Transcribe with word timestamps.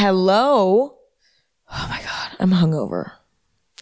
Hello. 0.00 0.94
Oh 1.72 1.86
my 1.90 2.00
God. 2.00 2.36
I'm 2.38 2.52
hungover. 2.52 3.14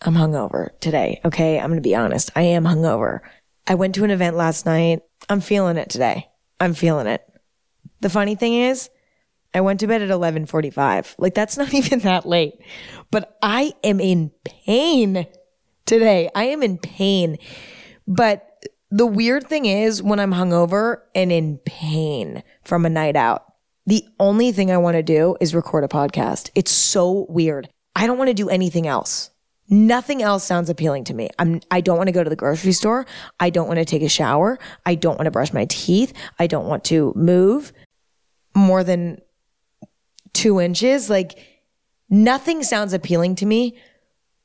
I'm 0.00 0.15
hungover 0.15 0.71
today. 0.81 1.21
Okay. 1.27 1.61
I'm 1.61 1.69
going 1.69 1.77
to 1.77 1.87
be 1.87 1.95
honest. 1.95 2.31
I 2.35 2.41
am 2.41 2.65
hungover. 2.65 3.21
I 3.67 3.75
went 3.75 3.94
to 3.96 4.04
an 4.04 4.10
event 4.10 4.34
last 4.34 4.65
night. 4.65 5.00
I'm 5.29 5.42
feeling 5.42 5.76
it 5.76 5.91
today. 5.91 6.26
I'm 6.58 6.73
feeling 6.73 7.07
it. 7.07 7.23
The 8.00 8.09
funny 8.09 8.34
thing 8.34 8.55
is, 8.55 8.89
I 9.52 9.61
went 9.61 9.79
to 9.80 9.87
bed 9.87 10.00
at 10.00 10.09
11:45. 10.09 11.16
Like 11.18 11.34
that's 11.34 11.58
not 11.58 11.74
even 11.74 11.98
that 11.98 12.24
late. 12.24 12.54
But 13.10 13.36
I 13.42 13.74
am 13.84 14.00
in 14.00 14.30
pain 14.42 15.26
today. 15.84 16.30
I 16.34 16.44
am 16.44 16.62
in 16.62 16.78
pain. 16.78 17.36
But 18.08 18.64
the 18.90 19.04
weird 19.04 19.48
thing 19.48 19.66
is 19.66 20.02
when 20.02 20.18
I'm 20.18 20.32
hungover 20.32 21.02
and 21.14 21.30
in 21.30 21.58
pain 21.66 22.42
from 22.64 22.86
a 22.86 22.88
night 22.88 23.16
out, 23.16 23.52
the 23.87 24.05
only 24.18 24.50
thing 24.50 24.71
I 24.71 24.79
want 24.79 24.96
to 24.96 25.03
do 25.03 25.37
is 25.41 25.55
record 25.55 25.84
a 25.84 25.89
podcast. 25.89 26.50
It's 26.55 26.73
so 26.73 27.27
weird. 27.29 27.68
I 27.94 28.07
don't 28.07 28.18
want 28.18 28.29
to 28.29 28.35
do 28.35 28.49
anything 28.49 28.86
else. 28.86 29.31
Nothing 29.68 30.22
else 30.22 30.44
sounds 30.44 30.68
appealing 30.68 31.04
to 31.04 31.14
me. 31.14 31.31
I'm, 31.39 31.61
I 31.71 31.81
don't 31.81 31.96
want 31.96 32.09
to 32.09 32.13
go 32.13 32.23
to 32.23 32.30
the 32.30 32.37
grocery 32.37 32.73
store. 32.73 33.07
I 33.41 33.51
don't 33.51 33.69
want 33.69 33.79
to 33.79 33.85
take 33.85 34.03
a 34.03 34.09
shower. 34.09 34.59
I 34.85 34.97
don't 34.97 35.17
want 35.17 35.27
to 35.27 35.30
brush 35.30 35.53
my 35.53 35.67
teeth. 35.69 36.13
I 36.39 36.47
don't 36.47 36.67
want 36.67 36.85
to 36.85 37.13
move 37.17 37.73
more 38.55 38.85
than 38.85 39.21
two 40.33 40.61
inches. 40.61 41.09
Like 41.09 41.39
nothing 42.11 42.63
sounds 42.63 42.93
appealing 42.93 43.37
to 43.37 43.47
me 43.47 43.77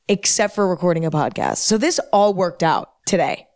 except 0.08 0.54
for 0.54 0.68
recording 0.68 1.04
a 1.04 1.10
podcast. 1.10 1.58
So 1.58 1.78
this 1.78 1.98
all 2.12 2.34
worked 2.34 2.62
out 2.62 2.90
today. 3.06 3.46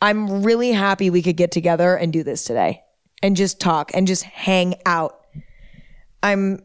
I'm 0.00 0.42
really 0.42 0.72
happy 0.72 1.10
we 1.10 1.22
could 1.22 1.36
get 1.36 1.50
together 1.50 1.96
and 1.96 2.12
do 2.12 2.22
this 2.22 2.44
today 2.44 2.82
and 3.22 3.36
just 3.36 3.60
talk 3.60 3.90
and 3.94 4.06
just 4.06 4.22
hang 4.22 4.76
out. 4.86 5.26
I'm 6.22 6.62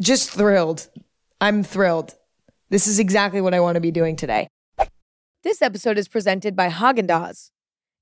just 0.00 0.30
thrilled. 0.30 0.88
I'm 1.40 1.62
thrilled. 1.62 2.14
This 2.70 2.86
is 2.86 2.98
exactly 2.98 3.40
what 3.40 3.54
I 3.54 3.60
want 3.60 3.76
to 3.76 3.80
be 3.80 3.90
doing 3.90 4.16
today. 4.16 4.48
This 5.42 5.62
episode 5.62 5.98
is 5.98 6.08
presented 6.08 6.56
by 6.56 6.68
Haagen-Dazs. 6.68 7.50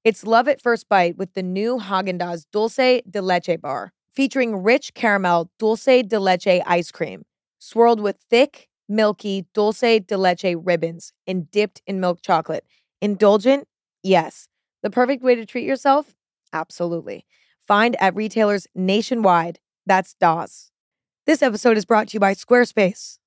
It's 0.04 0.24
love 0.24 0.48
at 0.48 0.60
first 0.60 0.88
bite 0.88 1.16
with 1.16 1.34
the 1.34 1.42
new 1.42 1.78
Haagen-Dazs 1.78 2.46
Dulce 2.52 3.02
de 3.08 3.20
Leche 3.20 3.60
bar, 3.60 3.92
featuring 4.14 4.62
rich 4.62 4.94
caramel 4.94 5.50
dulce 5.58 6.02
de 6.06 6.18
leche 6.18 6.62
ice 6.66 6.90
cream, 6.90 7.24
swirled 7.58 8.00
with 8.00 8.16
thick, 8.30 8.68
milky 8.88 9.46
dulce 9.54 10.00
de 10.06 10.16
leche 10.16 10.54
ribbons 10.56 11.12
and 11.26 11.50
dipped 11.50 11.82
in 11.86 12.00
milk 12.00 12.20
chocolate. 12.22 12.64
Indulgent? 13.00 13.66
Yes. 14.02 14.48
The 14.82 14.90
perfect 14.90 15.22
way 15.22 15.34
to 15.34 15.46
treat 15.46 15.64
yourself? 15.66 16.14
Absolutely. 16.54 17.26
Find 17.66 17.96
at 18.00 18.14
retailers 18.14 18.66
nationwide. 18.74 19.58
That's 19.84 20.14
DAWS. 20.14 20.70
This 21.26 21.42
episode 21.42 21.76
is 21.76 21.84
brought 21.84 22.08
to 22.08 22.14
you 22.14 22.20
by 22.20 22.34
Squarespace. 22.34 23.18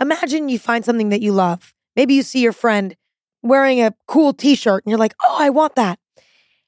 Imagine 0.00 0.48
you 0.48 0.58
find 0.58 0.84
something 0.84 1.10
that 1.10 1.22
you 1.22 1.32
love. 1.32 1.72
Maybe 1.94 2.14
you 2.14 2.22
see 2.22 2.40
your 2.40 2.52
friend 2.52 2.96
wearing 3.42 3.80
a 3.80 3.94
cool 4.08 4.32
t 4.32 4.56
shirt 4.56 4.84
and 4.84 4.90
you're 4.90 4.98
like, 4.98 5.14
oh, 5.22 5.36
I 5.38 5.50
want 5.50 5.76
that. 5.76 6.00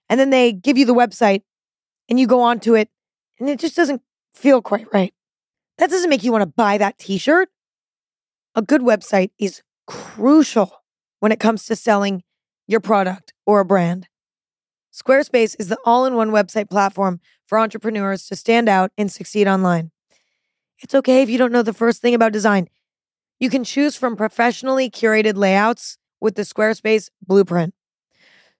And 0.08 0.20
then 0.20 0.30
they 0.30 0.52
give 0.52 0.78
you 0.78 0.86
the 0.86 0.94
website 0.94 1.42
and 2.08 2.20
you 2.20 2.28
go 2.28 2.40
onto 2.40 2.76
it 2.76 2.88
and 3.40 3.50
it 3.50 3.58
just 3.58 3.74
doesn't 3.74 4.02
feel 4.34 4.62
quite 4.62 4.86
right. 4.92 5.12
That 5.78 5.90
doesn't 5.90 6.08
make 6.08 6.22
you 6.22 6.30
want 6.30 6.42
to 6.42 6.46
buy 6.46 6.78
that 6.78 6.98
t 6.98 7.18
shirt. 7.18 7.48
A 8.54 8.62
good 8.62 8.82
website 8.82 9.30
is 9.38 9.62
crucial 9.88 10.84
when 11.18 11.32
it 11.32 11.40
comes 11.40 11.66
to 11.66 11.74
selling 11.74 12.22
your 12.68 12.80
product 12.80 13.32
or 13.44 13.60
a 13.60 13.64
brand. 13.64 14.06
Squarespace 14.96 15.54
is 15.58 15.68
the 15.68 15.78
all 15.84 16.06
in 16.06 16.14
one 16.14 16.30
website 16.30 16.70
platform 16.70 17.20
for 17.46 17.58
entrepreneurs 17.58 18.26
to 18.28 18.34
stand 18.34 18.66
out 18.66 18.92
and 18.96 19.12
succeed 19.12 19.46
online. 19.46 19.90
It's 20.78 20.94
okay 20.94 21.20
if 21.20 21.28
you 21.28 21.36
don't 21.36 21.52
know 21.52 21.62
the 21.62 21.74
first 21.74 22.00
thing 22.00 22.14
about 22.14 22.32
design. 22.32 22.68
You 23.38 23.50
can 23.50 23.62
choose 23.62 23.94
from 23.94 24.16
professionally 24.16 24.88
curated 24.88 25.36
layouts 25.36 25.98
with 26.18 26.34
the 26.34 26.42
Squarespace 26.42 27.10
blueprint. 27.20 27.74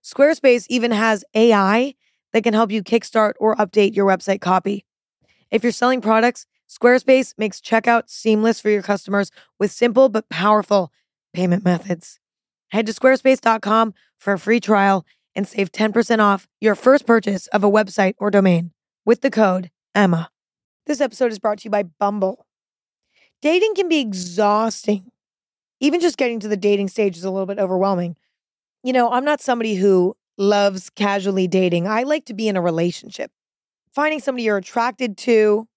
Squarespace 0.03 0.67
even 0.69 0.91
has 0.91 1.25
AI 1.33 1.95
that 2.33 2.43
can 2.43 2.53
help 2.53 2.71
you 2.71 2.83
kickstart 2.83 3.33
or 3.39 3.55
update 3.55 3.95
your 3.95 4.05
website 4.05 4.39
copy. 4.39 4.85
If 5.49 5.63
you're 5.63 5.71
selling 5.71 6.01
products, 6.01 6.45
Squarespace 6.69 7.33
makes 7.39 7.59
checkout 7.59 8.11
seamless 8.11 8.61
for 8.61 8.69
your 8.69 8.83
customers 8.83 9.31
with 9.59 9.71
simple 9.71 10.07
but 10.07 10.29
powerful 10.29 10.91
payment 11.33 11.65
methods. 11.65 12.19
Head 12.69 12.85
to 12.85 12.93
squarespace.com 12.93 13.95
for 14.19 14.33
a 14.33 14.39
free 14.39 14.59
trial 14.59 15.03
and 15.37 15.47
save 15.47 15.71
10% 15.71 16.19
off 16.19 16.47
your 16.59 16.73
first 16.73 17.05
purchase 17.05 17.45
of 17.47 17.63
a 17.63 17.69
website 17.69 18.15
or 18.17 18.31
domain 18.31 18.71
with 19.05 19.21
the 19.21 19.29
code 19.29 19.69
EMMA. 19.95 20.29
This 20.87 20.99
episode 20.99 21.31
is 21.31 21.37
brought 21.37 21.59
to 21.59 21.65
you 21.65 21.69
by 21.69 21.83
Bumble. 21.83 22.47
Dating 23.41 23.75
can 23.75 23.87
be 23.87 23.99
exhausting. 23.99 25.11
Even 25.79 26.01
just 26.01 26.17
getting 26.17 26.39
to 26.39 26.47
the 26.47 26.57
dating 26.57 26.87
stage 26.87 27.15
is 27.15 27.23
a 27.23 27.29
little 27.29 27.45
bit 27.45 27.59
overwhelming. 27.59 28.17
You 28.83 28.93
know, 28.93 29.11
I'm 29.11 29.23
not 29.23 29.39
somebody 29.39 29.75
who 29.75 30.17
loves 30.39 30.89
casually 30.89 31.47
dating. 31.47 31.87
I 31.87 32.01
like 32.03 32.25
to 32.25 32.33
be 32.33 32.47
in 32.47 32.57
a 32.57 32.61
relationship. 32.61 33.31
Finding 33.93 34.19
somebody 34.19 34.43
you're 34.43 34.57
attracted 34.57 35.17
to 35.19 35.67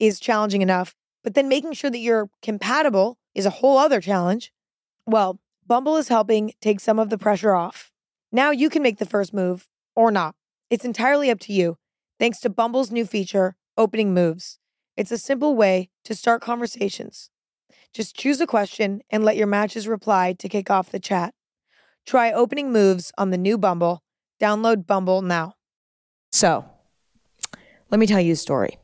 is 0.00 0.20
challenging 0.20 0.62
enough, 0.62 0.94
but 1.22 1.34
then 1.34 1.48
making 1.48 1.74
sure 1.74 1.90
that 1.90 1.98
you're 1.98 2.30
compatible 2.40 3.18
is 3.34 3.44
a 3.44 3.50
whole 3.50 3.76
other 3.76 4.00
challenge. 4.00 4.52
Well, 5.06 5.38
Bumble 5.66 5.96
is 5.96 6.08
helping 6.08 6.52
take 6.62 6.80
some 6.80 6.98
of 6.98 7.10
the 7.10 7.18
pressure 7.18 7.52
off. 7.52 7.91
Now 8.34 8.50
you 8.50 8.70
can 8.70 8.82
make 8.82 8.96
the 8.98 9.04
first 9.04 9.34
move 9.34 9.68
or 9.94 10.10
not. 10.10 10.34
It's 10.70 10.86
entirely 10.86 11.30
up 11.30 11.38
to 11.40 11.52
you, 11.52 11.76
thanks 12.18 12.40
to 12.40 12.48
Bumble's 12.48 12.90
new 12.90 13.04
feature, 13.04 13.56
Opening 13.76 14.14
Moves. 14.14 14.58
It's 14.96 15.12
a 15.12 15.18
simple 15.18 15.54
way 15.54 15.90
to 16.04 16.14
start 16.14 16.40
conversations. 16.40 17.28
Just 17.92 18.16
choose 18.16 18.40
a 18.40 18.46
question 18.46 19.02
and 19.10 19.22
let 19.22 19.36
your 19.36 19.46
matches 19.46 19.86
reply 19.86 20.32
to 20.38 20.48
kick 20.48 20.70
off 20.70 20.90
the 20.90 20.98
chat. 20.98 21.34
Try 22.06 22.32
opening 22.32 22.72
moves 22.72 23.12
on 23.18 23.28
the 23.30 23.36
new 23.36 23.58
Bumble. 23.58 24.02
Download 24.40 24.86
Bumble 24.86 25.20
now. 25.20 25.54
So, 26.30 26.64
let 27.90 28.00
me 28.00 28.06
tell 28.06 28.20
you 28.20 28.32
a 28.32 28.36
story. 28.36 28.78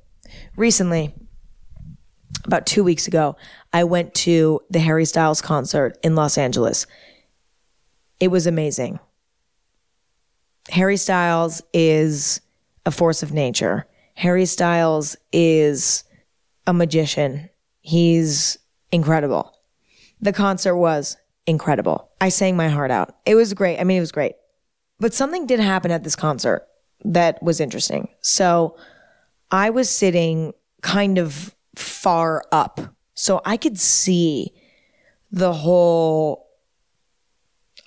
Recently, 0.57 1.15
about 2.45 2.67
two 2.67 2.85
weeks 2.85 3.09
ago, 3.09 3.37
I 3.73 3.85
went 3.85 4.13
to 4.17 4.61
the 4.69 4.81
Harry 4.81 5.07
Styles 5.07 5.41
concert 5.41 5.97
in 6.03 6.15
Los 6.15 6.37
Angeles. 6.37 6.87
It 8.21 8.29
was 8.29 8.47
amazing. 8.47 9.01
Harry 10.71 10.97
Styles 10.97 11.63
is 11.73 12.41
a 12.85 12.91
force 12.91 13.23
of 13.23 13.33
nature. 13.33 13.87
Harry 14.15 14.47
Styles 14.47 15.17
is 15.33 16.05
a 16.67 16.73
magician. 16.73 17.49
He's 17.81 18.59
incredible. 18.93 19.53
The 20.21 20.33
concert 20.33 20.77
was 20.77 21.17
incredible. 21.47 22.11
I 22.21 22.29
sang 22.29 22.57
my 22.57 22.69
heart 22.69 22.91
out. 22.91 23.17
It 23.25 23.35
was 23.35 23.55
great. 23.55 23.79
I 23.79 23.85
mean, 23.85 23.99
it 23.99 24.01
was 24.01 24.13
great. 24.13 24.35
But 25.01 25.15
something 25.15 25.47
did 25.47 25.61
happen 25.61 25.91
at 25.91 26.05
this 26.05 26.17
concert 26.17 26.67
that 27.05 27.43
was 27.43 27.61
interesting. 27.61 28.09
So 28.21 28.77
I 29.51 29.71
was 29.71 29.89
sitting 29.89 30.53
kind 30.83 31.19
of 31.19 31.55
far 31.77 32.43
up. 32.51 32.81
So 33.15 33.41
I 33.45 33.57
could 33.57 33.79
see 33.79 34.53
the 35.31 35.53
whole 35.53 36.48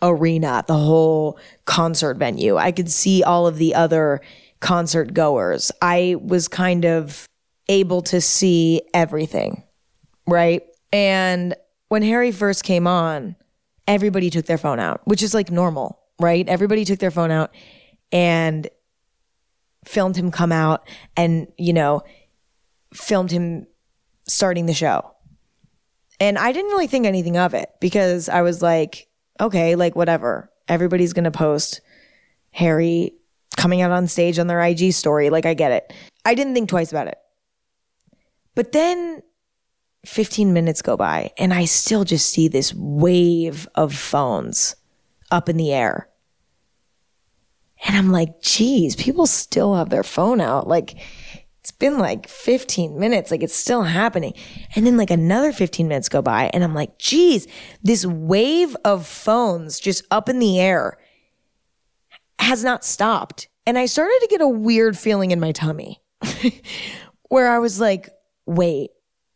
arena, 0.02 0.64
the 0.68 0.78
whole 0.78 1.38
concert 1.66 2.18
venue. 2.18 2.58
I 2.58 2.72
could 2.72 2.90
see 2.90 3.24
all 3.24 3.48
of 3.48 3.58
the 3.58 3.76
other 3.76 4.22
concert 4.60 5.14
goers. 5.14 5.72
I 5.82 6.16
was 6.22 6.48
kind 6.48 6.86
of 6.86 7.28
able 7.68 8.02
to 8.04 8.22
see 8.22 8.82
everything, 8.94 9.64
right? 10.28 10.64
And 10.92 11.56
when 11.90 12.02
Harry 12.02 12.32
first 12.32 12.64
came 12.64 12.88
on, 12.88 13.36
everybody 13.88 14.30
took 14.30 14.46
their 14.46 14.58
phone 14.58 14.80
out, 14.80 15.02
which 15.06 15.24
is 15.24 15.34
like 15.34 15.52
normal, 15.52 16.00
right? 16.20 16.48
Everybody 16.48 16.86
took 16.86 17.00
their 17.00 17.12
phone 17.12 17.32
out 17.32 17.54
and 18.12 18.70
filmed 19.86 20.16
him 20.16 20.32
come 20.32 20.52
out 20.52 20.88
and, 21.18 21.48
you 21.58 21.74
know, 21.74 22.04
filmed 22.94 23.32
him 23.32 23.68
starting 24.28 24.66
the 24.66 24.74
show. 24.74 25.12
And 26.20 26.38
I 26.38 26.52
didn't 26.52 26.70
really 26.70 26.88
think 26.88 27.06
anything 27.06 27.38
of 27.38 27.54
it 27.54 27.70
because 27.80 28.30
I 28.30 28.42
was 28.42 28.62
like, 28.62 29.08
okay, 29.40 29.76
like 29.76 29.96
whatever. 29.96 30.52
Everybody's 30.68 31.14
going 31.14 31.26
to 31.26 31.32
post 31.32 31.82
Harry 32.52 33.14
coming 33.58 33.82
out 33.82 33.92
on 33.92 34.08
stage 34.08 34.40
on 34.40 34.48
their 34.48 34.62
IG 34.62 34.94
story. 34.94 35.30
Like, 35.30 35.46
I 35.46 35.54
get 35.54 35.72
it. 35.72 35.94
I 36.26 36.34
didn't 36.34 36.54
think 36.54 36.70
twice 36.70 36.92
about 36.92 37.08
it. 37.08 37.18
But 38.56 38.72
then 38.72 39.22
15 40.06 40.54
minutes 40.54 40.82
go 40.82 40.98
by 40.98 41.32
and 41.38 41.54
I 41.54 41.66
still 41.66 42.04
just 42.04 42.30
see 42.30 42.48
this 42.48 42.74
wave 42.74 43.68
of 43.76 43.94
phones 43.96 44.76
up 45.30 45.48
in 45.48 45.58
the 45.58 45.72
air. 45.74 46.10
And 47.88 47.98
I'm 47.98 48.12
like, 48.12 48.42
geez, 48.42 48.96
people 48.96 49.26
still 49.26 49.76
have 49.76 49.90
their 49.90 50.04
phone 50.04 50.40
out. 50.40 50.68
Like, 50.68 50.98
it's 51.61 51.72
been 51.72 51.99
like 51.99 52.28
15 52.28 52.97
minutes, 52.97 53.29
like 53.29 53.43
it's 53.43 53.55
still 53.55 53.84
happening. 53.84 54.34
And 54.75 54.85
then 54.85 54.97
like 54.97 55.11
another 55.11 55.53
15 55.53 55.87
minutes 55.87 56.09
go 56.09 56.19
by, 56.19 56.49
and 56.53 56.63
I'm 56.63 56.73
like, 56.73 56.97
geez, 56.97 57.47
this 57.84 58.03
wave 58.03 58.75
of 58.84 59.05
phones 59.05 59.79
just 59.79 60.03
up 60.09 60.28
in 60.28 60.40
the 60.40 60.59
air 60.59 60.97
has 62.40 62.63
not 62.63 62.84
stopped. 62.84 63.47
And 63.67 63.78
I 63.78 63.85
started 63.85 64.17
to 64.22 64.28
get 64.28 64.41
a 64.41 64.47
weird 64.47 64.97
feeling 64.97 65.29
in 65.29 65.40
my 65.40 65.52
tummy 65.52 66.02
where 67.29 67.52
I 67.52 67.59
was 67.59 67.79
like, 67.79 68.09
wait, 68.47 68.90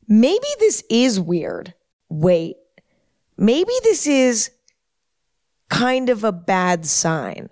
maybe 0.07 0.47
this 0.59 0.83
is 0.89 1.19
weird. 1.19 1.75
Wait, 2.09 2.55
maybe 3.37 3.71
this 3.83 4.07
is 4.07 4.49
kind 5.69 6.09
of 6.09 6.23
a 6.23 6.31
bad 6.31 6.87
sign. 6.87 7.49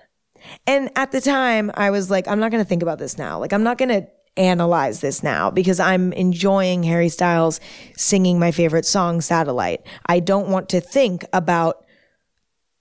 And 0.66 0.90
at 0.96 1.12
the 1.12 1.22
time, 1.22 1.70
I 1.76 1.92
was 1.92 2.10
like, 2.10 2.28
I'm 2.28 2.40
not 2.40 2.50
going 2.50 2.64
to 2.64 2.68
think 2.68 2.82
about 2.82 2.98
this 2.98 3.20
now. 3.20 3.38
Like, 3.40 3.54
I'm 3.54 3.64
not 3.64 3.78
going 3.78 3.90
to 3.90 4.08
analyze 4.38 5.02
this 5.02 5.24
now 5.24 5.52
because 5.52 5.80
I'm 5.80 6.14
enjoying 6.14 6.84
Harry 6.84 7.10
Styles 7.10 7.60
singing 7.96 8.40
my 8.40 8.52
favorite 8.52 8.86
song, 8.86 9.22
Satellite. 9.22 9.86
I 10.06 10.20
don't 10.20 10.50
want 10.50 10.70
to 10.70 10.82
think 10.82 11.26
about, 11.34 11.86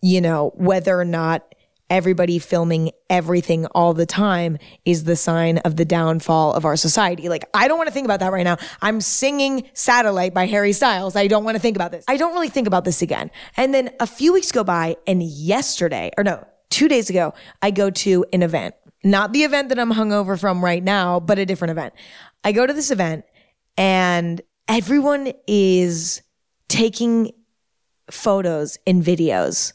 you 0.01 0.21
know, 0.21 0.53
whether 0.55 0.99
or 0.99 1.05
not 1.05 1.55
everybody 1.91 2.39
filming 2.39 2.91
everything 3.11 3.67
all 3.67 3.93
the 3.93 4.07
time 4.07 4.57
is 4.87 5.05
the 5.05 5.15
sign 5.15 5.59
of 5.59 5.77
the 5.77 5.85
downfall 5.85 6.55
of 6.55 6.65
our 6.65 6.75
society. 6.75 7.29
Like, 7.29 7.45
I 7.53 7.69
don't 7.69 7.77
want 7.77 7.89
to 7.89 7.93
think 7.93 8.07
about 8.07 8.21
that 8.21 8.33
right 8.33 8.45
now. 8.45 8.57
I'm 8.81 9.03
singing 9.03 9.69
Satellite 9.75 10.33
by 10.33 10.47
Harry 10.47 10.73
Styles. 10.73 11.17
I 11.17 11.27
don't 11.27 11.45
want 11.45 11.57
to 11.57 11.61
think 11.61 11.77
about 11.77 11.91
this. 11.91 12.03
I 12.09 12.17
don't 12.17 12.33
really 12.33 12.49
think 12.49 12.67
about 12.67 12.87
this 12.87 13.03
again. 13.03 13.31
And 13.59 13.75
then 13.75 13.91
a 14.01 14.07
few 14.07 14.33
weeks 14.33 14.51
go 14.53 14.65
by, 14.65 14.97
and 15.07 15.23
yesterday, 15.23 16.13
or 16.17 16.25
no, 16.25 16.47
two 16.71 16.89
days 16.89 17.11
ago, 17.11 17.35
I 17.61 17.71
go 17.71 17.91
to 17.91 18.25
an 18.33 18.43
event. 18.43 18.75
Not 19.05 19.33
the 19.33 19.43
event 19.43 19.69
that 19.71 19.79
I'm 19.79 19.93
hungover 19.93 20.39
from 20.39 20.65
right 20.65 20.83
now, 20.83 21.19
but 21.19 21.39
a 21.39 21.47
different 21.47 21.73
event. 21.73 21.95
I 22.45 22.53
go 22.53 22.67
to 22.67 22.73
this 22.73 22.91
event, 22.91 23.25
and 23.77 24.41
everyone 24.69 25.33
is 25.47 26.23
taking 26.69 27.33
photos 28.11 28.79
and 28.87 29.03
videos 29.03 29.73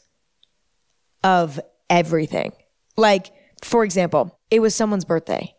of 1.22 1.60
everything. 1.90 2.52
Like, 2.96 3.32
for 3.62 3.84
example, 3.84 4.38
it 4.50 4.60
was 4.60 4.74
someone's 4.74 5.04
birthday 5.04 5.54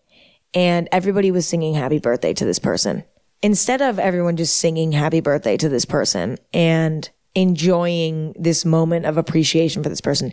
and 0.54 0.90
everybody 0.92 1.32
was 1.32 1.48
singing 1.48 1.76
happy 1.76 2.00
birthday 2.00 2.34
to 2.34 2.46
this 2.46 2.60
person. 2.60 3.04
Instead 3.42 3.82
of 3.82 4.00
everyone 4.00 4.36
just 4.36 4.58
singing 4.58 4.92
happy 4.92 5.22
birthday 5.22 5.56
to 5.58 5.70
this 5.70 5.86
person 5.86 6.38
and 6.54 7.10
enjoying 7.36 8.34
this 8.38 8.66
moment 8.66 9.06
of 9.06 9.18
appreciation 9.18 9.84
for 9.84 9.90
this 9.90 10.02
person, 10.02 10.32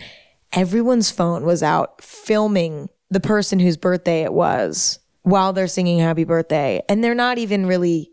everyone's 0.53 1.11
phone 1.11 1.45
was 1.45 1.63
out 1.63 2.03
filming 2.03 2.89
the 3.11 3.21
person 3.21 3.59
whose 3.59 3.77
birthday 3.77 4.23
it 4.23 4.33
was 4.33 4.99
while 5.23 5.53
they're 5.53 5.67
singing 5.67 5.99
happy 5.99 6.25
birthday. 6.25 6.83
And 6.89 7.03
they're 7.03 7.15
not 7.15 7.39
even 7.39 7.67
really 7.67 8.13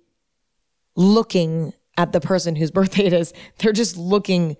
looking 0.96 1.74
at 1.98 2.12
the 2.12 2.22
person 2.22 2.56
whose 2.56 2.72
birthday 2.80 3.06
it 3.06 3.14
is. 3.14 3.34
They're 3.60 3.72
just 3.72 3.98
looking 3.98 4.58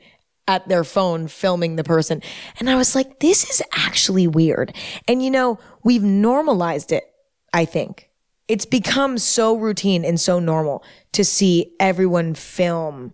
at 0.48 0.68
their 0.68 0.84
phone 0.84 1.28
filming 1.28 1.78
the 1.78 1.84
person. 1.84 2.22
And 2.60 2.70
I 2.70 2.76
was 2.76 2.96
like, 2.96 3.20
this 3.20 3.50
is 3.50 3.62
actually 3.74 4.28
weird. 4.28 4.76
And 5.08 5.24
you 5.24 5.32
know, 5.32 5.60
we've 5.84 6.04
normalized 6.04 6.92
it, 6.92 7.06
I 7.54 7.66
think. 7.66 8.10
It's 8.50 8.66
become 8.66 9.18
so 9.18 9.56
routine 9.56 10.04
and 10.04 10.20
so 10.20 10.40
normal 10.40 10.84
to 11.14 11.24
see 11.24 11.74
everyone 11.80 12.34
film 12.34 13.14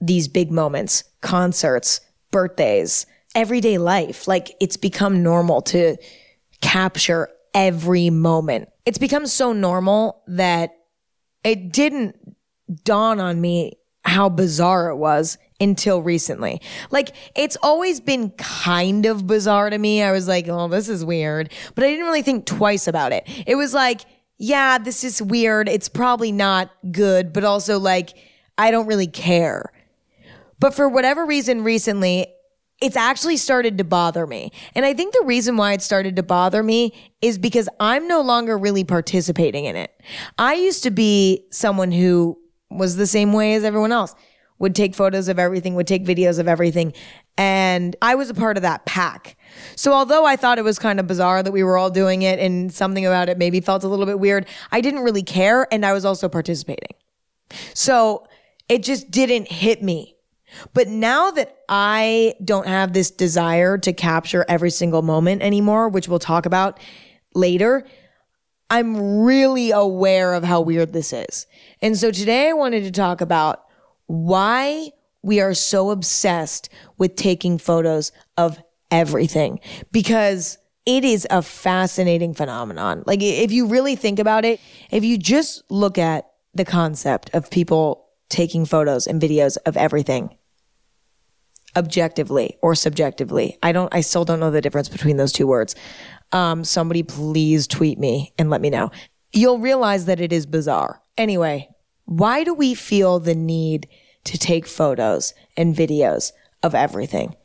these 0.00 0.28
big 0.28 0.50
moments, 0.50 1.04
concerts, 1.20 2.00
birthdays, 2.30 3.06
everyday 3.34 3.78
life. 3.78 4.26
Like 4.26 4.56
it's 4.60 4.76
become 4.76 5.22
normal 5.22 5.62
to 5.62 5.96
capture 6.60 7.28
every 7.54 8.10
moment. 8.10 8.68
It's 8.84 8.98
become 8.98 9.26
so 9.26 9.52
normal 9.52 10.22
that 10.28 10.76
it 11.44 11.72
didn't 11.72 12.36
dawn 12.84 13.20
on 13.20 13.40
me 13.40 13.72
how 14.04 14.28
bizarre 14.28 14.90
it 14.90 14.96
was 14.96 15.38
until 15.60 16.02
recently. 16.02 16.60
Like 16.90 17.14
it's 17.34 17.56
always 17.62 18.00
been 18.00 18.30
kind 18.30 19.06
of 19.06 19.26
bizarre 19.26 19.70
to 19.70 19.78
me. 19.78 20.02
I 20.02 20.12
was 20.12 20.28
like, 20.28 20.48
"Oh, 20.48 20.68
this 20.68 20.88
is 20.88 21.04
weird." 21.04 21.52
But 21.74 21.84
I 21.84 21.88
didn't 21.90 22.04
really 22.04 22.22
think 22.22 22.46
twice 22.46 22.86
about 22.86 23.12
it. 23.12 23.24
It 23.46 23.56
was 23.56 23.74
like, 23.74 24.02
"Yeah, 24.38 24.78
this 24.78 25.02
is 25.02 25.20
weird. 25.20 25.68
It's 25.68 25.88
probably 25.88 26.30
not 26.30 26.70
good, 26.92 27.32
but 27.32 27.44
also 27.44 27.78
like 27.78 28.14
I 28.58 28.70
don't 28.70 28.86
really 28.86 29.08
care." 29.08 29.72
But 30.58 30.74
for 30.74 30.88
whatever 30.88 31.26
reason 31.26 31.64
recently, 31.64 32.28
it's 32.80 32.96
actually 32.96 33.36
started 33.38 33.78
to 33.78 33.84
bother 33.84 34.26
me. 34.26 34.52
And 34.74 34.84
I 34.84 34.92
think 34.92 35.14
the 35.14 35.24
reason 35.24 35.56
why 35.56 35.72
it 35.72 35.82
started 35.82 36.16
to 36.16 36.22
bother 36.22 36.62
me 36.62 36.92
is 37.22 37.38
because 37.38 37.68
I'm 37.80 38.06
no 38.06 38.20
longer 38.20 38.58
really 38.58 38.84
participating 38.84 39.64
in 39.64 39.76
it. 39.76 39.90
I 40.38 40.54
used 40.54 40.82
to 40.82 40.90
be 40.90 41.46
someone 41.50 41.90
who 41.90 42.38
was 42.70 42.96
the 42.96 43.06
same 43.06 43.32
way 43.32 43.54
as 43.54 43.64
everyone 43.64 43.92
else 43.92 44.14
would 44.58 44.74
take 44.74 44.94
photos 44.94 45.28
of 45.28 45.38
everything, 45.38 45.74
would 45.74 45.86
take 45.86 46.04
videos 46.04 46.38
of 46.38 46.48
everything. 46.48 46.92
And 47.38 47.94
I 48.00 48.14
was 48.14 48.30
a 48.30 48.34
part 48.34 48.56
of 48.56 48.62
that 48.62 48.86
pack. 48.86 49.36
So 49.74 49.92
although 49.92 50.24
I 50.24 50.36
thought 50.36 50.58
it 50.58 50.64
was 50.64 50.78
kind 50.78 50.98
of 50.98 51.06
bizarre 51.06 51.42
that 51.42 51.52
we 51.52 51.62
were 51.62 51.76
all 51.76 51.90
doing 51.90 52.22
it 52.22 52.38
and 52.38 52.72
something 52.72 53.04
about 53.04 53.28
it 53.28 53.36
maybe 53.36 53.60
felt 53.60 53.84
a 53.84 53.88
little 53.88 54.06
bit 54.06 54.18
weird, 54.18 54.46
I 54.72 54.80
didn't 54.80 55.00
really 55.00 55.22
care 55.22 55.66
and 55.72 55.84
I 55.84 55.92
was 55.92 56.04
also 56.04 56.28
participating. 56.28 56.94
So 57.74 58.26
it 58.68 58.82
just 58.82 59.10
didn't 59.10 59.50
hit 59.50 59.82
me. 59.82 60.15
But 60.74 60.88
now 60.88 61.30
that 61.32 61.56
I 61.68 62.34
don't 62.44 62.66
have 62.66 62.92
this 62.92 63.10
desire 63.10 63.78
to 63.78 63.92
capture 63.92 64.44
every 64.48 64.70
single 64.70 65.02
moment 65.02 65.42
anymore, 65.42 65.88
which 65.88 66.08
we'll 66.08 66.18
talk 66.18 66.46
about 66.46 66.78
later, 67.34 67.86
I'm 68.70 69.20
really 69.20 69.70
aware 69.70 70.34
of 70.34 70.44
how 70.44 70.60
weird 70.60 70.92
this 70.92 71.12
is. 71.12 71.46
And 71.80 71.96
so 71.96 72.10
today 72.10 72.48
I 72.48 72.52
wanted 72.52 72.84
to 72.84 72.90
talk 72.90 73.20
about 73.20 73.62
why 74.06 74.90
we 75.22 75.40
are 75.40 75.54
so 75.54 75.90
obsessed 75.90 76.68
with 76.98 77.16
taking 77.16 77.58
photos 77.58 78.12
of 78.36 78.62
everything 78.90 79.60
because 79.92 80.58
it 80.84 81.04
is 81.04 81.26
a 81.30 81.42
fascinating 81.42 82.32
phenomenon. 82.32 83.02
Like, 83.06 83.20
if 83.20 83.50
you 83.50 83.66
really 83.66 83.96
think 83.96 84.20
about 84.20 84.44
it, 84.44 84.60
if 84.90 85.04
you 85.04 85.18
just 85.18 85.64
look 85.68 85.98
at 85.98 86.30
the 86.54 86.64
concept 86.64 87.30
of 87.34 87.50
people 87.50 88.06
taking 88.28 88.64
photos 88.64 89.06
and 89.06 89.20
videos 89.20 89.56
of 89.66 89.76
everything 89.76 90.35
objectively 91.76 92.56
or 92.62 92.74
subjectively, 92.74 93.58
I 93.62 93.72
don't, 93.72 93.92
I 93.94 94.00
still 94.00 94.24
don't 94.24 94.40
know 94.40 94.50
the 94.50 94.60
difference 94.60 94.88
between 94.88 95.16
those 95.16 95.32
two 95.32 95.46
words. 95.46 95.74
Um, 96.32 96.64
somebody 96.64 97.02
please 97.02 97.66
tweet 97.66 97.98
me 97.98 98.32
and 98.38 98.50
let 98.50 98.60
me 98.60 98.70
know. 98.70 98.90
You'll 99.32 99.58
realize 99.58 100.06
that 100.06 100.20
it 100.20 100.32
is 100.32 100.46
bizarre. 100.46 101.02
Anyway, 101.16 101.68
why 102.04 102.44
do 102.44 102.54
we 102.54 102.74
feel 102.74 103.18
the 103.18 103.34
need 103.34 103.88
to 104.24 104.38
take 104.38 104.66
photos 104.66 105.34
and 105.56 105.74
videos 105.74 106.32
of 106.62 106.74
everything? 106.74 107.36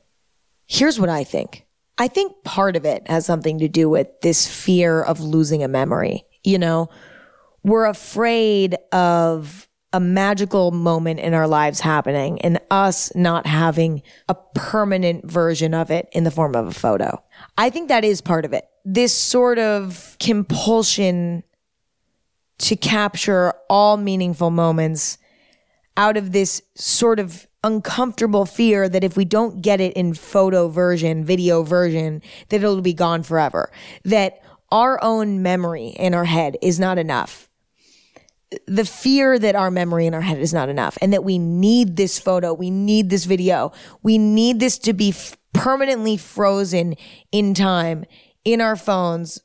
Here's 0.67 0.99
what 0.99 1.09
I 1.09 1.23
think. 1.23 1.65
I 1.97 2.07
think 2.07 2.43
part 2.43 2.75
of 2.75 2.85
it 2.85 3.07
has 3.07 3.25
something 3.25 3.59
to 3.59 3.67
do 3.67 3.89
with 3.89 4.07
this 4.21 4.47
fear 4.47 5.01
of 5.01 5.19
losing 5.19 5.63
a 5.63 5.67
memory. 5.67 6.23
You 6.43 6.57
know, 6.57 6.89
we're 7.63 7.85
afraid 7.85 8.75
of 8.91 9.67
a 9.93 9.99
magical 9.99 10.71
moment 10.71 11.19
in 11.19 11.33
our 11.33 11.47
lives 11.47 11.81
happening 11.81 12.41
and 12.41 12.59
us 12.69 13.13
not 13.15 13.45
having 13.45 14.01
a 14.29 14.35
permanent 14.55 15.29
version 15.29 15.73
of 15.73 15.91
it 15.91 16.07
in 16.13 16.23
the 16.23 16.31
form 16.31 16.55
of 16.55 16.67
a 16.67 16.73
photo. 16.73 17.21
I 17.57 17.69
think 17.69 17.89
that 17.89 18.05
is 18.05 18.21
part 18.21 18.45
of 18.45 18.53
it. 18.53 18.65
This 18.85 19.15
sort 19.15 19.59
of 19.59 20.15
compulsion 20.19 21.43
to 22.59 22.75
capture 22.75 23.53
all 23.69 23.97
meaningful 23.97 24.51
moments 24.51 25.17
out 25.97 26.15
of 26.15 26.31
this 26.31 26.61
sort 26.75 27.19
of 27.19 27.47
uncomfortable 27.63 28.45
fear 28.45 28.87
that 28.87 29.03
if 29.03 29.17
we 29.17 29.25
don't 29.25 29.61
get 29.61 29.81
it 29.81 29.93
in 29.93 30.13
photo 30.13 30.67
version, 30.67 31.25
video 31.25 31.63
version, 31.63 32.21
that 32.49 32.57
it'll 32.57 32.81
be 32.81 32.93
gone 32.93 33.23
forever. 33.23 33.71
That 34.05 34.41
our 34.71 35.03
own 35.03 35.41
memory 35.41 35.87
in 35.89 36.13
our 36.13 36.25
head 36.25 36.55
is 36.61 36.79
not 36.79 36.97
enough. 36.97 37.49
The 38.67 38.85
fear 38.85 39.39
that 39.39 39.55
our 39.55 39.71
memory 39.71 40.05
in 40.07 40.13
our 40.13 40.21
head 40.21 40.39
is 40.39 40.53
not 40.53 40.69
enough 40.69 40.97
and 41.01 41.13
that 41.13 41.23
we 41.23 41.37
need 41.37 41.95
this 41.95 42.19
photo, 42.19 42.53
we 42.53 42.69
need 42.69 43.09
this 43.09 43.25
video, 43.25 43.71
we 44.03 44.17
need 44.17 44.59
this 44.59 44.77
to 44.79 44.93
be 44.93 45.09
f- 45.09 45.37
permanently 45.53 46.17
frozen 46.17 46.95
in 47.31 47.53
time 47.53 48.05
in 48.43 48.59
our 48.59 48.75
phones 48.75 49.41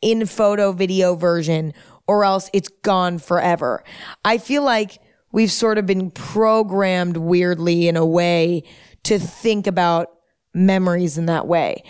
in 0.00 0.26
photo 0.26 0.72
video 0.72 1.14
version 1.14 1.72
or 2.06 2.24
else 2.24 2.50
it's 2.52 2.68
gone 2.82 3.18
forever. 3.18 3.82
I 4.24 4.38
feel 4.38 4.62
like 4.62 4.98
we've 5.32 5.52
sort 5.52 5.78
of 5.78 5.86
been 5.86 6.10
programmed 6.10 7.16
weirdly 7.16 7.88
in 7.88 7.96
a 7.96 8.06
way 8.06 8.64
to 9.04 9.18
think 9.18 9.66
about 9.66 10.10
memories 10.52 11.18
in 11.18 11.26
that 11.26 11.46
way 11.46 11.82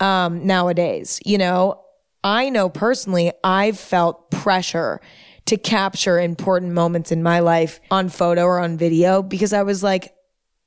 um, 0.00 0.46
nowadays. 0.46 1.20
You 1.24 1.38
know, 1.38 1.80
I 2.22 2.50
know 2.50 2.68
personally, 2.68 3.32
I've 3.42 3.78
felt 3.78 4.30
pressure 4.30 5.00
to 5.46 5.56
capture 5.56 6.18
important 6.18 6.72
moments 6.72 7.12
in 7.12 7.22
my 7.22 7.40
life 7.40 7.80
on 7.90 8.08
photo 8.08 8.44
or 8.44 8.60
on 8.60 8.78
video 8.78 9.22
because 9.22 9.52
I 9.52 9.62
was 9.62 9.82
like, 9.82 10.14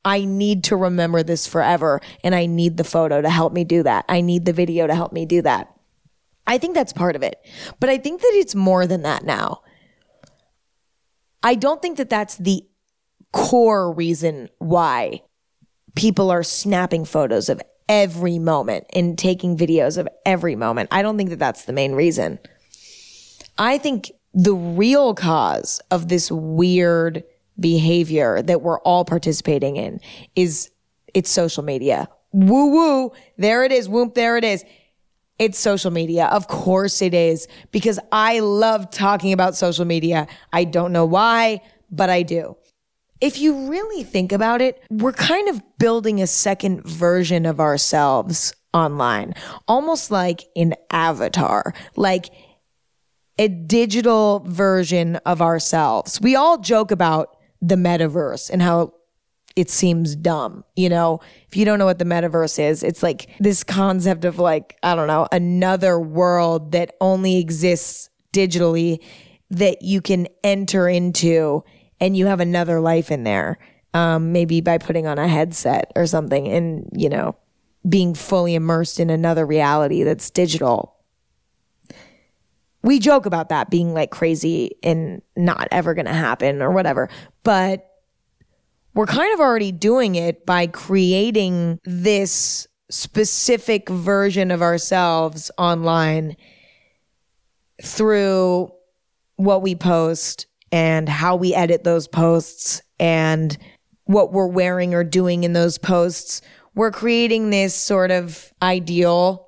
I 0.05 0.23
need 0.23 0.65
to 0.65 0.75
remember 0.75 1.23
this 1.23 1.47
forever 1.47 1.99
and 2.23 2.33
I 2.33 2.45
need 2.45 2.77
the 2.77 2.83
photo 2.83 3.21
to 3.21 3.29
help 3.29 3.53
me 3.53 3.63
do 3.63 3.83
that. 3.83 4.05
I 4.07 4.21
need 4.21 4.45
the 4.45 4.53
video 4.53 4.87
to 4.87 4.95
help 4.95 5.11
me 5.11 5.25
do 5.25 5.41
that. 5.41 5.73
I 6.45 6.57
think 6.57 6.75
that's 6.75 6.93
part 6.93 7.15
of 7.15 7.23
it. 7.23 7.39
But 7.79 7.89
I 7.89 7.97
think 7.97 8.21
that 8.21 8.31
it's 8.33 8.55
more 8.55 8.87
than 8.87 9.01
that 9.01 9.25
now. 9.25 9.61
I 11.43 11.55
don't 11.55 11.81
think 11.81 11.97
that 11.97 12.09
that's 12.09 12.37
the 12.37 12.63
core 13.33 13.91
reason 13.91 14.49
why 14.59 15.23
people 15.95 16.31
are 16.31 16.43
snapping 16.43 17.03
photos 17.03 17.49
of 17.49 17.61
every 17.89 18.39
moment 18.39 18.85
and 18.93 19.17
taking 19.17 19.57
videos 19.57 19.97
of 19.97 20.07
every 20.25 20.55
moment. 20.55 20.89
I 20.91 21.01
don't 21.01 21.17
think 21.17 21.31
that 21.31 21.39
that's 21.39 21.65
the 21.65 21.73
main 21.73 21.93
reason. 21.93 22.39
I 23.57 23.77
think 23.77 24.11
the 24.33 24.53
real 24.53 25.13
cause 25.13 25.81
of 25.91 26.07
this 26.09 26.31
weird 26.31 27.23
behavior 27.59 28.41
that 28.43 28.61
we're 28.61 28.79
all 28.81 29.03
participating 29.03 29.77
in 29.77 29.99
is 30.35 30.69
it's 31.13 31.29
social 31.29 31.63
media. 31.63 32.07
Woo 32.31 32.67
woo. 32.67 33.11
There 33.37 33.63
it 33.63 33.71
is. 33.71 33.89
Whoop. 33.89 34.13
There 34.13 34.37
it 34.37 34.43
is. 34.43 34.63
It's 35.39 35.57
social 35.57 35.91
media. 35.91 36.25
Of 36.25 36.47
course 36.47 37.01
it 37.01 37.13
is 37.13 37.47
because 37.71 37.99
I 38.11 38.39
love 38.39 38.89
talking 38.91 39.33
about 39.33 39.55
social 39.55 39.85
media. 39.85 40.27
I 40.51 40.63
don't 40.63 40.91
know 40.91 41.05
why, 41.05 41.61
but 41.89 42.09
I 42.09 42.23
do. 42.23 42.57
If 43.21 43.39
you 43.39 43.67
really 43.67 44.03
think 44.03 44.31
about 44.31 44.61
it, 44.61 44.81
we're 44.89 45.13
kind 45.13 45.49
of 45.49 45.61
building 45.79 46.21
a 46.21 46.27
second 46.27 46.83
version 46.85 47.45
of 47.45 47.59
ourselves 47.59 48.53
online, 48.73 49.33
almost 49.67 50.11
like 50.11 50.43
an 50.55 50.75
avatar, 50.91 51.73
like 51.95 52.29
a 53.37 53.47
digital 53.47 54.43
version 54.45 55.17
of 55.17 55.41
ourselves. 55.41 56.19
We 56.21 56.35
all 56.35 56.57
joke 56.57 56.91
about 56.91 57.37
the 57.61 57.75
metaverse 57.75 58.49
and 58.49 58.61
how 58.61 58.93
it 59.55 59.69
seems 59.69 60.15
dumb. 60.15 60.63
You 60.75 60.89
know, 60.89 61.19
if 61.47 61.57
you 61.57 61.65
don't 61.65 61.79
know 61.79 61.85
what 61.85 61.99
the 61.99 62.05
metaverse 62.05 62.59
is, 62.59 62.83
it's 62.83 63.01
like 63.01 63.29
this 63.39 63.63
concept 63.63 64.23
of 64.23 64.37
like, 64.39 64.77
I 64.83 64.95
don't 64.95 65.07
know, 65.07 65.27
another 65.31 65.99
world 65.99 66.73
that 66.73 66.95
only 67.01 67.37
exists 67.37 68.09
digitally 68.33 69.03
that 69.49 69.81
you 69.81 70.01
can 70.01 70.27
enter 70.43 70.87
into 70.87 71.63
and 71.99 72.15
you 72.15 72.27
have 72.27 72.39
another 72.39 72.79
life 72.79 73.09
in 73.11 73.23
there. 73.23 73.57
Um, 73.93 74.31
maybe 74.31 74.61
by 74.61 74.77
putting 74.77 75.07
on 75.07 75.17
a 75.17 75.27
headset 75.27 75.91
or 75.95 76.05
something 76.05 76.47
and, 76.47 76.87
you 76.93 77.09
know, 77.09 77.35
being 77.87 78.13
fully 78.13 78.53
immersed 78.53 78.99
in 78.99 79.09
another 79.09 79.45
reality 79.45 80.03
that's 80.03 80.29
digital. 80.29 80.96
We 82.83 82.99
joke 82.99 83.25
about 83.25 83.49
that 83.49 83.69
being 83.69 83.93
like 83.93 84.11
crazy 84.11 84.77
and 84.83 85.21
not 85.35 85.67
ever 85.71 85.93
going 85.93 86.05
to 86.05 86.13
happen 86.13 86.61
or 86.61 86.71
whatever. 86.71 87.09
But 87.43 87.89
we're 88.93 89.05
kind 89.05 89.33
of 89.33 89.39
already 89.39 89.71
doing 89.71 90.15
it 90.15 90.45
by 90.45 90.67
creating 90.67 91.79
this 91.83 92.67
specific 92.89 93.89
version 93.89 94.49
of 94.51 94.61
ourselves 94.61 95.51
online 95.57 96.35
through 97.83 98.71
what 99.35 99.61
we 99.61 99.75
post 99.75 100.47
and 100.71 101.07
how 101.07 101.35
we 101.35 101.53
edit 101.53 101.83
those 101.83 102.07
posts 102.07 102.81
and 102.99 103.57
what 104.05 104.33
we're 104.33 104.47
wearing 104.47 104.93
or 104.93 105.03
doing 105.03 105.43
in 105.43 105.53
those 105.53 105.77
posts. 105.77 106.41
We're 106.75 106.91
creating 106.91 107.49
this 107.49 107.75
sort 107.75 108.11
of 108.11 108.51
ideal 108.61 109.47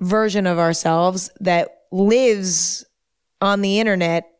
version 0.00 0.46
of 0.46 0.58
ourselves 0.58 1.30
that 1.40 1.83
lives 1.94 2.84
on 3.40 3.60
the 3.60 3.78
internet 3.78 4.30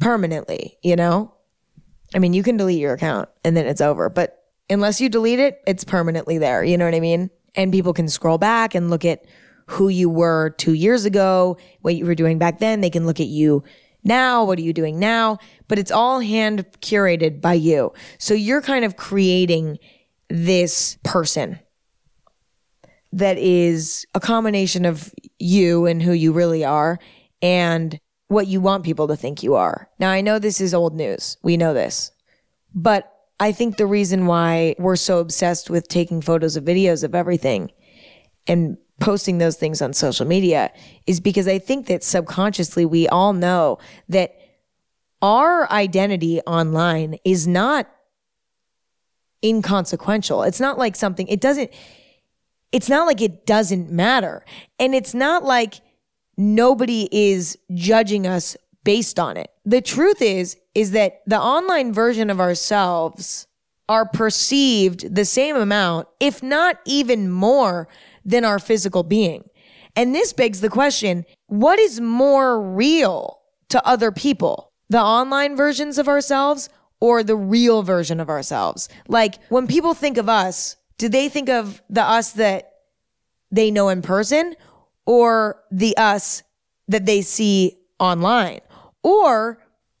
permanently, 0.00 0.78
you 0.82 0.96
know? 0.96 1.34
I 2.14 2.18
mean, 2.18 2.32
you 2.32 2.42
can 2.42 2.56
delete 2.56 2.80
your 2.80 2.94
account 2.94 3.28
and 3.44 3.56
then 3.56 3.66
it's 3.66 3.80
over, 3.80 4.08
but 4.08 4.44
unless 4.70 5.00
you 5.00 5.08
delete 5.08 5.38
it, 5.38 5.60
it's 5.66 5.84
permanently 5.84 6.38
there. 6.38 6.64
You 6.64 6.78
know 6.78 6.86
what 6.86 6.94
I 6.94 7.00
mean? 7.00 7.30
And 7.54 7.70
people 7.70 7.92
can 7.92 8.08
scroll 8.08 8.38
back 8.38 8.74
and 8.74 8.88
look 8.90 9.04
at 9.04 9.24
who 9.66 9.88
you 9.88 10.08
were 10.08 10.50
two 10.58 10.72
years 10.72 11.04
ago, 11.04 11.58
what 11.82 11.94
you 11.94 12.06
were 12.06 12.14
doing 12.14 12.38
back 12.38 12.58
then. 12.58 12.80
They 12.80 12.90
can 12.90 13.06
look 13.06 13.20
at 13.20 13.26
you 13.26 13.62
now. 14.02 14.44
What 14.44 14.58
are 14.58 14.62
you 14.62 14.72
doing 14.72 14.98
now? 14.98 15.38
But 15.68 15.78
it's 15.78 15.90
all 15.90 16.20
hand 16.20 16.64
curated 16.80 17.40
by 17.40 17.54
you. 17.54 17.92
So 18.18 18.32
you're 18.34 18.62
kind 18.62 18.84
of 18.84 18.96
creating 18.96 19.78
this 20.28 20.96
person 21.04 21.58
that 23.12 23.36
is 23.36 24.06
a 24.14 24.20
combination 24.20 24.86
of 24.86 25.12
you 25.42 25.86
and 25.86 26.02
who 26.02 26.12
you 26.12 26.32
really 26.32 26.64
are 26.64 26.98
and 27.40 27.98
what 28.28 28.46
you 28.46 28.60
want 28.60 28.84
people 28.84 29.08
to 29.08 29.16
think 29.16 29.42
you 29.42 29.54
are. 29.54 29.88
Now, 29.98 30.10
I 30.10 30.20
know 30.20 30.38
this 30.38 30.60
is 30.60 30.72
old 30.72 30.94
news. 30.94 31.36
We 31.42 31.56
know 31.56 31.74
this. 31.74 32.12
But 32.74 33.12
I 33.38 33.52
think 33.52 33.76
the 33.76 33.86
reason 33.86 34.26
why 34.26 34.74
we're 34.78 34.96
so 34.96 35.18
obsessed 35.18 35.68
with 35.68 35.88
taking 35.88 36.22
photos 36.22 36.56
of 36.56 36.64
videos 36.64 37.04
of 37.04 37.14
everything 37.14 37.70
and 38.46 38.78
posting 39.00 39.38
those 39.38 39.56
things 39.56 39.82
on 39.82 39.92
social 39.92 40.26
media 40.26 40.72
is 41.06 41.20
because 41.20 41.48
I 41.48 41.58
think 41.58 41.86
that 41.86 42.04
subconsciously 42.04 42.86
we 42.86 43.08
all 43.08 43.32
know 43.32 43.78
that 44.08 44.36
our 45.20 45.70
identity 45.70 46.40
online 46.42 47.16
is 47.24 47.46
not 47.46 47.90
inconsequential. 49.44 50.44
It's 50.44 50.60
not 50.60 50.78
like 50.78 50.96
something, 50.96 51.26
it 51.28 51.40
doesn't, 51.40 51.70
it's 52.72 52.88
not 52.88 53.06
like 53.06 53.20
it 53.20 53.46
doesn't 53.46 53.90
matter. 53.90 54.44
And 54.78 54.94
it's 54.94 55.14
not 55.14 55.44
like 55.44 55.80
nobody 56.36 57.08
is 57.12 57.58
judging 57.74 58.26
us 58.26 58.56
based 58.84 59.18
on 59.18 59.36
it. 59.36 59.50
The 59.64 59.80
truth 59.80 60.20
is, 60.20 60.56
is 60.74 60.90
that 60.92 61.20
the 61.26 61.40
online 61.40 61.92
version 61.92 62.30
of 62.30 62.40
ourselves 62.40 63.46
are 63.88 64.06
perceived 64.06 65.14
the 65.14 65.24
same 65.24 65.56
amount, 65.56 66.08
if 66.18 66.42
not 66.42 66.78
even 66.86 67.30
more 67.30 67.88
than 68.24 68.44
our 68.44 68.58
physical 68.58 69.02
being. 69.02 69.44
And 69.94 70.14
this 70.14 70.32
begs 70.32 70.62
the 70.62 70.70
question, 70.70 71.26
what 71.46 71.78
is 71.78 72.00
more 72.00 72.60
real 72.60 73.40
to 73.68 73.86
other 73.86 74.10
people? 74.10 74.72
The 74.88 75.00
online 75.00 75.56
versions 75.56 75.98
of 75.98 76.08
ourselves 76.08 76.70
or 77.00 77.22
the 77.22 77.36
real 77.36 77.82
version 77.82 78.20
of 78.20 78.30
ourselves? 78.30 78.88
Like 79.08 79.42
when 79.48 79.66
people 79.66 79.92
think 79.92 80.16
of 80.16 80.28
us, 80.28 80.76
do 81.02 81.08
they 81.08 81.28
think 81.28 81.48
of 81.48 81.82
the 81.90 82.00
us 82.00 82.30
that 82.34 82.74
they 83.50 83.72
know 83.72 83.88
in 83.88 84.02
person 84.02 84.54
or 85.04 85.60
the 85.72 85.96
us 85.96 86.44
that 86.86 87.06
they 87.06 87.22
see 87.22 87.76
online? 87.98 88.60
Or 89.02 89.58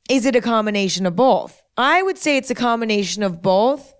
is 0.08 0.26
it 0.26 0.36
a 0.36 0.40
combination 0.40 1.04
of 1.04 1.16
both? 1.16 1.60
I 1.76 2.04
would 2.04 2.18
say 2.18 2.36
it's 2.36 2.52
a 2.52 2.54
combination 2.54 3.24
of 3.24 3.42
both, 3.42 3.96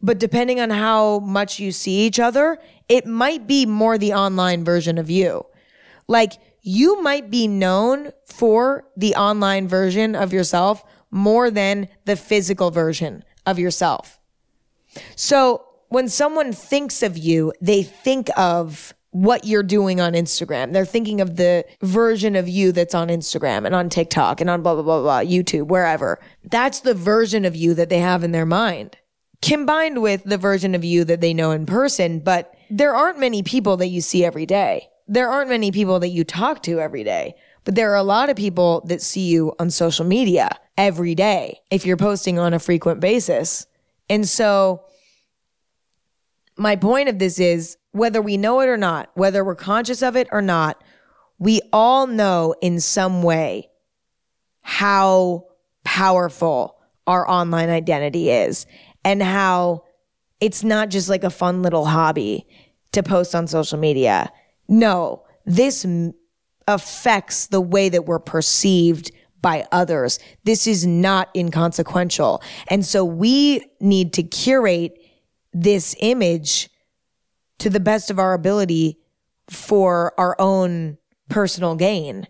but 0.00 0.18
depending 0.18 0.58
on 0.58 0.70
how 0.70 1.20
much 1.20 1.60
you 1.60 1.70
see 1.70 2.00
each 2.00 2.18
other, 2.18 2.58
it 2.88 3.06
might 3.06 3.46
be 3.46 3.64
more 3.64 3.96
the 3.96 4.12
online 4.12 4.64
version 4.64 4.98
of 4.98 5.08
you. 5.08 5.46
Like 6.08 6.32
you 6.62 7.00
might 7.00 7.30
be 7.30 7.46
known 7.46 8.10
for 8.26 8.88
the 8.96 9.14
online 9.14 9.68
version 9.68 10.16
of 10.16 10.32
yourself 10.32 10.82
more 11.12 11.48
than 11.48 11.86
the 12.06 12.16
physical 12.16 12.72
version 12.72 13.22
of 13.46 13.60
yourself. 13.60 14.18
So 15.14 15.68
when 15.92 16.08
someone 16.08 16.52
thinks 16.52 17.02
of 17.02 17.16
you, 17.16 17.52
they 17.60 17.82
think 17.82 18.28
of 18.36 18.94
what 19.10 19.44
you're 19.44 19.62
doing 19.62 20.00
on 20.00 20.14
Instagram. 20.14 20.72
They're 20.72 20.86
thinking 20.86 21.20
of 21.20 21.36
the 21.36 21.66
version 21.82 22.34
of 22.34 22.48
you 22.48 22.72
that's 22.72 22.94
on 22.94 23.08
Instagram 23.08 23.66
and 23.66 23.74
on 23.74 23.90
TikTok 23.90 24.40
and 24.40 24.48
on 24.48 24.62
blah, 24.62 24.74
blah, 24.74 24.82
blah, 24.82 25.02
blah, 25.02 25.20
YouTube, 25.20 25.66
wherever. 25.66 26.18
That's 26.44 26.80
the 26.80 26.94
version 26.94 27.44
of 27.44 27.54
you 27.54 27.74
that 27.74 27.90
they 27.90 27.98
have 27.98 28.24
in 28.24 28.32
their 28.32 28.46
mind 28.46 28.96
combined 29.42 30.00
with 30.00 30.22
the 30.24 30.38
version 30.38 30.74
of 30.74 30.84
you 30.84 31.04
that 31.04 31.20
they 31.20 31.34
know 31.34 31.50
in 31.50 31.66
person. 31.66 32.20
But 32.20 32.54
there 32.70 32.94
aren't 32.94 33.18
many 33.18 33.42
people 33.42 33.76
that 33.78 33.88
you 33.88 34.00
see 34.00 34.24
every 34.24 34.46
day. 34.46 34.88
There 35.08 35.28
aren't 35.28 35.50
many 35.50 35.72
people 35.72 35.98
that 36.00 36.08
you 36.08 36.24
talk 36.24 36.62
to 36.62 36.80
every 36.80 37.04
day. 37.04 37.34
But 37.64 37.74
there 37.74 37.90
are 37.92 37.96
a 37.96 38.02
lot 38.02 38.30
of 38.30 38.36
people 38.36 38.82
that 38.86 39.02
see 39.02 39.28
you 39.28 39.52
on 39.58 39.70
social 39.70 40.06
media 40.06 40.56
every 40.78 41.14
day 41.14 41.60
if 41.70 41.84
you're 41.84 41.96
posting 41.96 42.38
on 42.38 42.54
a 42.54 42.58
frequent 42.58 43.00
basis. 43.00 43.66
And 44.08 44.28
so 44.28 44.84
my 46.56 46.76
point 46.76 47.08
of 47.08 47.18
this 47.18 47.38
is 47.38 47.76
whether 47.92 48.20
we 48.20 48.36
know 48.36 48.60
it 48.60 48.68
or 48.68 48.76
not, 48.76 49.10
whether 49.14 49.44
we're 49.44 49.54
conscious 49.54 50.02
of 50.02 50.16
it 50.16 50.28
or 50.32 50.42
not, 50.42 50.82
we 51.38 51.60
all 51.72 52.06
know 52.06 52.54
in 52.60 52.80
some 52.80 53.22
way 53.22 53.70
how 54.62 55.46
powerful 55.84 56.76
our 57.06 57.28
online 57.28 57.68
identity 57.68 58.30
is 58.30 58.66
and 59.04 59.22
how 59.22 59.84
it's 60.40 60.62
not 60.62 60.88
just 60.88 61.08
like 61.08 61.24
a 61.24 61.30
fun 61.30 61.62
little 61.62 61.84
hobby 61.84 62.46
to 62.92 63.02
post 63.02 63.34
on 63.34 63.46
social 63.46 63.78
media. 63.78 64.30
No, 64.68 65.24
this 65.44 65.84
m- 65.84 66.14
affects 66.68 67.48
the 67.48 67.60
way 67.60 67.88
that 67.88 68.06
we're 68.06 68.18
perceived 68.18 69.10
by 69.40 69.66
others. 69.72 70.20
This 70.44 70.66
is 70.66 70.86
not 70.86 71.28
inconsequential. 71.34 72.40
And 72.68 72.86
so 72.86 73.04
we 73.04 73.64
need 73.80 74.12
to 74.14 74.22
curate 74.22 74.96
this 75.52 75.94
image 76.00 76.70
to 77.58 77.70
the 77.70 77.80
best 77.80 78.10
of 78.10 78.18
our 78.18 78.34
ability 78.34 78.98
for 79.48 80.12
our 80.18 80.36
own 80.40 80.98
personal 81.28 81.74
gain. 81.74 82.26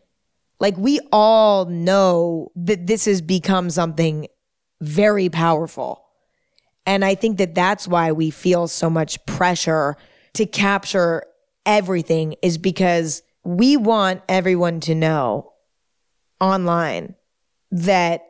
Like 0.60 0.76
we 0.76 1.00
all 1.10 1.64
know 1.64 2.52
that 2.54 2.86
this 2.86 3.06
has 3.06 3.20
become 3.20 3.70
something 3.70 4.28
very 4.80 5.28
powerful. 5.28 6.04
And 6.86 7.04
I 7.04 7.14
think 7.14 7.38
that 7.38 7.54
that's 7.54 7.86
why 7.86 8.12
we 8.12 8.30
feel 8.30 8.68
so 8.68 8.90
much 8.90 9.24
pressure 9.26 9.96
to 10.34 10.46
capture 10.46 11.24
everything 11.64 12.34
is 12.42 12.58
because 12.58 13.22
we 13.44 13.76
want 13.76 14.22
everyone 14.28 14.80
to 14.80 14.94
know 14.94 15.52
online 16.40 17.14
that 17.70 18.24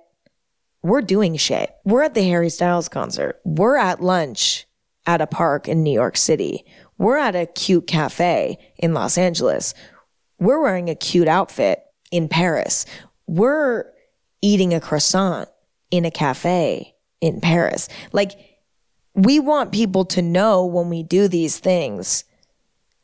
we're 0.83 1.03
doing 1.03 1.37
shit. 1.37 1.75
We're 1.85 2.03
at 2.03 2.15
the 2.15 2.25
Harry 2.25 2.51
Styles 2.51 2.89
concert. 2.89 3.41
We're 3.45 3.77
at 3.77 4.03
lunch 4.03 4.67
at 5.07 5.21
a 5.21 5.27
park 5.27 5.69
in 5.69 5.83
New 5.83 5.93
York 5.93 6.17
City. 6.17 6.65
We're 6.99 7.19
at 7.19 7.35
a 7.35 7.47
cute 7.47 7.87
cafe 7.87 8.59
in 8.77 8.95
Los 8.95 9.19
Angeles. 9.19 9.75
We're 10.39 10.63
wearing 10.63 10.89
a 10.89 10.95
cute 10.95 11.29
outfit 11.29 11.83
in 12.11 12.29
Paris. 12.29 12.85
we're 13.27 13.87
eating 14.43 14.75
a 14.75 14.81
croissant 14.81 15.49
in 15.91 16.05
a 16.05 16.11
cafe 16.11 16.95
in 17.21 17.41
Paris. 17.41 17.89
Like, 18.11 18.33
we 19.15 19.39
want 19.39 19.73
people 19.73 20.05
to 20.07 20.21
know 20.21 20.67
when 20.67 20.89
we 20.89 21.03
do 21.03 21.29
these 21.29 21.59
things 21.59 22.25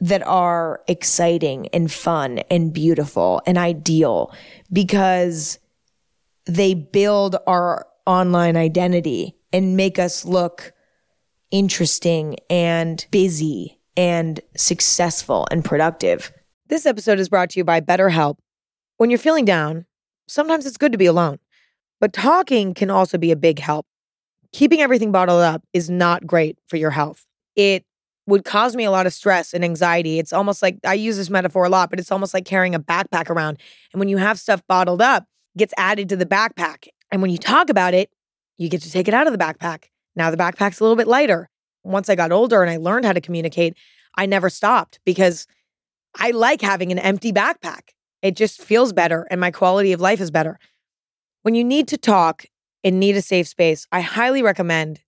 that 0.00 0.26
are 0.26 0.81
exciting 0.88 1.69
and 1.69 1.90
fun 1.90 2.38
and 2.50 2.73
beautiful 2.73 3.43
and 3.47 3.57
ideal 3.59 4.33
because 4.73 5.59
they 6.47 6.75
build 6.75 7.37
our 7.47 7.87
online 8.07 8.57
identity 8.57 9.37
and 9.52 9.76
make 9.76 9.99
us 9.99 10.25
look 10.25 10.73
interesting 11.50 12.37
and 12.50 13.07
busy 13.11 13.78
and 13.97 14.40
successful 14.57 15.47
and 15.50 15.64
productive. 15.64 16.33
This 16.69 16.87
episode 16.87 17.19
is 17.19 17.28
brought 17.28 17.50
to 17.50 17.61
you 17.61 17.64
by 17.64 17.81
BetterHelp. 17.81 18.37
When 18.99 19.11
you're 19.11 19.19
feeling 19.19 19.45
down, 19.45 19.87
sometimes 20.26 20.67
it's 20.67 20.76
good 20.76 20.93
to 20.93 20.99
be 20.99 21.07
alone, 21.07 21.38
but 22.00 22.12
talking 22.12 22.75
can 22.75 22.90
also 22.90 23.19
be 23.19 23.33
a 23.33 23.37
big 23.37 23.59
help. 23.59 23.87
Keeping 24.52 24.81
everything 24.81 25.12
bottled 25.12 25.43
up 25.43 25.62
is 25.73 25.90
not 25.90 26.26
great 26.26 26.59
for 26.67 26.76
your 26.76 26.90
health. 26.90 27.26
It 27.57 27.85
would 28.26 28.45
cause 28.45 28.76
me 28.76 28.85
a 28.85 28.90
lot 28.90 29.07
of 29.07 29.12
stress 29.14 29.55
and 29.55 29.64
anxiety. 29.64 30.19
It's 30.19 30.33
almost 30.33 30.62
like 30.62 30.78
I 30.85 30.95
use 30.95 31.17
this 31.17 31.31
metaphor 31.31 31.64
a 31.64 31.71
lot, 31.71 31.90
but 31.90 31.99
it's 31.99 32.12
almost 32.12 32.35
like 32.35 32.45
carrying 32.45 32.75
a 32.75 32.81
backpack 32.81 33.31
around. 33.31 33.59
And 33.93 34.00
when 34.00 34.09
you 34.09 34.19
have 34.19 34.38
stuff 34.38 34.62
bottled 34.69 35.00
up, 35.00 35.25
gets 35.57 35.73
added 35.78 36.11
to 36.11 36.17
the 36.17 36.26
backpack. 36.26 36.88
And 37.11 37.23
when 37.23 37.31
you 37.31 37.38
talk 37.38 37.71
about 37.71 37.95
it, 37.95 38.11
you 38.59 38.69
get 38.69 38.83
to 38.83 38.90
take 38.90 39.09
it 39.09 39.14
out 39.14 39.26
of 39.26 39.33
the 39.33 39.38
backpack. 39.38 39.85
Now 40.19 40.31
the 40.31 40.37
backpack's 40.37 40.81
a 40.81 40.85
little 40.85 40.97
bit 40.97 41.09
lighter. 41.09 41.49
Once 41.85 42.11
I 42.11 42.17
got 42.17 42.33
older 42.33 42.63
and 42.63 42.71
I 42.71 42.77
learned 42.77 43.07
how 43.07 43.13
to 43.13 43.21
communicate, 43.21 43.75
I 44.17 44.27
never 44.27 44.51
stopped 44.51 44.99
because 45.07 45.47
I 46.17 46.33
like 46.33 46.61
having 46.61 46.93
an 46.93 46.99
empty 46.99 47.33
backpack. 47.33 47.93
It 48.21 48.37
just 48.37 48.61
feels 48.61 48.93
better 48.93 49.27
and 49.31 49.41
my 49.41 49.53
quality 49.53 49.93
of 49.93 50.01
life 50.01 50.21
is 50.21 50.31
better. 50.31 50.59
When 51.43 51.55
you 51.55 51.65
need 51.65 51.89
to 51.89 51.97
talk 51.97 52.45
and 52.83 52.99
need 52.99 53.17
a 53.17 53.23
safe 53.23 53.47
space, 53.47 53.87
I 53.93 54.01
highly 54.01 54.43
recommend 54.43 55.01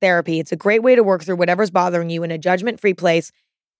therapy. 0.00 0.40
It's 0.40 0.52
a 0.52 0.56
great 0.56 0.82
way 0.82 0.96
to 0.96 1.04
work 1.04 1.22
through 1.22 1.36
whatever's 1.36 1.70
bothering 1.70 2.10
you 2.10 2.22
in 2.24 2.30
a 2.32 2.38
judgment 2.38 2.80
free 2.80 2.92
place. 2.92 3.30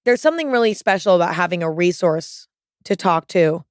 There's 0.05 0.23
something 0.23 0.53
really 0.53 0.73
special 0.73 1.17
about 1.17 1.35
having 1.35 1.63
a 1.63 1.71
resource 1.71 2.47
to 2.85 2.95
talk 2.95 3.27
to 3.29 3.65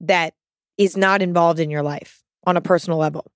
that 0.00 0.34
is 0.78 0.96
not 0.96 1.22
involved 1.22 1.58
in 1.58 1.70
your 1.70 1.82
life 1.82 2.22
on 2.44 2.56
a 2.56 2.60
personal 2.60 2.98
level. 2.98 3.30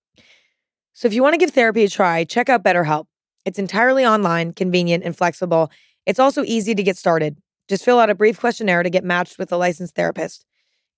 So 0.92 1.06
if 1.06 1.12
you 1.12 1.22
want 1.22 1.34
to 1.34 1.38
give 1.38 1.50
therapy 1.50 1.84
a 1.84 1.88
try, 1.88 2.24
check 2.24 2.48
out 2.48 2.64
BetterHelp. 2.64 3.06
It's 3.46 3.60
entirely 3.60 4.04
online, 4.04 4.52
convenient, 4.52 5.04
and 5.04 5.16
flexible. 5.16 5.70
It's 6.04 6.18
also 6.18 6.42
easy 6.42 6.74
to 6.74 6.82
get 6.82 6.98
started. 6.98 7.38
Just 7.68 7.84
fill 7.84 8.00
out 8.00 8.10
a 8.10 8.14
brief 8.14 8.40
questionnaire 8.40 8.82
to 8.82 8.90
get 8.90 9.04
matched 9.04 9.38
with 9.38 9.52
a 9.52 9.56
licensed 9.56 9.94
therapist. 9.94 10.44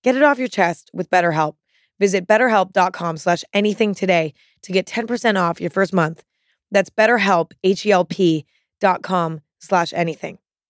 Get 0.03 0.15
it 0.15 0.23
off 0.23 0.39
your 0.39 0.47
chest 0.47 0.89
with 0.91 1.11
BetterHelp. 1.11 1.55
Visit 1.99 2.27
betterhelp.com 2.27 3.17
slash 3.17 3.43
anything 3.53 3.93
today 3.93 4.33
to 4.63 4.71
get 4.71 4.87
10% 4.87 5.39
off 5.39 5.61
your 5.61 5.69
first 5.69 5.93
month. 5.93 6.23
That's 6.71 6.89
betterhelp, 6.89 7.51
H-E-L-P 7.63 8.45
dot 8.81 9.03
com 9.03 9.41
slash 9.59 9.93
anything. 9.93 10.39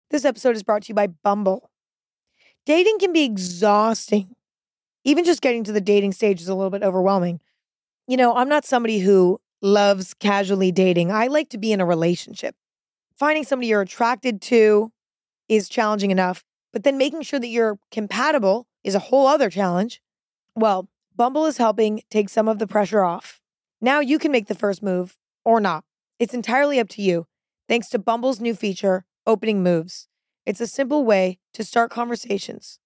This 0.09 0.25
episode 0.25 0.55
is 0.55 0.63
brought 0.63 0.83
to 0.83 0.89
you 0.89 0.95
by 0.95 1.07
Bumble. 1.07 1.69
Dating 2.65 2.97
can 2.97 3.13
be 3.13 3.25
exhausting. 3.25 4.35
Even 5.03 5.23
just 5.23 5.41
getting 5.41 5.63
to 5.65 5.71
the 5.71 5.81
dating 5.81 6.13
stage 6.13 6.41
is 6.41 6.49
a 6.49 6.55
little 6.55 6.71
bit 6.71 6.83
overwhelming. 6.83 7.41
You 8.07 8.17
know, 8.17 8.35
I'm 8.35 8.49
not 8.49 8.65
somebody 8.65 8.99
who 8.99 9.39
loves 9.61 10.13
casually 10.13 10.71
dating. 10.71 11.11
I 11.11 11.27
like 11.27 11.49
to 11.49 11.57
be 11.57 11.71
in 11.71 11.81
a 11.81 11.85
relationship. 11.85 12.55
Finding 13.17 13.43
somebody 13.43 13.67
you're 13.67 13.81
attracted 13.81 14.41
to 14.43 14.91
is 15.47 15.67
challenging 15.67 16.11
enough, 16.11 16.43
but 16.71 16.83
then 16.83 16.97
making 16.97 17.23
sure 17.23 17.39
that 17.39 17.47
you're 17.47 17.79
compatible 17.91 18.67
is 18.83 18.95
a 18.95 18.99
whole 18.99 19.27
other 19.27 19.49
challenge. 19.49 20.01
Well, 20.55 20.87
Bumble 21.15 21.45
is 21.45 21.57
helping 21.57 22.01
take 22.09 22.29
some 22.29 22.47
of 22.47 22.59
the 22.59 22.67
pressure 22.67 23.03
off. 23.03 23.41
Now 23.81 23.99
you 23.99 24.19
can 24.19 24.31
make 24.31 24.47
the 24.47 24.55
first 24.55 24.81
move 24.81 25.17
or 25.43 25.59
not. 25.59 25.83
It's 26.17 26.33
entirely 26.33 26.79
up 26.79 26.89
to 26.89 27.01
you, 27.01 27.27
thanks 27.67 27.89
to 27.89 27.99
Bumble's 27.99 28.39
new 28.39 28.53
feature, 28.53 29.05
Opening 29.25 29.63
Moves. 29.63 30.07
It's 30.45 30.61
a 30.61 30.67
simple 30.67 31.05
way 31.05 31.39
to 31.53 31.63
start 31.63 31.91
conversations. 31.91 32.79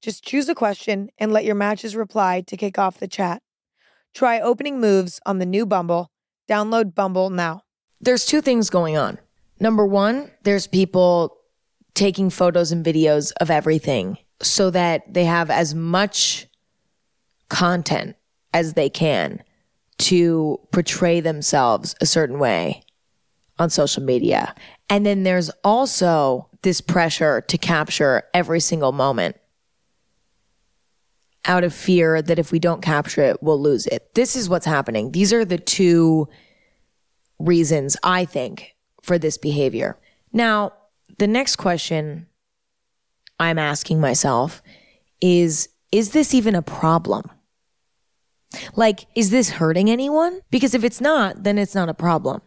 Just 0.00 0.24
choose 0.24 0.48
a 0.48 0.54
question 0.54 1.10
and 1.18 1.32
let 1.32 1.44
your 1.44 1.54
matches 1.54 1.96
reply 1.96 2.40
to 2.42 2.56
kick 2.56 2.78
off 2.78 2.98
the 2.98 3.08
chat. 3.08 3.42
Try 4.14 4.40
Opening 4.40 4.80
Moves 4.80 5.20
on 5.26 5.38
the 5.38 5.46
new 5.46 5.66
Bumble. 5.66 6.10
Download 6.48 6.94
Bumble 6.94 7.30
now. 7.30 7.62
There's 8.00 8.24
two 8.24 8.40
things 8.40 8.70
going 8.70 8.96
on. 8.96 9.18
Number 9.60 9.86
one, 9.86 10.30
there's 10.44 10.66
people 10.66 11.36
taking 11.94 12.30
photos 12.30 12.70
and 12.72 12.84
videos 12.84 13.32
of 13.40 13.50
everything 13.50 14.18
so 14.40 14.70
that 14.70 15.12
they 15.12 15.24
have 15.24 15.50
as 15.50 15.74
much 15.74 16.46
content 17.48 18.16
as 18.54 18.74
they 18.74 18.88
can 18.88 19.42
to 19.98 20.60
portray 20.70 21.20
themselves 21.20 21.94
a 22.00 22.06
certain 22.06 22.38
way 22.38 22.82
on 23.58 23.68
social 23.68 24.02
media. 24.02 24.54
And 24.88 25.04
then 25.04 25.24
there's 25.24 25.50
also 25.64 26.48
this 26.62 26.80
pressure 26.80 27.40
to 27.42 27.58
capture 27.58 28.22
every 28.32 28.60
single 28.60 28.92
moment 28.92 29.36
out 31.44 31.64
of 31.64 31.72
fear 31.72 32.20
that 32.20 32.38
if 32.38 32.52
we 32.52 32.58
don't 32.58 32.82
capture 32.82 33.22
it, 33.22 33.42
we'll 33.42 33.60
lose 33.60 33.86
it. 33.86 34.14
This 34.14 34.36
is 34.36 34.48
what's 34.48 34.66
happening. 34.66 35.12
These 35.12 35.32
are 35.32 35.44
the 35.44 35.58
two 35.58 36.28
reasons 37.38 37.96
I 38.02 38.24
think 38.24 38.76
for 39.02 39.18
this 39.18 39.38
behavior. 39.38 39.98
Now, 40.32 40.72
the 41.18 41.26
next 41.26 41.56
question 41.56 42.26
I'm 43.40 43.58
asking 43.58 44.00
myself 44.00 44.62
is 45.20 45.68
Is 45.90 46.10
this 46.10 46.34
even 46.34 46.54
a 46.54 46.62
problem? 46.62 47.30
Like, 48.74 49.06
is 49.14 49.30
this 49.30 49.50
hurting 49.50 49.90
anyone? 49.90 50.40
Because 50.50 50.74
if 50.74 50.84
it's 50.84 51.00
not, 51.00 51.44
then 51.44 51.58
it's 51.58 51.74
not 51.74 51.88
a 51.88 51.94
problem. 51.94 52.40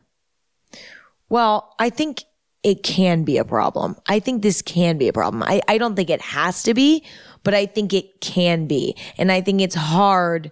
Well, 1.29 1.75
I 1.79 1.89
think 1.89 2.23
it 2.63 2.83
can 2.83 3.23
be 3.23 3.37
a 3.37 3.45
problem. 3.45 3.95
I 4.07 4.19
think 4.19 4.41
this 4.41 4.61
can 4.61 4.97
be 4.97 5.07
a 5.07 5.13
problem. 5.13 5.43
I, 5.43 5.61
I 5.67 5.77
don't 5.77 5.95
think 5.95 6.09
it 6.09 6.21
has 6.21 6.63
to 6.63 6.73
be, 6.73 7.03
but 7.43 7.53
I 7.53 7.65
think 7.65 7.93
it 7.93 8.21
can 8.21 8.67
be. 8.67 8.95
And 9.17 9.31
I 9.31 9.41
think 9.41 9.61
it's 9.61 9.75
hard 9.75 10.51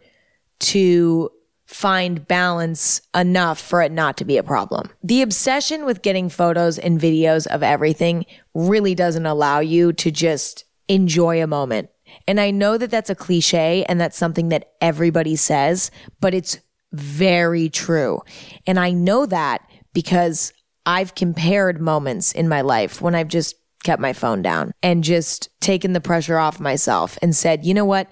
to 0.60 1.32
find 1.67 2.28
balance 2.28 3.02
enough 3.13 3.60
for 3.60 3.84
it 3.84 3.91
not 3.91 4.17
to 4.17 4.26
be 4.26 4.38
a 4.38 4.43
problem. 4.43 4.89
The 5.04 5.22
obsession 5.22 5.86
with 5.86 6.02
getting 6.02 6.28
photos 6.28 6.80
and 6.80 7.00
videos 7.00 7.45
of 7.45 7.62
everything 7.62 8.26
really 8.56 8.95
doesn't 8.95 9.28
allow 9.28 9.60
you 9.60 9.93
to 9.93 10.10
just 10.10 10.65
enjoy 10.88 11.43
a 11.43 11.48
moment. 11.48 11.89
And 12.28 12.39
I 12.39 12.50
know 12.50 12.78
that 12.80 12.89
that's 12.89 13.12
a 13.12 13.15
cliche 13.15 13.86
and 13.88 14.02
that's 14.02 14.17
something 14.17 14.50
that 14.50 14.72
everybody 14.82 15.36
says, 15.36 15.91
but 16.19 16.34
it's 16.34 16.60
very 16.91 17.69
true. 17.69 18.22
And 18.65 18.80
I 18.80 18.89
know 18.89 19.28
that 19.28 19.62
because 19.93 20.52
I've 20.89 21.13
compared 21.13 21.80
moments 21.80 22.32
in 22.32 22.49
my 22.49 22.62
life 22.62 22.99
when 22.99 23.13
I've 23.13 23.28
just 23.28 23.56
kept 23.84 24.02
my 24.02 24.12
phone 24.12 24.41
down 24.41 24.73
and 24.82 25.04
just 25.04 25.49
taken 25.62 25.93
the 25.93 26.02
pressure 26.02 26.39
off 26.39 26.60
myself 26.60 27.15
and 27.21 27.36
said, 27.36 27.63
you 27.63 27.75
know 27.75 27.86
what? 27.86 28.10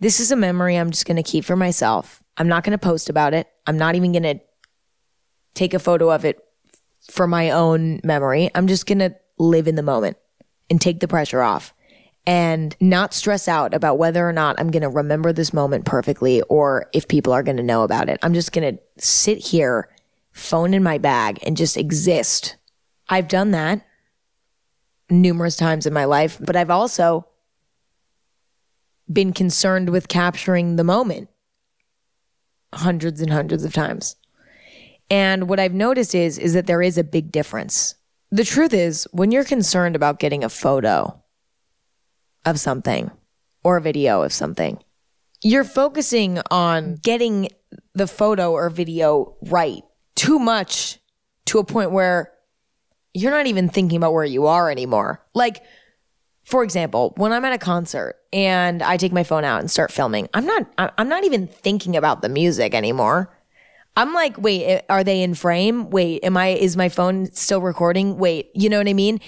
This 0.00 0.18
is 0.18 0.32
a 0.32 0.36
memory 0.36 0.76
I'm 0.76 0.90
just 0.90 1.04
going 1.04 1.18
to 1.18 1.22
keep 1.22 1.44
for 1.44 1.54
myself. 1.54 2.22
I'm 2.38 2.48
not 2.48 2.64
going 2.64 2.72
to 2.72 2.78
post 2.78 3.10
about 3.10 3.34
it. 3.34 3.46
I'm 3.66 3.76
not 3.76 3.94
even 3.94 4.12
going 4.12 4.22
to 4.22 4.40
take 5.52 5.74
a 5.74 5.78
photo 5.78 6.10
of 6.10 6.24
it 6.24 6.42
for 7.10 7.26
my 7.26 7.50
own 7.50 8.00
memory. 8.02 8.48
I'm 8.54 8.68
just 8.68 8.86
going 8.86 9.00
to 9.00 9.14
live 9.38 9.68
in 9.68 9.74
the 9.74 9.82
moment 9.82 10.16
and 10.70 10.80
take 10.80 11.00
the 11.00 11.08
pressure 11.08 11.42
off 11.42 11.74
and 12.26 12.74
not 12.80 13.12
stress 13.12 13.48
out 13.48 13.74
about 13.74 13.98
whether 13.98 14.26
or 14.26 14.32
not 14.32 14.58
I'm 14.58 14.70
going 14.70 14.82
to 14.82 14.88
remember 14.88 15.34
this 15.34 15.52
moment 15.52 15.84
perfectly 15.84 16.40
or 16.42 16.88
if 16.94 17.06
people 17.06 17.34
are 17.34 17.42
going 17.42 17.58
to 17.58 17.62
know 17.62 17.82
about 17.82 18.08
it. 18.08 18.18
I'm 18.22 18.32
just 18.32 18.52
going 18.52 18.76
to 18.76 18.82
sit 18.96 19.38
here, 19.38 19.90
phone 20.32 20.74
in 20.74 20.82
my 20.82 20.98
bag, 20.98 21.38
and 21.46 21.56
just 21.56 21.76
exist. 21.76 22.56
I've 23.08 23.28
done 23.28 23.50
that 23.52 23.86
numerous 25.10 25.56
times 25.56 25.86
in 25.86 25.92
my 25.92 26.04
life, 26.04 26.38
but 26.40 26.56
I've 26.56 26.70
also 26.70 27.26
been 29.12 29.32
concerned 29.32 29.90
with 29.90 30.08
capturing 30.08 30.76
the 30.76 30.84
moment 30.84 31.28
hundreds 32.72 33.20
and 33.20 33.30
hundreds 33.30 33.64
of 33.64 33.72
times. 33.72 34.16
And 35.10 35.48
what 35.48 35.60
I've 35.60 35.74
noticed 35.74 36.14
is 36.14 36.38
is 36.38 36.54
that 36.54 36.66
there 36.66 36.80
is 36.80 36.96
a 36.96 37.04
big 37.04 37.30
difference. 37.30 37.94
The 38.30 38.44
truth 38.44 38.72
is, 38.72 39.06
when 39.12 39.30
you're 39.30 39.44
concerned 39.44 39.94
about 39.94 40.18
getting 40.18 40.42
a 40.42 40.48
photo 40.48 41.22
of 42.46 42.58
something 42.58 43.10
or 43.62 43.76
a 43.76 43.82
video 43.82 44.22
of 44.22 44.32
something, 44.32 44.82
you're 45.42 45.64
focusing 45.64 46.40
on 46.50 46.94
getting 46.94 47.48
the 47.94 48.06
photo 48.06 48.52
or 48.52 48.70
video 48.70 49.36
right 49.42 49.82
too 50.14 50.38
much 50.38 50.98
to 51.46 51.58
a 51.58 51.64
point 51.64 51.90
where 51.90 52.32
you're 53.14 53.30
not 53.30 53.46
even 53.46 53.68
thinking 53.68 53.96
about 53.96 54.12
where 54.12 54.24
you 54.24 54.46
are 54.46 54.70
anymore. 54.70 55.24
Like, 55.34 55.62
for 56.44 56.64
example, 56.64 57.12
when 57.16 57.32
I'm 57.32 57.44
at 57.44 57.52
a 57.52 57.58
concert 57.58 58.16
and 58.32 58.82
I 58.82 58.96
take 58.96 59.12
my 59.12 59.24
phone 59.24 59.44
out 59.44 59.60
and 59.60 59.70
start 59.70 59.92
filming, 59.92 60.28
I'm 60.34 60.46
not, 60.46 60.66
I'm 60.78 61.08
not 61.08 61.24
even 61.24 61.46
thinking 61.46 61.96
about 61.96 62.22
the 62.22 62.28
music 62.28 62.74
anymore. 62.74 63.36
I'm 63.96 64.14
like, 64.14 64.38
wait, 64.38 64.82
are 64.88 65.04
they 65.04 65.22
in 65.22 65.34
frame? 65.34 65.90
Wait, 65.90 66.24
am 66.24 66.36
I, 66.36 66.48
is 66.48 66.76
my 66.76 66.88
phone 66.88 67.30
still 67.32 67.60
recording? 67.60 68.16
Wait, 68.16 68.50
you 68.54 68.70
know 68.70 68.78
what 68.78 68.88
I 68.88 68.94
mean? 68.94 69.20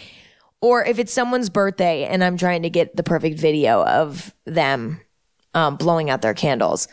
Or 0.62 0.82
if 0.82 0.98
it's 0.98 1.12
someone's 1.12 1.50
birthday 1.50 2.04
and 2.04 2.24
I'm 2.24 2.38
trying 2.38 2.62
to 2.62 2.70
get 2.70 2.96
the 2.96 3.02
perfect 3.02 3.38
video 3.38 3.84
of 3.84 4.34
them, 4.46 5.00
um, 5.52 5.76
blowing 5.76 6.08
out 6.08 6.22
their 6.22 6.34
candles. 6.34 6.88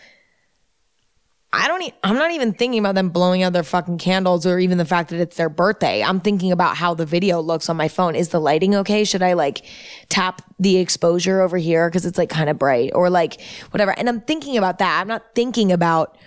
I 1.54 1.68
don't. 1.68 1.82
E- 1.82 1.94
I'm 2.04 2.16
not 2.16 2.32
even 2.32 2.54
thinking 2.54 2.80
about 2.80 2.96
them 2.96 3.10
blowing 3.10 3.44
out 3.44 3.52
their 3.52 3.64
fucking 3.64 3.98
candles, 3.98 4.46
or 4.46 4.58
even 4.58 4.78
the 4.78 4.86
fact 4.86 5.10
that 5.10 5.20
it's 5.20 5.36
their 5.36 5.50
birthday. 5.50 6.02
I'm 6.02 6.22
thinking 6.22 6.52
about 6.52 6.78
how 6.78 6.94
the 6.94 7.06
video 7.06 7.42
looks 7.42 7.68
on 7.68 7.76
my 7.76 7.90
phone. 7.90 8.16
Is 8.16 8.30
the 8.30 8.40
lighting 8.40 8.74
okay? 8.76 9.04
Should 9.04 9.22
I 9.22 9.34
like 9.34 9.66
tap 10.08 10.42
the 10.60 10.78
exposure 10.78 11.42
over 11.42 11.58
here 11.58 11.90
because 11.90 12.06
it's 12.06 12.18
like 12.18 12.30
kind 12.30 12.50
of 12.50 12.58
bright, 12.58 12.92
or 12.96 13.10
like 13.10 13.42
whatever? 13.72 13.92
And 13.92 14.08
I'm 14.08 14.22
thinking 14.22 14.58
about 14.58 14.80
that. 14.80 15.02
I'm 15.02 15.08
not 15.08 15.36
thinking 15.36 15.72
about 15.74 16.18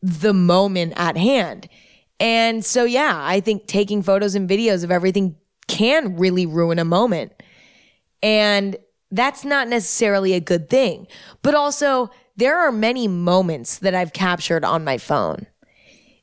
the 0.00 0.32
moment 0.32 0.94
at 0.96 1.16
hand. 1.16 1.68
And 2.18 2.64
so, 2.64 2.84
yeah, 2.84 3.18
I 3.22 3.40
think 3.40 3.66
taking 3.66 4.02
photos 4.02 4.34
and 4.34 4.48
videos 4.48 4.84
of 4.84 4.90
everything 4.90 5.36
can 5.68 6.16
really 6.16 6.46
ruin 6.46 6.78
a 6.78 6.84
moment. 6.84 7.32
And 8.22 8.76
that's 9.10 9.44
not 9.44 9.68
necessarily 9.68 10.34
a 10.34 10.40
good 10.40 10.70
thing. 10.70 11.06
But 11.42 11.54
also, 11.54 12.10
there 12.40 12.58
are 12.58 12.72
many 12.72 13.06
moments 13.06 13.78
that 13.78 13.94
I've 13.94 14.12
captured 14.12 14.64
on 14.64 14.82
my 14.82 14.98
phone 14.98 15.46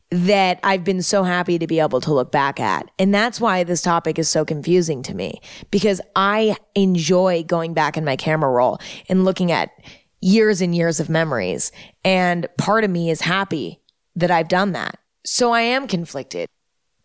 that 0.10 0.60
I've 0.64 0.84
been 0.84 1.02
so 1.02 1.24
happy 1.24 1.60
to 1.60 1.68
be 1.68 1.80
able 1.80 2.00
to 2.02 2.14
look 2.14 2.32
back 2.32 2.60
at. 2.60 2.90
And 2.98 3.14
that's 3.14 3.42
why 3.42 3.64
this 3.64 3.82
topic 3.82 4.18
is 4.18 4.30
so 4.30 4.46
confusing 4.46 5.04
to 5.04 5.14
me 5.14 5.42
because 5.70 6.02
I 6.16 6.56
enjoy 6.76 7.44
going 7.44 7.74
back 7.74 7.98
in 7.98 8.06
my 8.06 8.16
camera 8.16 8.50
roll 8.50 8.80
and 9.10 9.26
looking 9.26 9.52
at 9.52 9.70
years 10.22 10.62
and 10.62 10.74
years 10.74 11.00
of 11.00 11.10
memories. 11.10 11.72
And 12.04 12.48
part 12.58 12.84
of 12.84 12.90
me 12.90 13.10
is 13.10 13.22
happy 13.22 13.82
that 14.16 14.32
I've 14.32 14.48
done 14.48 14.72
that. 14.72 14.98
So 15.26 15.52
I 15.52 15.62
am 15.62 15.88
conflicted. 15.88 16.48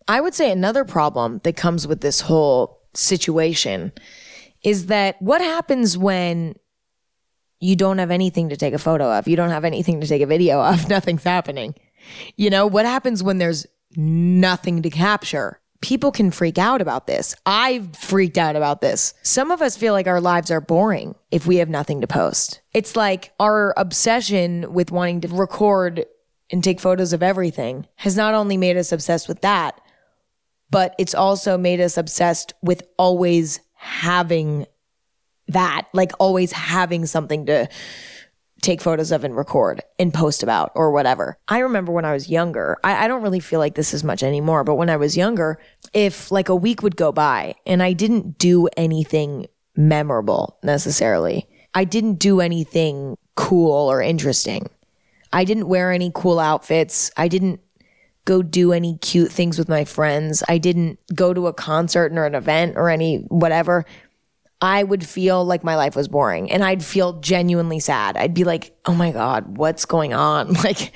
I 0.06 0.20
would 0.20 0.34
say 0.34 0.50
another 0.50 0.84
problem 0.84 1.38
that 1.44 1.56
comes 1.56 1.86
with 1.86 2.00
this 2.00 2.20
whole 2.20 2.80
situation 2.94 3.92
is 4.62 4.86
that 4.86 5.20
what 5.20 5.40
happens 5.40 5.98
when 5.98 6.54
you 7.62 7.76
don't 7.76 7.98
have 7.98 8.10
anything 8.10 8.48
to 8.48 8.56
take 8.56 8.74
a 8.74 8.78
photo 8.78 9.16
of? 9.16 9.28
You 9.28 9.36
don't 9.36 9.50
have 9.50 9.64
anything 9.64 10.00
to 10.00 10.06
take 10.06 10.20
a 10.20 10.26
video 10.26 10.60
of. 10.60 10.88
Nothing's 10.88 11.22
happening. 11.22 11.76
You 12.36 12.50
know, 12.50 12.66
what 12.66 12.84
happens 12.84 13.22
when 13.22 13.38
there's 13.38 13.66
nothing 13.96 14.82
to 14.82 14.90
capture? 14.90 15.60
People 15.80 16.10
can 16.10 16.32
freak 16.32 16.58
out 16.58 16.80
about 16.80 17.06
this. 17.06 17.36
I've 17.46 17.96
freaked 17.96 18.36
out 18.36 18.56
about 18.56 18.80
this. 18.80 19.14
Some 19.22 19.52
of 19.52 19.62
us 19.62 19.76
feel 19.76 19.92
like 19.92 20.08
our 20.08 20.20
lives 20.20 20.50
are 20.50 20.60
boring 20.60 21.14
if 21.30 21.46
we 21.46 21.56
have 21.56 21.68
nothing 21.68 22.00
to 22.00 22.06
post. 22.08 22.60
It's 22.74 22.96
like 22.96 23.32
our 23.38 23.74
obsession 23.76 24.72
with 24.72 24.90
wanting 24.90 25.20
to 25.20 25.28
record 25.28 26.04
and 26.50 26.64
take 26.64 26.80
photos 26.80 27.12
of 27.12 27.22
everything 27.22 27.86
has 27.96 28.16
not 28.16 28.34
only 28.34 28.56
made 28.56 28.76
us 28.76 28.90
obsessed 28.90 29.28
with 29.28 29.40
that, 29.42 29.80
but 30.68 30.96
it's 30.98 31.14
also 31.14 31.56
made 31.56 31.80
us 31.80 31.96
obsessed 31.96 32.54
with 32.60 32.82
always 32.98 33.60
having 33.74 34.66
that, 35.48 35.88
like 35.92 36.12
always 36.18 36.52
having 36.52 37.06
something 37.06 37.46
to 37.46 37.68
take 38.62 38.80
photos 38.80 39.10
of 39.10 39.24
and 39.24 39.36
record 39.36 39.82
and 39.98 40.14
post 40.14 40.42
about 40.42 40.70
or 40.74 40.92
whatever. 40.92 41.36
I 41.48 41.58
remember 41.58 41.92
when 41.92 42.04
I 42.04 42.12
was 42.12 42.30
younger, 42.30 42.78
I, 42.84 43.04
I, 43.04 43.08
don't 43.08 43.22
really 43.22 43.40
feel 43.40 43.58
like 43.58 43.74
this 43.74 43.92
as 43.92 44.04
much 44.04 44.22
anymore, 44.22 44.62
but 44.62 44.76
when 44.76 44.88
I 44.88 44.96
was 44.96 45.16
younger, 45.16 45.58
if 45.92 46.30
like 46.30 46.48
a 46.48 46.54
week 46.54 46.80
would 46.82 46.96
go 46.96 47.10
by 47.10 47.56
and 47.66 47.82
I 47.82 47.92
didn't 47.92 48.38
do 48.38 48.68
anything 48.76 49.48
memorable 49.74 50.58
necessarily, 50.62 51.48
I 51.74 51.84
didn't 51.84 52.14
do 52.14 52.40
anything 52.40 53.18
cool 53.34 53.90
or 53.90 54.00
interesting. 54.00 54.70
I 55.32 55.44
didn't 55.44 55.68
wear 55.68 55.90
any 55.90 56.12
cool 56.14 56.38
outfits. 56.38 57.10
I 57.16 57.28
didn't 57.28 57.60
go 58.24 58.42
do 58.42 58.72
any 58.72 58.98
cute 58.98 59.32
things 59.32 59.58
with 59.58 59.68
my 59.68 59.84
friends. 59.84 60.42
I 60.48 60.58
didn't 60.58 61.00
go 61.14 61.34
to 61.34 61.48
a 61.48 61.52
concert 61.52 62.12
or 62.12 62.26
an 62.26 62.34
event 62.34 62.76
or 62.76 62.88
any 62.88 63.18
whatever. 63.28 63.84
I 64.62 64.84
would 64.84 65.04
feel 65.04 65.44
like 65.44 65.64
my 65.64 65.74
life 65.74 65.96
was 65.96 66.06
boring 66.06 66.50
and 66.52 66.62
I'd 66.62 66.84
feel 66.84 67.14
genuinely 67.14 67.80
sad. 67.80 68.16
I'd 68.16 68.32
be 68.32 68.44
like, 68.44 68.72
"Oh 68.86 68.94
my 68.94 69.10
god, 69.10 69.58
what's 69.58 69.84
going 69.84 70.14
on?" 70.14 70.54
Like 70.62 70.92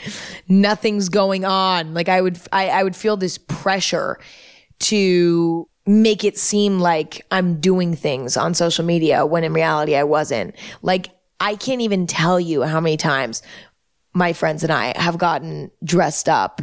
nothing's 0.49 1.09
going 1.09 1.45
on. 1.45 1.93
Like 1.93 2.09
I 2.09 2.21
would 2.21 2.39
I, 2.53 2.69
I 2.69 2.83
would 2.85 2.95
feel 2.95 3.17
this 3.17 3.37
pressure 3.37 4.19
to 4.79 5.69
make 5.85 6.23
it 6.23 6.39
seem 6.39 6.79
like 6.79 7.27
I'm 7.33 7.61
doing 7.61 7.97
things 7.97 8.37
on 8.37 8.55
social 8.55 8.85
media 8.85 9.27
when 9.27 9.43
in 9.43 9.53
reality 9.53 9.97
I 9.97 10.05
wasn't. 10.05 10.55
Like 10.83 11.11
I 11.41 11.57
can't 11.57 11.81
even 11.81 12.07
tell 12.07 12.39
you 12.39 12.63
how 12.63 12.81
many 12.81 12.97
times 12.97 13.43
my 14.15 14.33
friends 14.33 14.63
and 14.63 14.73
I 14.73 14.97
have 14.97 15.19
gotten 15.19 15.73
dressed 15.83 16.29
up 16.29 16.63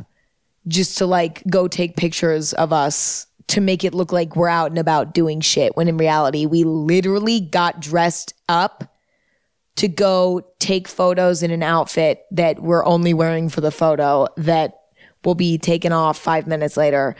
just 0.68 0.98
to 1.00 1.06
like 1.06 1.44
go 1.50 1.68
take 1.68 1.98
pictures 1.98 2.54
of 2.54 2.72
us 2.72 3.28
to 3.47 3.62
make 3.62 3.84
it 3.84 3.93
look 3.93 4.12
like 4.12 4.36
we're 4.36 4.47
out 4.47 4.71
and 4.71 4.79
about 4.79 5.13
doing 5.13 5.41
shit 5.41 5.75
when 5.75 5.88
in 5.88 5.97
reality 5.97 6.45
we 6.45 6.63
literally 6.63 7.39
got 7.39 7.79
dressed 7.79 8.34
up 8.47 8.95
to 9.75 9.88
go 9.88 10.41
take 10.60 10.88
photos 10.88 11.43
in 11.43 11.51
an 11.51 11.63
outfit 11.63 12.25
that 12.32 12.62
we're 12.62 12.86
only 12.86 13.13
wearing 13.13 13.49
for 13.49 13.62
the 13.62 13.71
photo 13.71 14.27
that 14.38 14.79
will 15.25 15.36
be 15.36 15.58
taken 15.58 15.91
off 15.91 16.17
5 16.17 16.47
minutes 16.47 16.77
later 16.77 17.15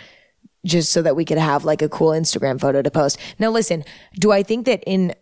just 0.66 0.92
so 0.92 1.02
that 1.02 1.16
we 1.16 1.26
could 1.26 1.38
have 1.38 1.66
like 1.66 1.82
a 1.82 1.90
cool 1.90 2.12
Instagram 2.12 2.60
photo 2.60 2.82
to 2.82 2.92
post. 2.92 3.20
Now 3.40 3.50
listen, 3.50 3.84
do 4.16 4.32
I 4.32 4.44
think 4.44 4.66
that 4.66 4.84
in 4.86 5.14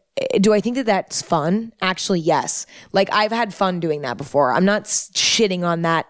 do 0.42 0.54
I 0.54 0.60
think 0.60 0.76
that 0.76 0.86
that's 0.86 1.22
fun? 1.22 1.72
Actually, 1.82 2.20
yes. 2.20 2.66
Like 2.92 3.10
I've 3.14 3.32
had 3.32 3.54
fun 3.54 3.80
doing 3.80 4.02
that 4.02 4.18
before. 4.18 4.52
I'm 4.52 4.66
not 4.66 4.84
shitting 4.84 5.64
on 5.64 5.84
that 5.84 6.06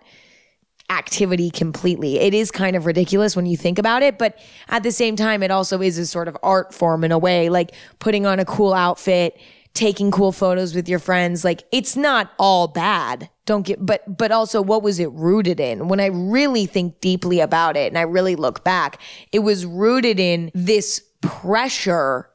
activity 0.91 1.49
completely. 1.49 2.19
It 2.19 2.33
is 2.33 2.51
kind 2.51 2.75
of 2.75 2.85
ridiculous 2.85 3.35
when 3.35 3.45
you 3.45 3.55
think 3.55 3.79
about 3.79 4.03
it, 4.03 4.17
but 4.17 4.37
at 4.67 4.83
the 4.83 4.91
same 4.91 5.15
time, 5.15 5.41
it 5.41 5.49
also 5.49 5.81
is 5.81 5.97
a 5.97 6.05
sort 6.05 6.27
of 6.27 6.37
art 6.43 6.73
form 6.73 7.03
in 7.03 7.11
a 7.11 7.17
way, 7.17 7.49
like 7.49 7.73
putting 7.99 8.25
on 8.25 8.39
a 8.39 8.45
cool 8.45 8.73
outfit, 8.73 9.39
taking 9.73 10.11
cool 10.11 10.33
photos 10.33 10.75
with 10.75 10.89
your 10.89 10.99
friends. 10.99 11.45
Like 11.45 11.63
it's 11.71 11.95
not 11.95 12.33
all 12.37 12.67
bad. 12.67 13.29
Don't 13.45 13.65
get, 13.65 13.83
but, 13.83 14.17
but 14.17 14.31
also 14.31 14.61
what 14.61 14.83
was 14.83 14.99
it 14.99 15.11
rooted 15.13 15.59
in? 15.59 15.87
When 15.87 16.01
I 16.01 16.07
really 16.07 16.65
think 16.65 16.99
deeply 16.99 17.39
about 17.39 17.77
it 17.77 17.87
and 17.87 17.97
I 17.97 18.01
really 18.01 18.35
look 18.35 18.63
back, 18.65 19.01
it 19.31 19.39
was 19.39 19.65
rooted 19.65 20.19
in 20.19 20.51
this 20.53 21.01
pressure 21.21 22.27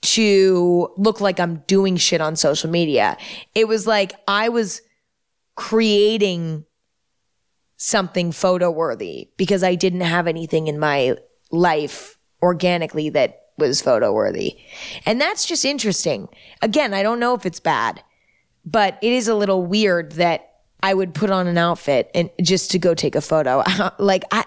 to 0.00 0.92
look 0.96 1.20
like 1.20 1.38
I'm 1.38 1.56
doing 1.66 1.96
shit 1.96 2.20
on 2.20 2.36
social 2.36 2.70
media. 2.70 3.18
It 3.54 3.68
was 3.68 3.86
like 3.86 4.14
I 4.26 4.48
was 4.48 4.80
creating 5.56 6.64
something 7.78 8.32
photo 8.32 8.70
worthy 8.70 9.30
because 9.36 9.62
I 9.62 9.76
didn't 9.76 10.02
have 10.02 10.26
anything 10.26 10.66
in 10.66 10.78
my 10.78 11.16
life 11.50 12.18
organically 12.42 13.08
that 13.10 13.42
was 13.56 13.80
photo 13.80 14.12
worthy. 14.12 14.58
And 15.06 15.20
that's 15.20 15.46
just 15.46 15.64
interesting. 15.64 16.28
Again, 16.60 16.92
I 16.92 17.02
don't 17.02 17.20
know 17.20 17.34
if 17.34 17.46
it's 17.46 17.60
bad, 17.60 18.02
but 18.64 18.98
it 19.00 19.12
is 19.12 19.28
a 19.28 19.34
little 19.34 19.64
weird 19.64 20.12
that 20.12 20.44
I 20.82 20.92
would 20.92 21.14
put 21.14 21.30
on 21.30 21.46
an 21.46 21.56
outfit 21.56 22.10
and 22.14 22.30
just 22.42 22.70
to 22.72 22.78
go 22.78 22.94
take 22.94 23.14
a 23.14 23.20
photo. 23.20 23.62
like 23.98 24.24
I 24.30 24.44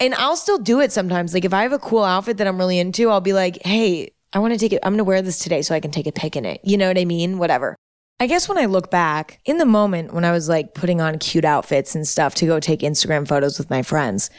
and 0.00 0.14
I'll 0.14 0.36
still 0.36 0.58
do 0.58 0.80
it 0.80 0.92
sometimes. 0.92 1.32
Like 1.32 1.44
if 1.44 1.54
I 1.54 1.62
have 1.62 1.72
a 1.72 1.78
cool 1.78 2.02
outfit 2.02 2.38
that 2.38 2.46
I'm 2.46 2.58
really 2.58 2.78
into, 2.78 3.08
I'll 3.08 3.20
be 3.20 3.32
like, 3.32 3.62
"Hey, 3.64 4.12
I 4.32 4.40
want 4.40 4.52
to 4.52 4.58
take 4.58 4.72
it. 4.72 4.80
I'm 4.82 4.92
going 4.92 4.98
to 4.98 5.04
wear 5.04 5.22
this 5.22 5.38
today 5.38 5.62
so 5.62 5.74
I 5.74 5.80
can 5.80 5.92
take 5.92 6.06
a 6.06 6.12
pic 6.12 6.36
in 6.36 6.44
it." 6.44 6.60
You 6.64 6.76
know 6.76 6.88
what 6.88 6.98
I 6.98 7.04
mean? 7.04 7.38
Whatever. 7.38 7.76
I 8.20 8.26
guess 8.26 8.48
when 8.48 8.58
I 8.58 8.66
look 8.66 8.90
back 8.90 9.40
in 9.44 9.58
the 9.58 9.66
moment 9.66 10.14
when 10.14 10.24
I 10.24 10.30
was 10.30 10.48
like 10.48 10.74
putting 10.74 11.00
on 11.00 11.18
cute 11.18 11.44
outfits 11.44 11.94
and 11.94 12.06
stuff 12.06 12.34
to 12.36 12.46
go 12.46 12.60
take 12.60 12.80
Instagram 12.80 13.26
photos 13.26 13.58
with 13.58 13.68
my 13.68 13.82
friends, 13.82 14.30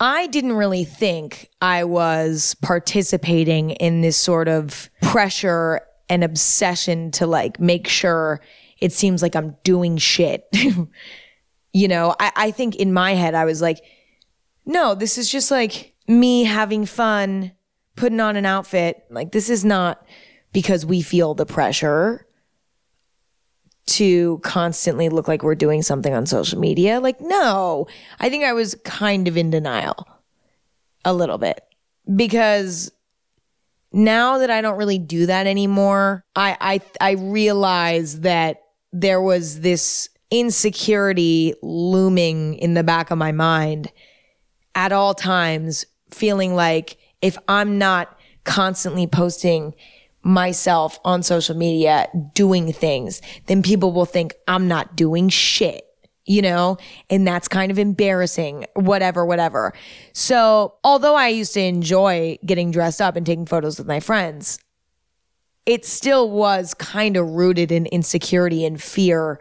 I 0.00 0.26
didn't 0.26 0.54
really 0.54 0.82
think 0.82 1.48
I 1.60 1.84
was 1.84 2.56
participating 2.60 3.70
in 3.70 4.00
this 4.00 4.16
sort 4.16 4.48
of 4.48 4.90
pressure 5.00 5.80
and 6.08 6.24
obsession 6.24 7.12
to 7.12 7.26
like 7.26 7.60
make 7.60 7.86
sure 7.86 8.40
it 8.80 8.92
seems 8.92 9.22
like 9.22 9.36
I'm 9.36 9.56
doing 9.62 9.96
shit. 9.96 10.44
you 11.72 11.86
know, 11.86 12.16
I, 12.18 12.32
I 12.34 12.50
think 12.50 12.74
in 12.74 12.92
my 12.92 13.14
head, 13.14 13.34
I 13.36 13.44
was 13.44 13.62
like, 13.62 13.78
no, 14.66 14.96
this 14.96 15.18
is 15.18 15.30
just 15.30 15.52
like 15.52 15.94
me 16.08 16.42
having 16.42 16.84
fun, 16.84 17.52
putting 17.94 18.18
on 18.18 18.34
an 18.34 18.44
outfit. 18.44 19.04
Like, 19.08 19.30
this 19.30 19.48
is 19.48 19.64
not 19.64 20.04
because 20.52 20.84
we 20.84 21.02
feel 21.02 21.34
the 21.34 21.46
pressure 21.46 22.26
to 23.86 24.38
constantly 24.38 25.08
look 25.08 25.28
like 25.28 25.42
we're 25.42 25.54
doing 25.54 25.82
something 25.82 26.14
on 26.14 26.26
social 26.26 26.58
media. 26.58 27.00
Like, 27.00 27.20
no, 27.20 27.86
I 28.20 28.30
think 28.30 28.44
I 28.44 28.52
was 28.52 28.74
kind 28.84 29.26
of 29.28 29.36
in 29.36 29.50
denial 29.50 30.06
a 31.04 31.12
little 31.12 31.38
bit 31.38 31.60
because 32.14 32.92
now 33.92 34.38
that 34.38 34.50
I 34.50 34.60
don't 34.60 34.78
really 34.78 34.98
do 34.98 35.26
that 35.26 35.46
anymore, 35.46 36.24
I, 36.36 36.56
I, 36.60 36.80
I 37.00 37.10
realize 37.12 38.20
that 38.20 38.62
there 38.92 39.20
was 39.20 39.60
this 39.60 40.08
insecurity 40.30 41.54
looming 41.62 42.54
in 42.54 42.74
the 42.74 42.84
back 42.84 43.10
of 43.10 43.18
my 43.18 43.32
mind 43.32 43.92
at 44.74 44.92
all 44.92 45.14
times, 45.14 45.84
feeling 46.10 46.54
like 46.54 46.96
if 47.20 47.36
I'm 47.48 47.78
not 47.78 48.18
constantly 48.44 49.06
posting 49.06 49.74
myself 50.22 50.98
on 51.04 51.22
social 51.22 51.56
media 51.56 52.08
doing 52.34 52.72
things, 52.72 53.20
then 53.46 53.62
people 53.62 53.92
will 53.92 54.04
think 54.04 54.34
I'm 54.46 54.68
not 54.68 54.96
doing 54.96 55.28
shit, 55.28 55.84
you 56.24 56.42
know? 56.42 56.76
And 57.10 57.26
that's 57.26 57.48
kind 57.48 57.72
of 57.72 57.78
embarrassing, 57.78 58.66
whatever, 58.74 59.26
whatever. 59.26 59.72
So, 60.12 60.74
although 60.84 61.16
I 61.16 61.28
used 61.28 61.54
to 61.54 61.60
enjoy 61.60 62.38
getting 62.46 62.70
dressed 62.70 63.00
up 63.00 63.16
and 63.16 63.26
taking 63.26 63.46
photos 63.46 63.78
with 63.78 63.86
my 63.86 64.00
friends, 64.00 64.58
it 65.66 65.84
still 65.84 66.30
was 66.30 66.74
kind 66.74 67.16
of 67.16 67.30
rooted 67.30 67.70
in 67.70 67.86
insecurity 67.86 68.64
and 68.64 68.82
fear 68.82 69.40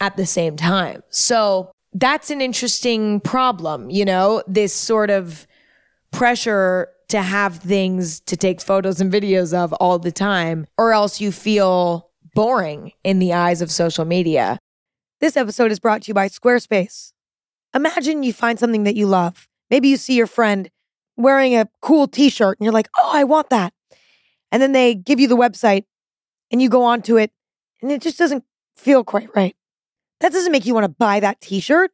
at 0.00 0.16
the 0.16 0.26
same 0.26 0.56
time. 0.56 1.02
So 1.10 1.70
that's 1.92 2.30
an 2.30 2.40
interesting 2.40 3.20
problem, 3.20 3.90
you 3.90 4.04
know, 4.04 4.42
this 4.48 4.72
sort 4.72 5.10
of 5.10 5.46
pressure 6.10 6.88
to 7.12 7.20
have 7.20 7.58
things 7.58 8.20
to 8.20 8.38
take 8.38 8.58
photos 8.62 8.98
and 8.98 9.12
videos 9.12 9.52
of 9.52 9.74
all 9.74 9.98
the 9.98 10.10
time, 10.10 10.66
or 10.78 10.94
else 10.94 11.20
you 11.20 11.30
feel 11.30 12.10
boring 12.34 12.92
in 13.04 13.18
the 13.18 13.34
eyes 13.34 13.60
of 13.60 13.70
social 13.70 14.06
media. 14.06 14.58
This 15.20 15.36
episode 15.36 15.70
is 15.70 15.78
brought 15.78 16.02
to 16.02 16.08
you 16.08 16.14
by 16.14 16.28
Squarespace. 16.28 17.12
Imagine 17.74 18.22
you 18.22 18.32
find 18.32 18.58
something 18.58 18.84
that 18.84 18.96
you 18.96 19.06
love. 19.06 19.46
Maybe 19.70 19.88
you 19.88 19.98
see 19.98 20.14
your 20.14 20.26
friend 20.26 20.70
wearing 21.18 21.54
a 21.54 21.68
cool 21.82 22.08
t 22.08 22.30
shirt 22.30 22.58
and 22.58 22.64
you're 22.64 22.72
like, 22.72 22.88
oh, 22.96 23.10
I 23.12 23.24
want 23.24 23.50
that. 23.50 23.74
And 24.50 24.62
then 24.62 24.72
they 24.72 24.94
give 24.94 25.20
you 25.20 25.28
the 25.28 25.36
website 25.36 25.84
and 26.50 26.62
you 26.62 26.70
go 26.70 26.82
onto 26.82 27.18
it 27.18 27.30
and 27.82 27.92
it 27.92 28.00
just 28.00 28.18
doesn't 28.18 28.44
feel 28.74 29.04
quite 29.04 29.28
right. 29.36 29.54
That 30.20 30.32
doesn't 30.32 30.50
make 30.50 30.64
you 30.64 30.72
want 30.72 30.84
to 30.84 30.88
buy 30.88 31.20
that 31.20 31.42
t 31.42 31.60
shirt. 31.60 31.90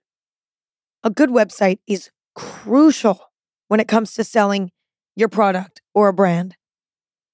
A 1.02 1.10
good 1.10 1.30
website 1.30 1.80
is 1.88 2.10
crucial 2.36 3.32
when 3.66 3.80
it 3.80 3.88
comes 3.88 4.14
to 4.14 4.22
selling 4.22 4.70
your 5.18 5.28
product 5.28 5.82
or 5.94 6.08
a 6.08 6.12
brand. 6.12 6.56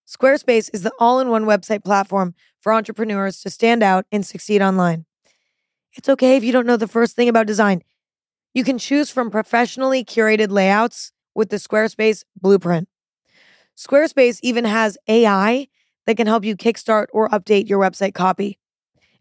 Squarespace 0.06 0.70
is 0.72 0.82
the 0.82 0.92
all 0.98 1.20
in 1.20 1.28
one 1.28 1.44
website 1.44 1.84
platform 1.84 2.34
for 2.60 2.72
entrepreneurs 2.72 3.40
to 3.42 3.50
stand 3.50 3.82
out 3.82 4.06
and 4.10 4.24
succeed 4.24 4.62
online. 4.62 5.04
It's 5.92 6.08
okay 6.08 6.36
if 6.36 6.44
you 6.44 6.52
don't 6.52 6.66
know 6.66 6.76
the 6.76 6.88
first 6.88 7.14
thing 7.14 7.28
about 7.28 7.46
design. 7.46 7.82
You 8.54 8.64
can 8.64 8.78
choose 8.78 9.10
from 9.10 9.30
professionally 9.30 10.04
curated 10.04 10.50
layouts 10.50 11.12
with 11.34 11.50
the 11.50 11.56
Squarespace 11.56 12.24
blueprint. 12.40 12.88
Squarespace 13.76 14.38
even 14.42 14.64
has 14.64 14.96
AI 15.08 15.68
that 16.06 16.16
can 16.16 16.26
help 16.26 16.44
you 16.44 16.56
kickstart 16.56 17.06
or 17.12 17.28
update 17.30 17.68
your 17.68 17.80
website 17.80 18.14
copy. 18.14 18.58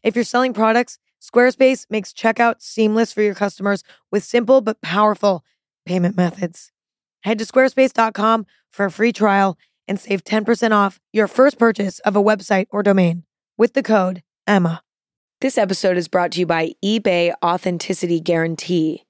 If 0.04 0.16
you're 0.16 0.24
selling 0.24 0.54
products, 0.54 1.00
Squarespace 1.22 1.86
makes 1.90 2.14
checkout 2.14 2.62
seamless 2.62 3.14
for 3.14 3.22
your 3.22 3.36
customers 3.36 3.84
with 4.12 4.24
simple 4.24 4.62
but 4.62 4.82
powerful 4.82 5.44
payment 5.86 6.18
methods. 6.18 6.73
Head 7.24 7.40
to 7.40 7.46
squarespace.com 7.46 8.46
for 8.70 8.86
a 8.86 8.92
free 8.92 9.14
trial 9.14 9.58
and 9.88 10.00
save 10.00 10.24
10% 10.24 10.72
off 10.72 11.00
your 11.12 11.28
first 11.28 11.58
purchase 11.58 12.00
of 12.00 12.16
a 12.16 12.24
website 12.24 12.68
or 12.70 12.84
domain 12.84 13.24
with 13.58 13.74
the 13.74 13.84
code 13.84 14.24
EMMA. 14.48 14.82
This 15.42 15.58
episode 15.58 15.98
is 15.98 16.08
brought 16.08 16.32
to 16.34 16.40
you 16.40 16.46
by 16.46 16.72
eBay 16.84 17.34
Authenticity 17.44 18.20
Guarantee. 18.20 19.04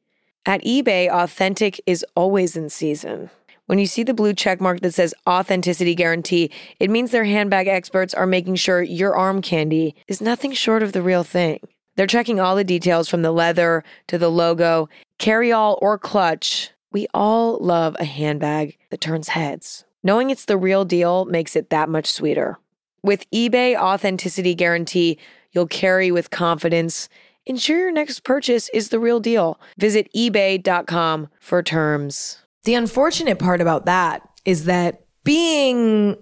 At 0.46 0.64
eBay, 0.64 1.10
authentic 1.10 1.80
is 1.86 2.06
always 2.16 2.58
in 2.58 2.70
season. 2.70 3.30
When 3.68 3.80
you 3.80 3.86
see 3.88 4.04
the 4.04 4.14
blue 4.14 4.34
check 4.34 4.60
mark 4.60 4.82
that 4.82 4.94
says 4.94 5.14
Authenticity 5.28 5.96
Guarantee, 5.96 6.52
it 6.80 6.90
means 6.90 7.12
their 7.12 7.24
handbag 7.24 7.68
experts 7.68 8.14
are 8.14 8.28
making 8.28 8.56
sure 8.56 8.82
your 8.82 9.16
arm 9.16 9.42
candy 9.42 9.96
is 10.08 10.22
nothing 10.22 10.52
short 10.52 10.84
of 10.84 10.92
the 10.92 11.02
real 11.02 11.24
thing. 11.24 11.60
They're 11.96 12.08
checking 12.08 12.40
all 12.40 12.56
the 12.56 12.64
details 12.64 13.08
from 13.08 13.22
the 13.22 13.32
leather 13.32 13.84
to 14.08 14.18
the 14.18 14.30
logo, 14.30 14.90
carry 15.18 15.52
all 15.52 15.80
or 15.82 15.98
clutch. 15.98 16.73
We 16.94 17.08
all 17.12 17.58
love 17.58 17.98
a 18.00 18.06
handbag 18.06 18.78
that 18.92 19.02
turns 19.02 19.30
heads. 19.30 19.84
Knowing 20.04 20.30
it's 20.30 20.46
the 20.46 20.58
real 20.58 20.86
deal 20.86 21.26
makes 21.26 21.56
it 21.56 21.72
that 21.72 21.90
much 21.90 22.06
sweeter. 22.06 22.60
With 23.02 23.30
eBay 23.32 23.76
Authenticity 23.76 24.54
Guarantee, 24.54 25.18
you'll 25.54 25.66
carry 25.66 26.12
with 26.12 26.30
confidence. 26.30 27.10
Ensure 27.48 27.80
your 27.80 27.92
next 27.92 28.24
purchase 28.24 28.70
is 28.76 28.90
the 28.90 29.00
real 29.00 29.20
deal. 29.20 29.60
Visit 29.80 30.08
eBay.com 30.14 31.30
for 31.40 31.64
terms. 31.64 32.38
The 32.64 32.76
unfortunate 32.76 33.40
part 33.40 33.60
about 33.60 33.88
that 33.88 34.22
is 34.46 34.66
that 34.66 35.04
being 35.24 36.16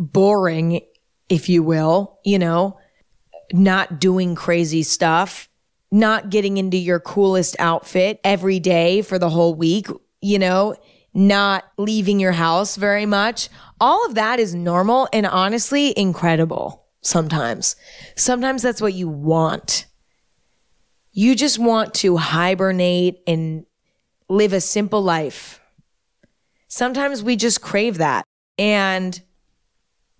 boring, 0.00 0.80
if 1.28 1.48
you 1.48 1.62
will, 1.62 2.18
you 2.24 2.40
know, 2.40 2.78
not 3.52 4.00
doing 4.00 4.34
crazy 4.34 4.82
stuff, 4.82 5.48
not 5.90 6.28
getting 6.28 6.56
into 6.56 6.76
your 6.76 6.98
coolest 6.98 7.54
outfit 7.58 8.20
every 8.24 8.58
day 8.58 9.00
for 9.00 9.18
the 9.18 9.30
whole 9.30 9.54
week, 9.54 9.86
you 10.20 10.38
know, 10.38 10.74
not 11.14 11.64
leaving 11.76 12.20
your 12.20 12.32
house 12.32 12.76
very 12.76 13.06
much. 13.06 13.48
All 13.80 14.06
of 14.06 14.14
that 14.14 14.38
is 14.38 14.54
normal 14.54 15.08
and 15.12 15.26
honestly 15.26 15.96
incredible 15.98 16.86
sometimes. 17.00 17.76
Sometimes 18.16 18.62
that's 18.62 18.80
what 18.80 18.94
you 18.94 19.08
want. 19.08 19.86
You 21.12 21.34
just 21.34 21.58
want 21.58 21.94
to 21.94 22.16
hibernate 22.16 23.20
and 23.26 23.66
live 24.28 24.52
a 24.52 24.60
simple 24.60 25.02
life. 25.02 25.60
Sometimes 26.68 27.22
we 27.22 27.36
just 27.36 27.62
crave 27.62 27.98
that. 27.98 28.24
And 28.58 29.20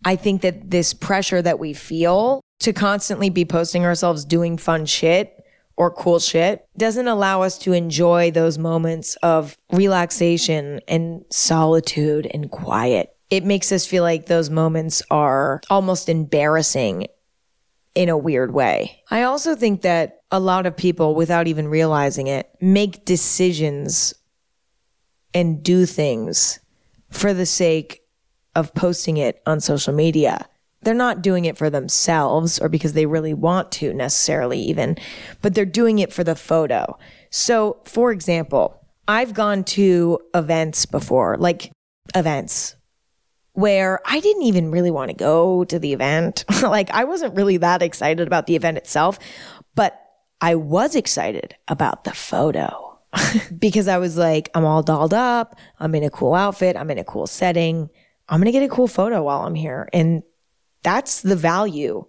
I 0.05 0.17
think 0.17 0.43
that 0.43 0.71
this 0.71 0.95
pressure 0.95 1.43
that 1.43 1.59
we 1.59 1.75
feel 1.75 2.41
to 2.61 2.73
constantly 2.73 3.31
be 3.31 3.45
posting 3.45 3.85
ourselves 3.85 4.25
doing 4.25 4.57
fun 4.57 4.87
shit 4.87 5.38
or 5.79 5.93
cool 5.93 6.19
shit 6.19 6.67
doesn't 6.77 7.07
allow 7.07 7.43
us 7.43 7.57
to 7.57 7.73
enjoy 7.73 8.33
those 8.33 8.59
moments 8.59 9.15
of 9.23 9.57
relaxation 9.71 10.81
and 10.89 11.25
solitude 11.31 12.29
and 12.35 12.51
quiet. 12.51 13.15
It 13.31 13.45
makes 13.45 13.71
us 13.71 13.87
feel 13.87 14.03
like 14.03 14.27
those 14.27 14.51
moments 14.51 15.03
are 15.09 15.61
almost 15.71 16.09
embarrassing 16.09 17.07
in 17.95 18.09
a 18.09 18.19
weird 18.19 18.53
way. 18.53 19.03
I 19.11 19.23
also 19.23 19.55
think 19.55 19.83
that 19.83 20.23
a 20.33 20.41
lot 20.41 20.67
of 20.67 20.77
people, 20.77 21.15
without 21.15 21.47
even 21.47 21.69
realizing 21.69 22.27
it, 22.27 22.51
make 22.61 23.05
decisions 23.05 24.15
and 25.33 25.63
do 25.63 25.87
things 25.87 26.59
for 27.11 27.33
the 27.33 27.47
sake 27.47 28.03
of 28.57 28.75
posting 28.75 29.17
it 29.17 29.41
on 29.47 29.61
social 29.61 29.95
media 29.95 30.48
they're 30.83 30.95
not 30.95 31.23
doing 31.23 31.45
it 31.45 31.57
for 31.57 31.71
themselves 31.71 32.59
or 32.59 32.69
because 32.69 32.93
they 32.93 33.07
really 33.07 33.35
want 33.35 33.73
to 33.73 33.93
necessarily 33.93 34.61
even, 34.61 34.97
but 35.43 35.55
they're 35.55 35.65
doing 35.65 35.99
it 35.99 36.13
for 36.13 36.23
the 36.25 36.37
photo. 36.37 36.99
So, 37.31 37.81
for 37.85 38.13
example, 38.13 38.81
I've 39.07 39.35
gone 39.35 39.65
to 39.65 40.21
events 40.35 40.87
before, 40.87 41.37
like 41.39 41.73
events 42.15 42.77
where 43.53 44.01
I 44.05 44.21
didn't 44.21 44.43
even 44.43 44.71
really 44.71 44.91
want 44.91 45.11
to 45.11 45.17
go 45.17 45.65
to 45.65 45.79
the 45.79 45.93
event. 45.93 46.45
like 46.63 46.91
I 46.91 47.05
wasn't 47.05 47.35
really 47.35 47.57
that 47.57 47.83
excited 47.83 48.27
about 48.27 48.47
the 48.47 48.55
event 48.55 48.77
itself, 48.77 49.19
but 49.75 50.01
I 50.41 50.55
was 50.55 50.95
excited 50.95 51.57
about 51.67 52.05
the 52.05 52.13
photo. 52.13 52.85
because 53.59 53.89
I 53.89 53.99
was 53.99 54.17
like, 54.17 54.51
I'm 54.55 54.65
all 54.65 54.83
dolled 54.83 55.15
up. 55.15 55.57
I'm 55.81 55.95
in 55.95 56.05
a 56.05 56.11
cool 56.11 56.35
outfit. 56.35 56.77
I'm 56.77 56.91
in 56.91 56.99
a 56.99 57.05
cool 57.05 57.27
setting. 57.27 57.89
I'm 58.29 58.39
going 58.39 58.53
to 58.53 58.53
get 58.53 58.63
a 58.63 58.69
cool 58.69 58.87
photo 58.87 59.23
while 59.23 59.41
I'm 59.41 59.55
here. 59.55 59.89
And 59.93 60.23
that's 60.83 61.23
the 61.23 61.37
value 61.37 62.07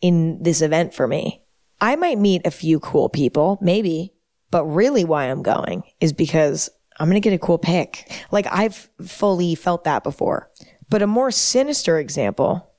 in 0.00 0.42
this 0.42 0.62
event 0.62 0.94
for 0.94 1.06
me. 1.06 1.42
I 1.80 1.96
might 1.96 2.18
meet 2.18 2.46
a 2.46 2.50
few 2.50 2.80
cool 2.80 3.08
people, 3.08 3.58
maybe, 3.60 4.12
but 4.50 4.64
really 4.64 5.04
why 5.04 5.24
I'm 5.24 5.42
going 5.42 5.82
is 6.00 6.12
because 6.12 6.70
I'm 6.98 7.08
going 7.08 7.20
to 7.20 7.28
get 7.28 7.34
a 7.34 7.38
cool 7.38 7.58
pic. 7.58 8.10
Like 8.30 8.46
I've 8.50 8.88
fully 9.04 9.54
felt 9.54 9.84
that 9.84 10.04
before. 10.04 10.50
But 10.88 11.02
a 11.02 11.06
more 11.06 11.30
sinister 11.30 11.98
example 11.98 12.70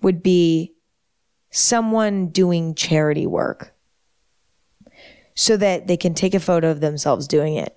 would 0.00 0.22
be 0.22 0.74
someone 1.50 2.28
doing 2.28 2.74
charity 2.74 3.26
work 3.26 3.74
so 5.34 5.56
that 5.56 5.86
they 5.86 5.96
can 5.96 6.14
take 6.14 6.34
a 6.34 6.40
photo 6.40 6.70
of 6.70 6.80
themselves 6.80 7.28
doing 7.28 7.56
it 7.56 7.76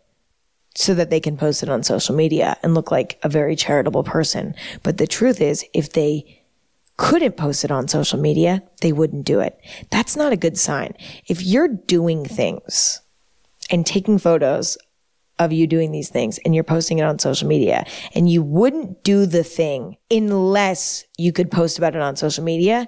so 0.76 0.94
that 0.94 1.10
they 1.10 1.22
can 1.22 1.38
post 1.38 1.64
it 1.64 1.70
on 1.70 1.84
social 1.84 2.14
media 2.16 2.58
and 2.62 2.76
look 2.76 2.92
like 2.92 3.18
a 3.24 3.30
very 3.30 3.56
charitable 3.56 4.04
person. 4.04 4.54
But 4.84 4.98
the 4.98 5.08
truth 5.08 5.40
is, 5.40 5.66
if 5.74 5.94
they 5.94 6.44
couldn't 6.98 7.38
post 7.38 7.64
it 7.66 7.72
on 7.72 7.88
social 7.88 8.20
media, 8.20 8.64
they 8.82 8.94
wouldn't 8.94 9.26
do 9.26 9.40
it. 9.40 9.60
That's 9.90 10.16
not 10.16 10.32
a 10.32 10.38
good 10.38 10.58
sign. 10.58 10.94
If 11.28 11.44
you're 11.44 11.68
doing 11.68 12.26
things 12.26 13.02
and 13.70 13.86
taking 13.86 14.18
photos 14.18 14.78
of 15.38 15.52
you 15.52 15.68
doing 15.68 15.92
these 15.92 16.10
things 16.10 16.40
and 16.46 16.56
you're 16.56 16.64
posting 16.64 17.00
it 17.00 17.04
on 17.04 17.20
social 17.20 17.48
media 17.48 17.86
and 18.14 18.30
you 18.30 18.42
wouldn't 18.42 19.04
do 19.04 19.26
the 19.26 19.44
thing 19.44 19.98
unless 20.10 21.04
you 21.18 21.34
could 21.34 21.52
post 21.52 21.78
about 21.78 21.96
it 21.96 22.02
on 22.02 22.16
social 22.16 22.44
media, 22.44 22.88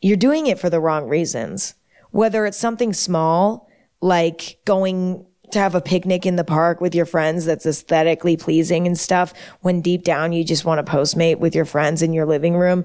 you're 0.00 0.16
doing 0.16 0.46
it 0.46 0.58
for 0.58 0.68
the 0.68 0.80
wrong 0.80 1.08
reasons. 1.08 1.74
Whether 2.10 2.46
it's 2.46 2.58
something 2.58 2.92
small, 2.92 3.68
like 4.00 4.58
going 4.64 5.26
to 5.52 5.58
have 5.58 5.74
a 5.74 5.80
picnic 5.80 6.26
in 6.26 6.36
the 6.36 6.44
park 6.44 6.80
with 6.80 6.94
your 6.94 7.06
friends 7.06 7.44
that's 7.44 7.66
aesthetically 7.66 8.36
pleasing 8.36 8.86
and 8.86 8.98
stuff 8.98 9.32
when 9.60 9.80
deep 9.80 10.02
down 10.02 10.32
you 10.32 10.44
just 10.44 10.64
want 10.64 10.84
to 10.84 10.92
postmate 10.92 11.38
with 11.38 11.54
your 11.54 11.64
friends 11.64 12.02
in 12.02 12.12
your 12.12 12.26
living 12.26 12.56
room 12.56 12.84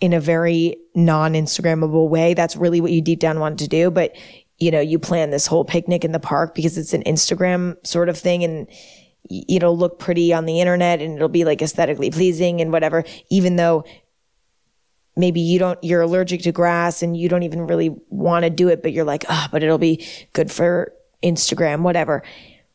in 0.00 0.12
a 0.12 0.20
very 0.20 0.76
non-instagrammable 0.94 2.08
way 2.08 2.34
that's 2.34 2.56
really 2.56 2.80
what 2.80 2.90
you 2.90 3.02
deep 3.02 3.20
down 3.20 3.38
want 3.38 3.58
to 3.58 3.68
do. 3.68 3.90
But 3.90 4.16
you 4.60 4.70
know 4.70 4.80
you 4.80 4.98
plan 4.98 5.30
this 5.30 5.46
whole 5.46 5.64
picnic 5.64 6.04
in 6.04 6.12
the 6.12 6.20
park 6.20 6.54
because 6.54 6.78
it's 6.78 6.92
an 6.92 7.02
instagram 7.04 7.74
sort 7.84 8.08
of 8.08 8.16
thing 8.16 8.44
and 8.44 8.68
it'll 9.48 9.76
look 9.76 9.98
pretty 9.98 10.32
on 10.32 10.46
the 10.46 10.60
internet 10.60 11.00
and 11.00 11.16
it'll 11.16 11.28
be 11.28 11.44
like 11.44 11.62
aesthetically 11.62 12.10
pleasing 12.10 12.60
and 12.60 12.70
whatever 12.70 13.02
even 13.30 13.56
though 13.56 13.84
maybe 15.16 15.40
you 15.40 15.58
don't 15.58 15.82
you're 15.82 16.02
allergic 16.02 16.42
to 16.42 16.52
grass 16.52 17.02
and 17.02 17.16
you 17.16 17.28
don't 17.28 17.42
even 17.42 17.66
really 17.66 17.96
want 18.10 18.44
to 18.44 18.50
do 18.50 18.68
it 18.68 18.82
but 18.82 18.92
you're 18.92 19.04
like 19.04 19.24
oh 19.28 19.46
but 19.50 19.62
it'll 19.62 19.78
be 19.78 20.06
good 20.32 20.50
for 20.50 20.92
Instagram, 21.22 21.82
whatever. 21.82 22.22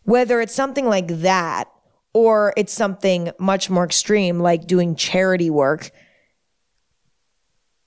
Whether 0.04 0.42
it's 0.42 0.54
something 0.54 0.88
like 0.88 1.08
that 1.08 1.66
or 2.14 2.54
it's 2.56 2.74
something 2.74 3.32
much 3.40 3.70
more 3.70 3.84
extreme 3.84 4.40
like 4.40 4.68
doing 4.68 4.96
charity 4.96 5.50
work 5.50 5.92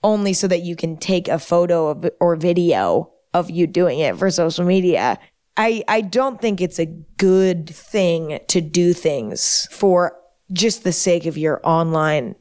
only 0.02 0.32
so 0.32 0.46
that 0.46 0.62
you 0.62 0.76
can 0.76 0.96
take 0.96 1.28
a 1.28 1.38
photo 1.38 1.88
of, 1.88 2.10
or 2.20 2.36
video 2.36 3.10
of 3.34 3.50
you 3.50 3.66
doing 3.66 3.98
it 3.98 4.16
for 4.16 4.30
social 4.30 4.64
media. 4.64 5.18
I, 5.56 5.82
I 5.88 6.02
don't 6.02 6.40
think 6.40 6.60
it's 6.60 6.78
a 6.78 6.86
good 6.86 7.68
thing 7.68 8.38
to 8.48 8.60
do 8.60 8.92
things 8.92 9.66
for 9.70 10.16
just 10.52 10.84
the 10.84 10.92
sake 10.92 11.26
of 11.26 11.36
your 11.36 11.60
online 11.64 12.36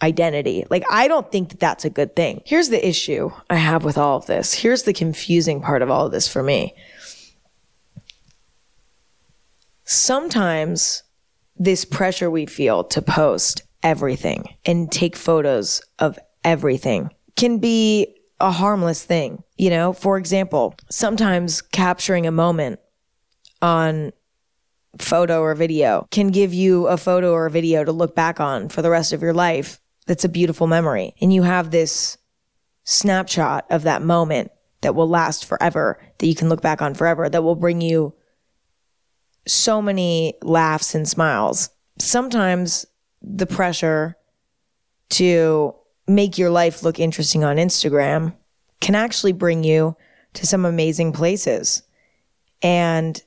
identity. 0.00 0.64
Like, 0.70 0.84
I 0.90 1.08
don't 1.08 1.30
think 1.32 1.48
that 1.50 1.60
that's 1.60 1.84
a 1.84 1.90
good 1.90 2.14
thing. 2.14 2.42
Here's 2.44 2.68
the 2.68 2.86
issue 2.86 3.30
I 3.50 3.56
have 3.56 3.84
with 3.84 3.98
all 3.98 4.18
of 4.18 4.26
this. 4.26 4.52
Here's 4.52 4.84
the 4.84 4.92
confusing 4.92 5.60
part 5.60 5.82
of 5.82 5.90
all 5.90 6.06
of 6.06 6.12
this 6.12 6.28
for 6.28 6.42
me. 6.42 6.74
Sometimes 9.84 11.02
this 11.56 11.84
pressure 11.84 12.30
we 12.30 12.46
feel 12.46 12.84
to 12.84 13.02
post 13.02 13.62
everything 13.82 14.56
and 14.64 14.90
take 14.90 15.14
photos 15.14 15.82
of 15.98 16.18
everything 16.42 17.10
can 17.36 17.58
be 17.58 18.16
a 18.40 18.50
harmless 18.50 19.04
thing. 19.04 19.42
You 19.56 19.70
know, 19.70 19.92
for 19.92 20.18
example, 20.18 20.74
sometimes 20.90 21.62
capturing 21.62 22.26
a 22.26 22.32
moment 22.32 22.80
on 23.62 24.12
photo 24.98 25.40
or 25.40 25.54
video 25.54 26.06
can 26.10 26.28
give 26.28 26.54
you 26.54 26.86
a 26.86 26.96
photo 26.96 27.32
or 27.32 27.46
a 27.46 27.50
video 27.50 27.84
to 27.84 27.92
look 27.92 28.14
back 28.14 28.40
on 28.40 28.68
for 28.68 28.82
the 28.82 28.90
rest 28.90 29.12
of 29.12 29.22
your 29.22 29.32
life. 29.32 29.80
That's 30.06 30.24
a 30.24 30.28
beautiful 30.28 30.66
memory. 30.66 31.14
And 31.20 31.32
you 31.32 31.42
have 31.42 31.70
this 31.70 32.18
snapshot 32.84 33.66
of 33.70 33.82
that 33.84 34.02
moment 34.02 34.50
that 34.82 34.94
will 34.94 35.08
last 35.08 35.46
forever, 35.46 35.98
that 36.18 36.26
you 36.26 36.34
can 36.34 36.48
look 36.48 36.60
back 36.60 36.82
on 36.82 36.94
forever, 36.94 37.28
that 37.28 37.42
will 37.42 37.54
bring 37.54 37.80
you 37.80 38.14
so 39.46 39.82
many 39.82 40.34
laughs 40.42 40.94
and 40.94 41.08
smiles. 41.08 41.70
Sometimes 41.98 42.86
the 43.22 43.46
pressure 43.46 44.16
to 45.10 45.74
make 46.06 46.38
your 46.38 46.50
life 46.50 46.82
look 46.82 46.98
interesting 46.98 47.44
on 47.44 47.56
Instagram 47.56 48.34
can 48.80 48.94
actually 48.94 49.32
bring 49.32 49.64
you 49.64 49.96
to 50.34 50.46
some 50.46 50.64
amazing 50.64 51.12
places 51.12 51.82
and 52.62 53.22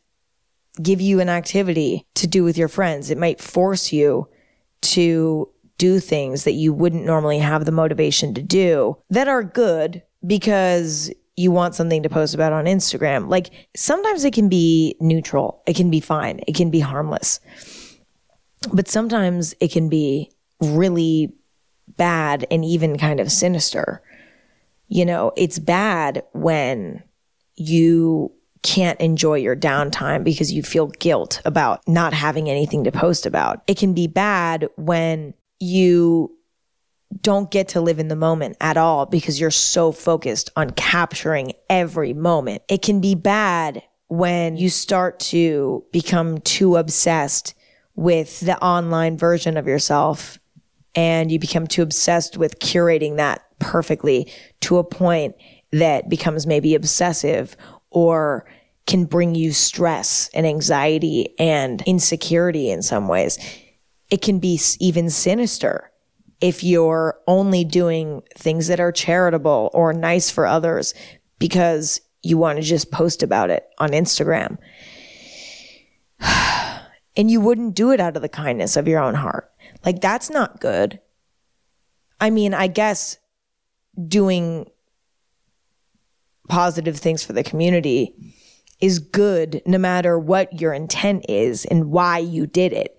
give 0.81 1.01
you 1.01 1.19
an 1.19 1.29
activity 1.29 2.05
to 2.15 2.27
do 2.27 2.43
with 2.43 2.57
your 2.57 2.67
friends. 2.67 3.09
It 3.09 3.17
might 3.17 3.41
force 3.41 3.91
you 3.91 4.27
to 4.81 5.49
do 5.77 5.99
things 5.99 6.43
that 6.43 6.53
you 6.53 6.73
wouldn't 6.73 7.05
normally 7.05 7.39
have 7.39 7.65
the 7.65 7.71
motivation 7.71 8.33
to 8.33 8.41
do 8.41 8.97
that 9.09 9.27
are 9.27 9.43
good 9.43 10.03
because 10.25 11.11
you 11.37 11.51
want 11.51 11.75
something 11.75 12.03
to 12.03 12.09
post 12.09 12.33
about 12.33 12.51
on 12.51 12.65
Instagram. 12.65 13.29
Like 13.29 13.51
sometimes 13.75 14.25
it 14.25 14.33
can 14.33 14.49
be 14.49 14.97
neutral, 14.99 15.61
it 15.67 15.75
can 15.75 15.89
be 15.89 15.99
fine, 15.99 16.41
it 16.47 16.55
can 16.55 16.71
be 16.71 16.79
harmless. 16.79 17.39
But 18.73 18.87
sometimes 18.87 19.53
it 19.61 19.71
can 19.71 19.87
be 19.87 20.31
really 20.59 21.31
bad 21.95 22.45
and 22.49 22.65
even 22.65 22.97
kind 22.97 23.19
of 23.19 23.31
sinister. 23.31 24.01
You 24.87 25.05
know, 25.05 25.31
it's 25.37 25.59
bad 25.59 26.23
when 26.33 27.03
you 27.55 28.31
can't 28.63 28.99
enjoy 28.99 29.35
your 29.35 29.55
downtime 29.55 30.23
because 30.23 30.51
you 30.51 30.63
feel 30.63 30.87
guilt 30.87 31.39
about 31.45 31.87
not 31.87 32.13
having 32.13 32.49
anything 32.49 32.83
to 32.83 32.91
post 32.91 33.25
about. 33.25 33.61
It 33.67 33.77
can 33.77 33.93
be 33.93 34.07
bad 34.07 34.67
when 34.75 35.35
you 35.59 36.36
don't 37.21 37.51
get 37.51 37.69
to 37.69 37.81
live 37.81 37.99
in 37.99 38.09
the 38.09 38.15
moment 38.15 38.57
at 38.59 38.77
all 38.77 39.05
because 39.05 39.39
you're 39.39 39.51
so 39.51 39.91
focused 39.91 40.51
on 40.55 40.71
capturing 40.71 41.53
every 41.69 42.13
moment. 42.13 42.61
It 42.67 42.81
can 42.81 42.99
be 42.99 43.15
bad 43.15 43.83
when 44.07 44.57
you 44.57 44.69
start 44.69 45.19
to 45.19 45.83
become 45.91 46.39
too 46.39 46.75
obsessed 46.75 47.53
with 47.95 48.41
the 48.41 48.61
online 48.63 49.17
version 49.17 49.57
of 49.57 49.67
yourself 49.67 50.39
and 50.95 51.31
you 51.31 51.39
become 51.39 51.67
too 51.67 51.81
obsessed 51.81 52.37
with 52.37 52.59
curating 52.59 53.17
that 53.17 53.43
perfectly 53.59 54.31
to 54.61 54.77
a 54.77 54.83
point 54.83 55.35
that 55.71 56.09
becomes 56.09 56.47
maybe 56.47 56.75
obsessive 56.75 57.55
or 57.89 58.45
can 58.85 59.05
bring 59.05 59.35
you 59.35 59.51
stress 59.51 60.29
and 60.33 60.45
anxiety 60.45 61.35
and 61.37 61.81
insecurity 61.85 62.69
in 62.69 62.81
some 62.81 63.07
ways. 63.07 63.37
It 64.09 64.21
can 64.21 64.39
be 64.39 64.59
even 64.79 65.09
sinister 65.09 65.91
if 66.41 66.63
you're 66.63 67.19
only 67.27 67.63
doing 67.63 68.21
things 68.35 68.67
that 68.67 68.79
are 68.79 68.91
charitable 68.91 69.69
or 69.73 69.93
nice 69.93 70.29
for 70.29 70.45
others 70.45 70.93
because 71.39 72.01
you 72.21 72.37
want 72.37 72.57
to 72.57 72.63
just 72.63 72.91
post 72.91 73.23
about 73.23 73.49
it 73.49 73.67
on 73.79 73.89
Instagram. 73.89 74.57
and 77.17 77.31
you 77.31 77.41
wouldn't 77.41 77.75
do 77.75 77.91
it 77.91 77.99
out 77.99 78.15
of 78.15 78.21
the 78.21 78.29
kindness 78.29 78.77
of 78.77 78.87
your 78.87 78.99
own 78.99 79.15
heart. 79.15 79.51
Like, 79.85 80.01
that's 80.01 80.29
not 80.29 80.59
good. 80.59 80.99
I 82.19 82.29
mean, 82.29 82.53
I 82.53 82.67
guess 82.67 83.17
doing 84.07 84.67
positive 86.49 86.97
things 86.97 87.23
for 87.23 87.33
the 87.33 87.43
community 87.43 88.15
is 88.79 88.99
good 88.99 89.61
no 89.65 89.77
matter 89.77 90.17
what 90.19 90.61
your 90.61 90.73
intent 90.73 91.25
is 91.27 91.65
and 91.65 91.91
why 91.91 92.19
you 92.19 92.45
did 92.47 92.73
it. 92.73 92.95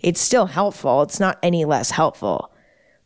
It's 0.00 0.20
still 0.20 0.46
helpful. 0.46 1.02
It's 1.02 1.20
not 1.20 1.38
any 1.42 1.64
less 1.64 1.90
helpful, 1.90 2.49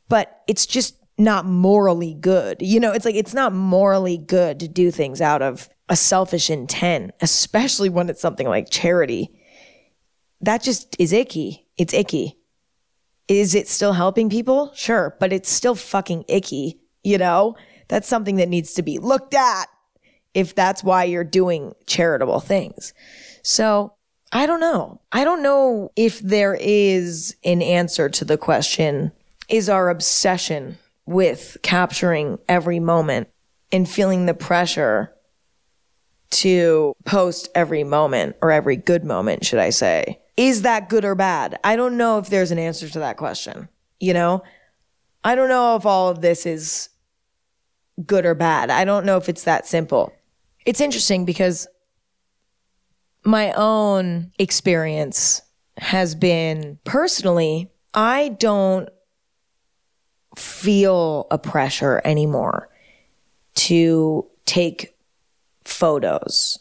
but 0.09 0.43
it's 0.47 0.67
just 0.67 0.97
not 1.19 1.47
morally 1.47 2.15
good. 2.15 2.59
You 2.61 2.81
know, 2.81 2.93
it's 2.93 3.05
like 3.05 3.15
it's 3.15 3.35
not 3.35 3.53
morally 3.53 4.19
good 4.19 4.61
to 4.61 4.69
do 4.69 4.91
things 4.91 5.21
out 5.21 5.43
of 5.43 5.69
a 5.89 5.97
selfish 5.97 6.51
intent, 6.51 7.13
especially 7.21 7.89
when 7.89 8.09
it's 8.09 8.21
something 8.21 8.49
like 8.49 8.71
charity. 8.71 9.31
That 10.41 10.63
just 10.63 10.97
is 10.99 11.13
icky. 11.13 11.67
It's 11.77 11.95
icky. 11.95 12.39
Is 13.29 13.55
it 13.55 13.69
still 13.69 13.93
helping 13.93 14.29
people? 14.29 14.73
Sure, 14.75 15.17
but 15.21 15.33
it's 15.33 15.49
still 15.49 15.75
fucking 15.75 16.25
icky, 16.29 16.81
you 17.03 17.19
know? 17.19 17.57
That's 17.89 18.09
something 18.09 18.37
that 18.37 18.49
needs 18.49 18.75
to 18.75 18.83
be 18.83 18.99
looked 18.99 19.35
at 19.35 19.67
if 20.35 20.55
that's 20.55 20.83
why 20.83 21.05
you're 21.05 21.25
doing 21.25 21.75
charitable 21.87 22.41
things. 22.41 22.93
So 23.43 23.95
I 24.33 24.47
don't 24.47 24.61
know. 24.61 25.01
I 25.13 25.25
don't 25.25 25.43
know 25.43 25.91
if 25.97 26.19
there 26.21 26.57
is 26.59 27.37
an 27.45 27.63
answer 27.63 28.09
to 28.09 28.25
the 28.25 28.37
question 28.37 29.13
is 29.49 29.69
our 29.69 29.91
obsession 29.91 30.79
with 31.07 31.57
capturing 31.63 32.39
every 32.49 32.81
moment 32.81 33.29
and 33.73 33.89
feeling 33.89 34.27
the 34.27 34.35
pressure 34.35 35.13
to 36.31 36.95
post 37.05 37.49
every 37.55 37.85
moment 37.85 38.37
or 38.43 38.51
every 38.51 38.77
good 38.77 39.05
moment, 39.05 39.45
should 39.45 39.59
I 39.59 39.71
say, 39.71 40.21
is 40.37 40.63
that 40.63 40.89
good 40.89 41.05
or 41.05 41.15
bad? 41.15 41.59
I 41.63 41.77
don't 41.77 41.97
know 41.97 42.19
if 42.19 42.29
there's 42.29 42.51
an 42.51 42.59
answer 42.59 42.89
to 42.89 42.99
that 43.01 43.17
question. 43.17 43.69
You 44.01 44.15
know, 44.15 44.43
I 45.23 45.35
don't 45.35 45.49
know 45.49 45.77
if 45.77 45.87
all 45.87 46.09
of 46.09 46.21
this 46.21 46.45
is 46.45 46.89
good 48.05 48.27
or 48.27 48.35
bad. 48.35 48.71
I 48.71 48.85
don't 48.85 49.07
know 49.07 49.17
if 49.17 49.29
it's 49.29 49.45
that 49.45 49.67
simple. 49.67 50.13
It's 50.67 50.81
interesting 50.81 51.25
because 51.25 51.69
my 53.25 53.53
own 53.53 54.33
experience 54.39 55.41
has 55.79 56.15
been 56.15 56.79
personally, 56.85 57.71
I 57.95 58.31
don't 58.31 58.89
feel 60.37 61.27
a 61.31 61.39
pressure 61.39 62.01
anymore 62.05 62.69
to 63.55 64.27
take 64.47 64.95
photos 65.65 66.59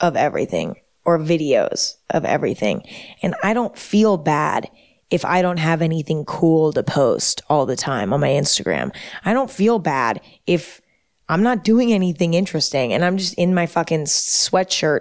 of 0.00 0.16
everything 0.16 0.76
or 1.04 1.18
videos 1.18 1.94
of 2.10 2.24
everything. 2.24 2.82
And 3.22 3.34
I 3.42 3.54
don't 3.54 3.78
feel 3.78 4.16
bad 4.16 4.70
if 5.10 5.24
I 5.24 5.42
don't 5.42 5.58
have 5.58 5.82
anything 5.82 6.24
cool 6.24 6.72
to 6.72 6.82
post 6.82 7.42
all 7.48 7.66
the 7.66 7.76
time 7.76 8.12
on 8.12 8.20
my 8.20 8.30
Instagram. 8.30 8.94
I 9.24 9.32
don't 9.32 9.50
feel 9.50 9.78
bad 9.78 10.20
if 10.46 10.80
I'm 11.28 11.42
not 11.42 11.64
doing 11.64 11.92
anything 11.92 12.34
interesting 12.34 12.92
and 12.92 13.04
I'm 13.04 13.16
just 13.16 13.34
in 13.34 13.54
my 13.54 13.66
fucking 13.66 14.04
sweatshirt 14.04 15.00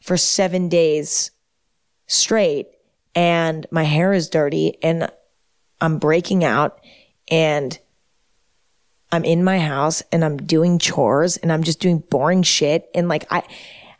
for 0.00 0.16
seven 0.16 0.68
days 0.68 1.30
straight 2.06 2.68
and 3.14 3.66
my 3.70 3.84
hair 3.84 4.12
is 4.12 4.28
dirty 4.28 4.78
and 4.82 5.10
I'm 5.80 5.98
breaking 5.98 6.44
out 6.44 6.80
and 7.30 7.78
I'm 9.10 9.24
in 9.24 9.42
my 9.42 9.58
house 9.58 10.02
and 10.12 10.24
I'm 10.24 10.36
doing 10.36 10.78
chores 10.78 11.36
and 11.38 11.52
I'm 11.52 11.62
just 11.62 11.80
doing 11.80 11.98
boring 11.98 12.42
shit. 12.42 12.88
And 12.94 13.08
like, 13.08 13.26
I, 13.30 13.42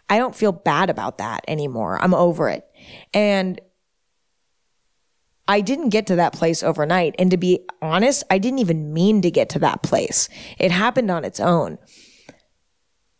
I 0.09 0.19
don't 0.19 0.35
feel 0.35 0.53
bad 0.53 0.91
about 0.91 1.19
that 1.19 1.45
anymore. 1.49 1.99
I'm 2.01 2.15
over 2.15 2.49
it. 2.49 2.67
And 3.15 3.61
I 5.47 5.63
didn't 5.63 5.89
get 5.89 6.07
to 6.09 6.17
that 6.17 6.35
place 6.35 6.63
overnight. 6.63 7.15
And 7.19 7.31
to 7.31 7.39
be 7.39 7.61
honest, 7.81 8.23
I 8.31 8.37
didn't 8.37 8.59
even 8.59 8.93
mean 8.93 9.23
to 9.23 9.31
get 9.31 9.49
to 9.51 9.59
that 9.61 9.83
place. 9.83 10.29
It 10.59 10.71
happened 10.71 11.11
on 11.11 11.25
its 11.25 11.41
own. 11.41 11.79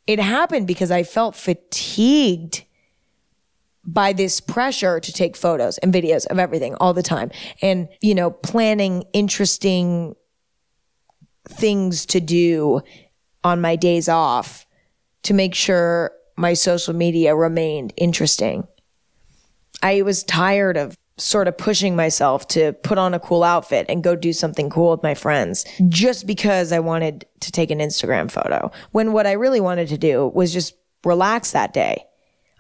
It 0.07 0.21
happened 0.21 0.67
because 0.67 0.91
I 0.91 1.05
felt 1.05 1.37
fatigued 1.37 2.65
by 3.85 4.13
this 4.13 4.41
pressure 4.41 5.01
to 5.01 5.13
take 5.13 5.37
photos 5.37 5.79
and 5.79 5.93
videos 5.93 6.27
of 6.27 6.39
everything 6.39 6.75
all 6.77 6.93
the 6.93 7.03
time 7.03 7.31
and, 7.63 7.89
you 8.01 8.15
know, 8.15 8.31
planning 8.31 9.05
interesting 9.13 10.15
things 11.49 12.05
to 12.07 12.21
do 12.21 12.81
on 13.45 13.61
my 13.61 13.77
days 13.77 14.09
off 14.09 14.67
to 15.23 15.33
make 15.35 15.55
sure 15.55 16.13
my 16.37 16.55
social 16.55 16.95
media 16.95 17.35
remained 17.35 17.93
interesting. 17.97 18.67
I 19.83 20.03
was 20.03 20.23
tired 20.23 20.77
of 20.77 20.97
sort 21.17 21.49
of 21.49 21.59
pushing 21.59 21.97
myself 21.97 22.47
to 22.49 22.73
put 22.85 22.97
on 22.97 23.13
a 23.13 23.19
cool 23.19 23.43
outfit 23.43 23.87
and 23.89 24.05
go 24.05 24.15
do 24.15 24.33
something 24.33 24.71
cool 24.71 24.93
with 24.93 25.03
my 25.03 25.15
friends 25.15 25.65
just 25.89 26.27
because 26.27 26.73
I 26.73 26.79
wanted 26.79 27.27
to 27.41 27.51
take 27.51 27.71
an 27.71 27.81
Instagram 27.81 28.31
photo. 28.31 28.71
When 28.93 29.13
what 29.13 29.27
I 29.27 29.33
really 29.33 29.61
wanted 29.61 29.89
to 29.89 29.99
do 29.99 30.29
was 30.29 30.53
just 30.53 30.75
relax 31.05 31.53
that 31.53 31.73
day. 31.73 32.05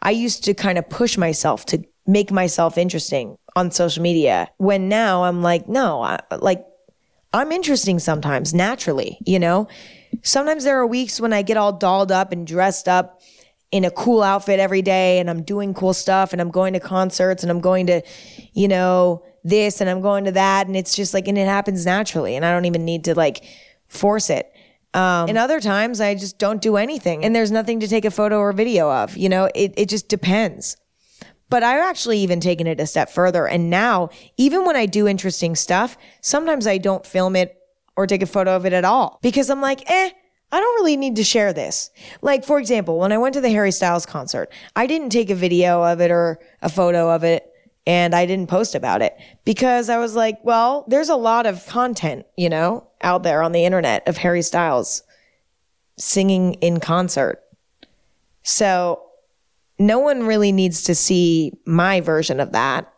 I 0.02 0.10
used 0.10 0.44
to 0.44 0.54
kind 0.54 0.78
of 0.78 0.88
push 0.88 1.16
myself 1.16 1.66
to 1.66 1.84
make 2.06 2.30
myself 2.30 2.78
interesting 2.78 3.36
on 3.56 3.70
social 3.70 4.02
media 4.02 4.48
when 4.56 4.88
now 4.88 5.24
I'm 5.24 5.42
like, 5.42 5.68
no, 5.68 6.02
I, 6.02 6.20
like 6.40 6.64
I'm 7.32 7.52
interesting 7.52 7.98
sometimes 7.98 8.54
naturally, 8.54 9.18
you 9.26 9.38
know? 9.38 9.68
Sometimes 10.22 10.64
there 10.64 10.78
are 10.78 10.86
weeks 10.86 11.20
when 11.20 11.32
I 11.32 11.42
get 11.42 11.56
all 11.56 11.72
dolled 11.72 12.10
up 12.10 12.32
and 12.32 12.46
dressed 12.46 12.88
up 12.88 13.20
in 13.70 13.84
a 13.84 13.90
cool 13.90 14.22
outfit 14.22 14.58
every 14.58 14.80
day 14.80 15.18
and 15.18 15.28
I'm 15.28 15.42
doing 15.42 15.74
cool 15.74 15.92
stuff 15.92 16.32
and 16.32 16.40
I'm 16.40 16.50
going 16.50 16.72
to 16.72 16.80
concerts 16.80 17.42
and 17.42 17.50
I'm 17.50 17.60
going 17.60 17.86
to, 17.88 18.00
you 18.54 18.66
know, 18.66 19.22
this 19.44 19.80
and 19.80 19.90
I'm 19.90 20.00
going 20.00 20.24
to 20.24 20.32
that. 20.32 20.66
And 20.66 20.76
it's 20.76 20.96
just 20.96 21.12
like, 21.12 21.28
and 21.28 21.36
it 21.36 21.46
happens 21.46 21.84
naturally 21.84 22.34
and 22.34 22.46
I 22.46 22.52
don't 22.52 22.64
even 22.64 22.86
need 22.86 23.04
to 23.04 23.14
like 23.14 23.44
force 23.88 24.30
it. 24.30 24.50
Um, 24.94 25.28
and 25.28 25.38
other 25.38 25.60
times 25.60 26.00
I 26.00 26.14
just 26.14 26.38
don't 26.38 26.62
do 26.62 26.76
anything 26.76 27.24
and 27.24 27.36
there's 27.36 27.50
nothing 27.50 27.80
to 27.80 27.88
take 27.88 28.04
a 28.04 28.10
photo 28.10 28.38
or 28.38 28.52
video 28.52 28.90
of, 28.90 29.16
you 29.16 29.28
know, 29.28 29.50
it, 29.54 29.74
it 29.76 29.88
just 29.88 30.08
depends. 30.08 30.76
But 31.50 31.62
I've 31.62 31.82
actually 31.82 32.18
even 32.18 32.40
taken 32.40 32.66
it 32.66 32.80
a 32.80 32.86
step 32.86 33.10
further. 33.10 33.46
And 33.46 33.70
now, 33.70 34.10
even 34.36 34.64
when 34.64 34.76
I 34.76 34.86
do 34.86 35.08
interesting 35.08 35.56
stuff, 35.56 35.96
sometimes 36.20 36.66
I 36.66 36.78
don't 36.78 37.06
film 37.06 37.36
it 37.36 37.56
or 37.96 38.06
take 38.06 38.22
a 38.22 38.26
photo 38.26 38.54
of 38.54 38.66
it 38.66 38.72
at 38.72 38.84
all 38.84 39.18
because 39.22 39.50
I'm 39.50 39.60
like, 39.60 39.90
eh, 39.90 40.10
I 40.50 40.60
don't 40.60 40.74
really 40.80 40.96
need 40.96 41.16
to 41.16 41.24
share 41.24 41.52
this. 41.52 41.90
Like, 42.22 42.44
for 42.44 42.58
example, 42.58 42.98
when 42.98 43.12
I 43.12 43.18
went 43.18 43.34
to 43.34 43.40
the 43.40 43.50
Harry 43.50 43.72
Styles 43.72 44.06
concert, 44.06 44.50
I 44.74 44.86
didn't 44.86 45.10
take 45.10 45.30
a 45.30 45.34
video 45.34 45.82
of 45.82 46.00
it 46.00 46.10
or 46.10 46.38
a 46.62 46.68
photo 46.68 47.14
of 47.14 47.24
it 47.24 47.50
and 47.86 48.14
I 48.14 48.26
didn't 48.26 48.48
post 48.48 48.74
about 48.74 49.02
it 49.02 49.16
because 49.44 49.88
I 49.88 49.98
was 49.98 50.14
like, 50.14 50.38
well, 50.42 50.84
there's 50.88 51.08
a 51.08 51.16
lot 51.16 51.46
of 51.46 51.66
content, 51.66 52.26
you 52.36 52.48
know, 52.50 52.87
out 53.02 53.22
there 53.22 53.42
on 53.42 53.52
the 53.52 53.64
internet 53.64 54.06
of 54.08 54.16
Harry 54.18 54.42
Styles 54.42 55.02
singing 55.96 56.54
in 56.54 56.80
concert. 56.80 57.42
So 58.42 59.02
no 59.78 59.98
one 59.98 60.24
really 60.24 60.52
needs 60.52 60.84
to 60.84 60.94
see 60.94 61.52
my 61.66 62.00
version 62.00 62.40
of 62.40 62.52
that. 62.52 62.92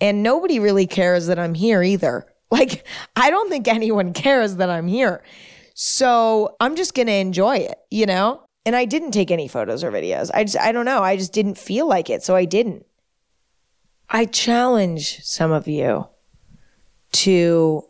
And 0.00 0.22
nobody 0.22 0.58
really 0.60 0.86
cares 0.86 1.26
that 1.26 1.38
I'm 1.38 1.54
here 1.54 1.82
either. 1.82 2.26
Like, 2.50 2.86
I 3.14 3.28
don't 3.28 3.50
think 3.50 3.68
anyone 3.68 4.14
cares 4.14 4.56
that 4.56 4.70
I'm 4.70 4.88
here. 4.88 5.22
So 5.74 6.56
I'm 6.60 6.76
just 6.76 6.94
going 6.94 7.08
to 7.08 7.12
enjoy 7.12 7.58
it, 7.58 7.76
you 7.90 8.06
know? 8.06 8.42
And 8.64 8.74
I 8.74 8.86
didn't 8.86 9.10
take 9.10 9.30
any 9.30 9.48
photos 9.48 9.84
or 9.84 9.92
videos. 9.92 10.30
I 10.32 10.44
just, 10.44 10.58
I 10.58 10.72
don't 10.72 10.86
know. 10.86 11.02
I 11.02 11.18
just 11.18 11.34
didn't 11.34 11.58
feel 11.58 11.86
like 11.86 12.08
it. 12.08 12.22
So 12.22 12.34
I 12.34 12.46
didn't. 12.46 12.86
I 14.08 14.24
challenge 14.24 15.22
some 15.22 15.52
of 15.52 15.68
you 15.68 16.08
to 17.12 17.87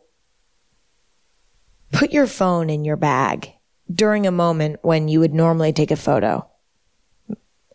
put 1.93 2.13
your 2.13 2.27
phone 2.27 2.71
in 2.71 2.85
your 2.85 2.97
bag 2.97 3.53
during 3.93 4.27
a 4.27 4.31
moment 4.31 4.79
when 4.83 5.09
you 5.09 5.21
would 5.21 5.35
normally 5.35 5.73
take 5.73 5.91
a 5.91 5.97
photo 5.97 6.49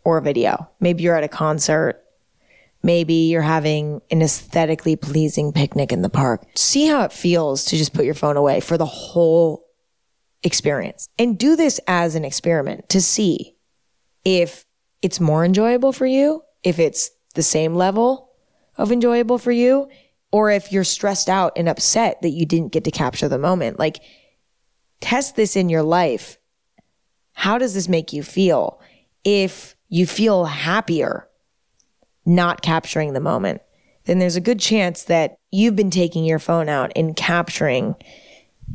or 0.04 0.18
a 0.18 0.22
video. 0.22 0.70
Maybe 0.80 1.02
you're 1.02 1.16
at 1.16 1.24
a 1.24 1.28
concert. 1.28 2.02
Maybe 2.82 3.14
you're 3.14 3.42
having 3.42 4.02
an 4.10 4.20
aesthetically 4.20 4.96
pleasing 4.96 5.52
picnic 5.52 5.90
in 5.90 6.02
the 6.02 6.10
park. 6.10 6.46
See 6.54 6.86
how 6.86 7.02
it 7.02 7.12
feels 7.12 7.64
to 7.66 7.76
just 7.76 7.94
put 7.94 8.04
your 8.04 8.14
phone 8.14 8.36
away 8.36 8.60
for 8.60 8.76
the 8.76 8.84
whole 8.84 9.64
experience 10.42 11.08
and 11.18 11.38
do 11.38 11.56
this 11.56 11.80
as 11.86 12.14
an 12.14 12.24
experiment 12.24 12.90
to 12.90 13.00
see 13.00 13.56
if 14.24 14.66
it's 15.00 15.20
more 15.20 15.44
enjoyable 15.44 15.92
for 15.92 16.06
you, 16.06 16.42
if 16.62 16.78
it's 16.78 17.10
the 17.34 17.42
same 17.42 17.74
level 17.74 18.30
of 18.76 18.92
enjoyable 18.92 19.38
for 19.38 19.52
you, 19.52 19.88
or 20.34 20.50
if 20.50 20.72
you're 20.72 20.82
stressed 20.82 21.28
out 21.28 21.52
and 21.54 21.68
upset 21.68 22.20
that 22.20 22.30
you 22.30 22.44
didn't 22.44 22.72
get 22.72 22.82
to 22.82 22.90
capture 22.90 23.28
the 23.28 23.38
moment. 23.38 23.78
Like, 23.78 24.00
test 25.00 25.36
this 25.36 25.54
in 25.54 25.68
your 25.68 25.84
life. 25.84 26.38
How 27.34 27.56
does 27.56 27.74
this 27.74 27.88
make 27.88 28.12
you 28.12 28.24
feel? 28.24 28.80
If 29.22 29.76
you 29.88 30.06
feel 30.06 30.46
happier 30.46 31.28
not 32.26 32.62
capturing 32.62 33.12
the 33.12 33.20
moment, 33.20 33.62
then 34.06 34.18
there's 34.18 34.34
a 34.34 34.40
good 34.40 34.58
chance 34.58 35.04
that 35.04 35.38
you've 35.52 35.76
been 35.76 35.88
taking 35.88 36.24
your 36.24 36.40
phone 36.40 36.68
out 36.68 36.90
and 36.96 37.14
capturing 37.14 37.94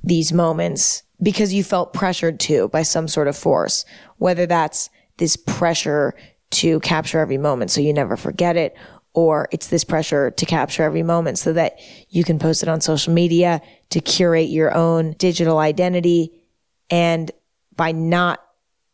these 0.01 0.31
moments 0.31 1.03
because 1.21 1.53
you 1.53 1.61
felt 1.61 1.91
pressured 1.91 2.39
to 2.39 2.69
by 2.69 2.83
some 2.83 3.09
sort 3.09 3.27
of 3.27 3.35
force, 3.35 3.83
whether 4.15 4.45
that's 4.45 4.89
this 5.17 5.35
pressure 5.35 6.15
to 6.51 6.79
capture 6.79 7.19
every 7.19 7.37
moment 7.37 7.69
so 7.69 7.81
you 7.81 7.91
never 7.91 8.15
forget 8.15 8.55
it, 8.55 8.77
or 9.13 9.47
it's 9.51 9.67
this 9.67 9.83
pressure 9.83 10.31
to 10.31 10.45
capture 10.45 10.83
every 10.83 11.03
moment 11.03 11.39
so 11.39 11.53
that 11.53 11.79
you 12.09 12.23
can 12.23 12.39
post 12.39 12.63
it 12.63 12.69
on 12.69 12.81
social 12.81 13.13
media 13.13 13.61
to 13.89 13.99
curate 13.99 14.49
your 14.49 14.75
own 14.75 15.13
digital 15.13 15.57
identity. 15.57 16.43
And 16.89 17.31
by 17.75 17.91
not 17.91 18.43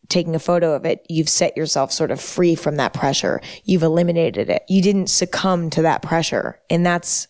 taking 0.07 0.36
a 0.36 0.39
photo 0.39 0.74
of 0.74 0.86
it, 0.86 1.05
you've 1.09 1.30
set 1.30 1.57
yourself 1.57 1.91
sort 1.91 2.11
of 2.11 2.22
free 2.22 2.55
from 2.55 2.78
that 2.78 2.93
pressure. 2.93 3.41
You've 3.63 3.84
eliminated 3.84 4.49
it. 4.49 4.63
You 4.70 4.82
didn't 4.82 5.07
succumb 5.07 5.70
to 5.72 5.82
that 5.82 6.01
pressure. 6.01 6.59
And 6.70 6.86
that's 6.86 7.28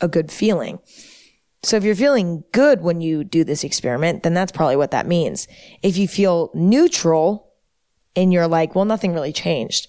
a 0.00 0.08
good 0.08 0.30
feeling. 0.30 0.80
So 1.62 1.76
if 1.76 1.84
you're 1.84 1.94
feeling 1.94 2.44
good 2.52 2.82
when 2.82 3.00
you 3.00 3.24
do 3.24 3.42
this 3.42 3.64
experiment, 3.64 4.22
then 4.22 4.34
that's 4.34 4.52
probably 4.52 4.76
what 4.76 4.90
that 4.90 5.06
means. 5.06 5.48
If 5.82 5.96
you 5.96 6.06
feel 6.06 6.50
neutral 6.54 7.52
and 8.14 8.32
you're 8.32 8.46
like, 8.46 8.74
well, 8.74 8.84
nothing 8.84 9.14
really 9.14 9.32
changed, 9.32 9.88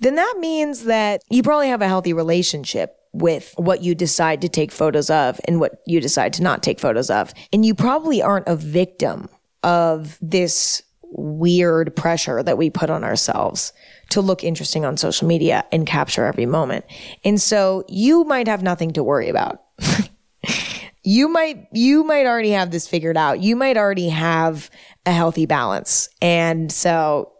then 0.00 0.14
that 0.16 0.36
means 0.38 0.84
that 0.84 1.22
you 1.30 1.42
probably 1.42 1.68
have 1.68 1.82
a 1.82 1.88
healthy 1.88 2.12
relationship 2.12 2.96
with 3.12 3.54
what 3.56 3.82
you 3.82 3.94
decide 3.94 4.40
to 4.42 4.48
take 4.48 4.70
photos 4.70 5.10
of 5.10 5.40
and 5.46 5.60
what 5.60 5.82
you 5.86 6.00
decide 6.00 6.32
to 6.34 6.42
not 6.42 6.62
take 6.62 6.78
photos 6.78 7.10
of. 7.10 7.32
And 7.52 7.64
you 7.64 7.74
probably 7.74 8.22
aren't 8.22 8.48
a 8.48 8.56
victim 8.56 9.28
of 9.62 10.18
this 10.20 10.82
weird 11.10 11.96
pressure 11.96 12.42
that 12.42 12.58
we 12.58 12.70
put 12.70 12.90
on 12.90 13.02
ourselves 13.02 13.72
to 14.10 14.20
look 14.20 14.44
interesting 14.44 14.84
on 14.84 14.96
social 14.96 15.26
media 15.26 15.64
and 15.72 15.86
capture 15.86 16.24
every 16.24 16.46
moment. 16.46 16.84
And 17.24 17.40
so 17.40 17.84
you 17.88 18.24
might 18.24 18.46
have 18.46 18.62
nothing 18.62 18.92
to 18.92 19.02
worry 19.02 19.28
about. 19.28 19.62
you 21.02 21.28
might 21.28 21.66
you 21.72 22.04
might 22.04 22.26
already 22.26 22.50
have 22.50 22.70
this 22.70 22.86
figured 22.86 23.16
out. 23.16 23.40
You 23.40 23.56
might 23.56 23.76
already 23.76 24.10
have 24.10 24.70
a 25.06 25.12
healthy 25.12 25.46
balance. 25.46 26.08
And 26.20 26.70
so 26.70 27.32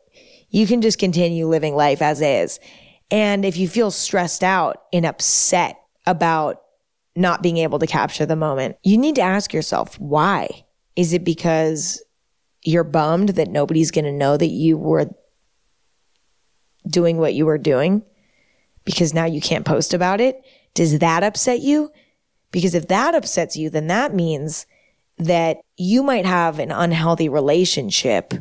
you 0.50 0.66
can 0.66 0.80
just 0.80 0.98
continue 0.98 1.46
living 1.46 1.74
life 1.74 2.02
as 2.02 2.20
is. 2.20 2.58
And 3.10 3.44
if 3.44 3.56
you 3.56 3.68
feel 3.68 3.90
stressed 3.90 4.44
out 4.44 4.84
and 4.92 5.06
upset 5.06 5.80
about 6.06 6.62
not 7.16 7.42
being 7.42 7.58
able 7.58 7.78
to 7.78 7.86
capture 7.86 8.26
the 8.26 8.36
moment, 8.36 8.76
you 8.82 8.96
need 8.96 9.16
to 9.16 9.22
ask 9.22 9.52
yourself, 9.52 9.98
why? 9.98 10.64
Is 10.96 11.12
it 11.12 11.24
because 11.24 12.02
you're 12.62 12.84
bummed 12.84 13.30
that 13.30 13.48
nobody's 13.50 13.90
going 13.90 14.04
to 14.04 14.12
know 14.12 14.36
that 14.36 14.46
you 14.46 14.76
were 14.76 15.10
doing 16.86 17.18
what 17.18 17.34
you 17.34 17.46
were 17.46 17.58
doing 17.58 18.02
because 18.84 19.14
now 19.14 19.24
you 19.24 19.40
can't 19.40 19.66
post 19.66 19.94
about 19.94 20.20
it? 20.20 20.40
Does 20.74 20.98
that 20.98 21.22
upset 21.22 21.60
you? 21.60 21.90
Because 22.50 22.74
if 22.74 22.88
that 22.88 23.14
upsets 23.14 23.56
you, 23.56 23.68
then 23.68 23.88
that 23.88 24.14
means 24.14 24.66
that 25.18 25.58
you 25.76 26.02
might 26.02 26.24
have 26.24 26.58
an 26.58 26.70
unhealthy 26.70 27.28
relationship 27.28 28.32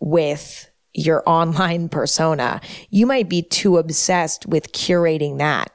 with 0.00 0.67
your 0.98 1.22
online 1.26 1.88
persona. 1.88 2.60
You 2.90 3.06
might 3.06 3.28
be 3.28 3.42
too 3.42 3.78
obsessed 3.78 4.46
with 4.46 4.72
curating 4.72 5.38
that 5.38 5.72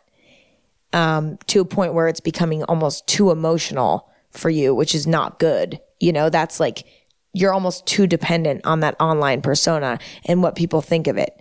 um, 0.91 1.38
to 1.47 1.61
a 1.61 1.65
point 1.65 1.93
where 1.93 2.07
it's 2.07 2.19
becoming 2.19 2.63
almost 2.63 3.07
too 3.07 3.32
emotional 3.32 4.09
for 4.32 4.49
you, 4.49 4.76
which 4.76 4.93
is 4.93 5.07
not 5.07 5.39
good. 5.39 5.80
You 5.99 6.11
know, 6.11 6.30
that's 6.30 6.59
like 6.59 6.86
you're 7.34 7.53
almost 7.53 7.86
too 7.86 8.05
dependent 8.05 8.65
on 8.65 8.82
that 8.82 8.99
online 8.99 9.41
persona 9.41 9.97
and 10.26 10.43
what 10.43 10.55
people 10.55 10.82
think 10.82 11.07
of 11.07 11.17
it. 11.17 11.39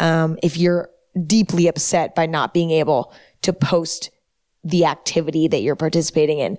Um, 0.00 0.38
if 0.42 0.56
you're 0.56 0.90
deeply 1.26 1.66
upset 1.66 2.14
by 2.14 2.26
not 2.26 2.54
being 2.54 2.70
able 2.70 3.12
to 3.42 3.52
post 3.52 4.10
the 4.62 4.84
activity 4.84 5.48
that 5.48 5.62
you're 5.62 5.76
participating 5.76 6.38
in. 6.38 6.58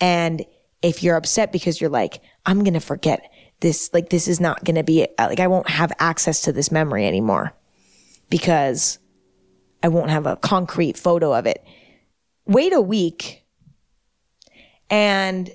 And 0.00 0.44
if 0.82 1.02
you're 1.02 1.16
upset 1.16 1.52
because 1.52 1.80
you're 1.80 1.90
like, 1.90 2.20
I'm 2.46 2.64
going 2.64 2.74
to 2.74 2.80
forget 2.80 3.31
this, 3.62 3.88
like, 3.94 4.10
this 4.10 4.28
is 4.28 4.38
not 4.38 4.62
going 4.64 4.76
to 4.76 4.82
be, 4.82 5.08
uh, 5.18 5.26
like, 5.28 5.40
I 5.40 5.46
won't 5.46 5.70
have 5.70 5.92
access 5.98 6.42
to 6.42 6.52
this 6.52 6.70
memory 6.70 7.06
anymore 7.06 7.54
because 8.28 8.98
I 9.82 9.88
won't 9.88 10.10
have 10.10 10.26
a 10.26 10.36
concrete 10.36 10.98
photo 10.98 11.32
of 11.32 11.46
it. 11.46 11.64
Wait 12.46 12.72
a 12.72 12.80
week 12.80 13.44
and 14.90 15.50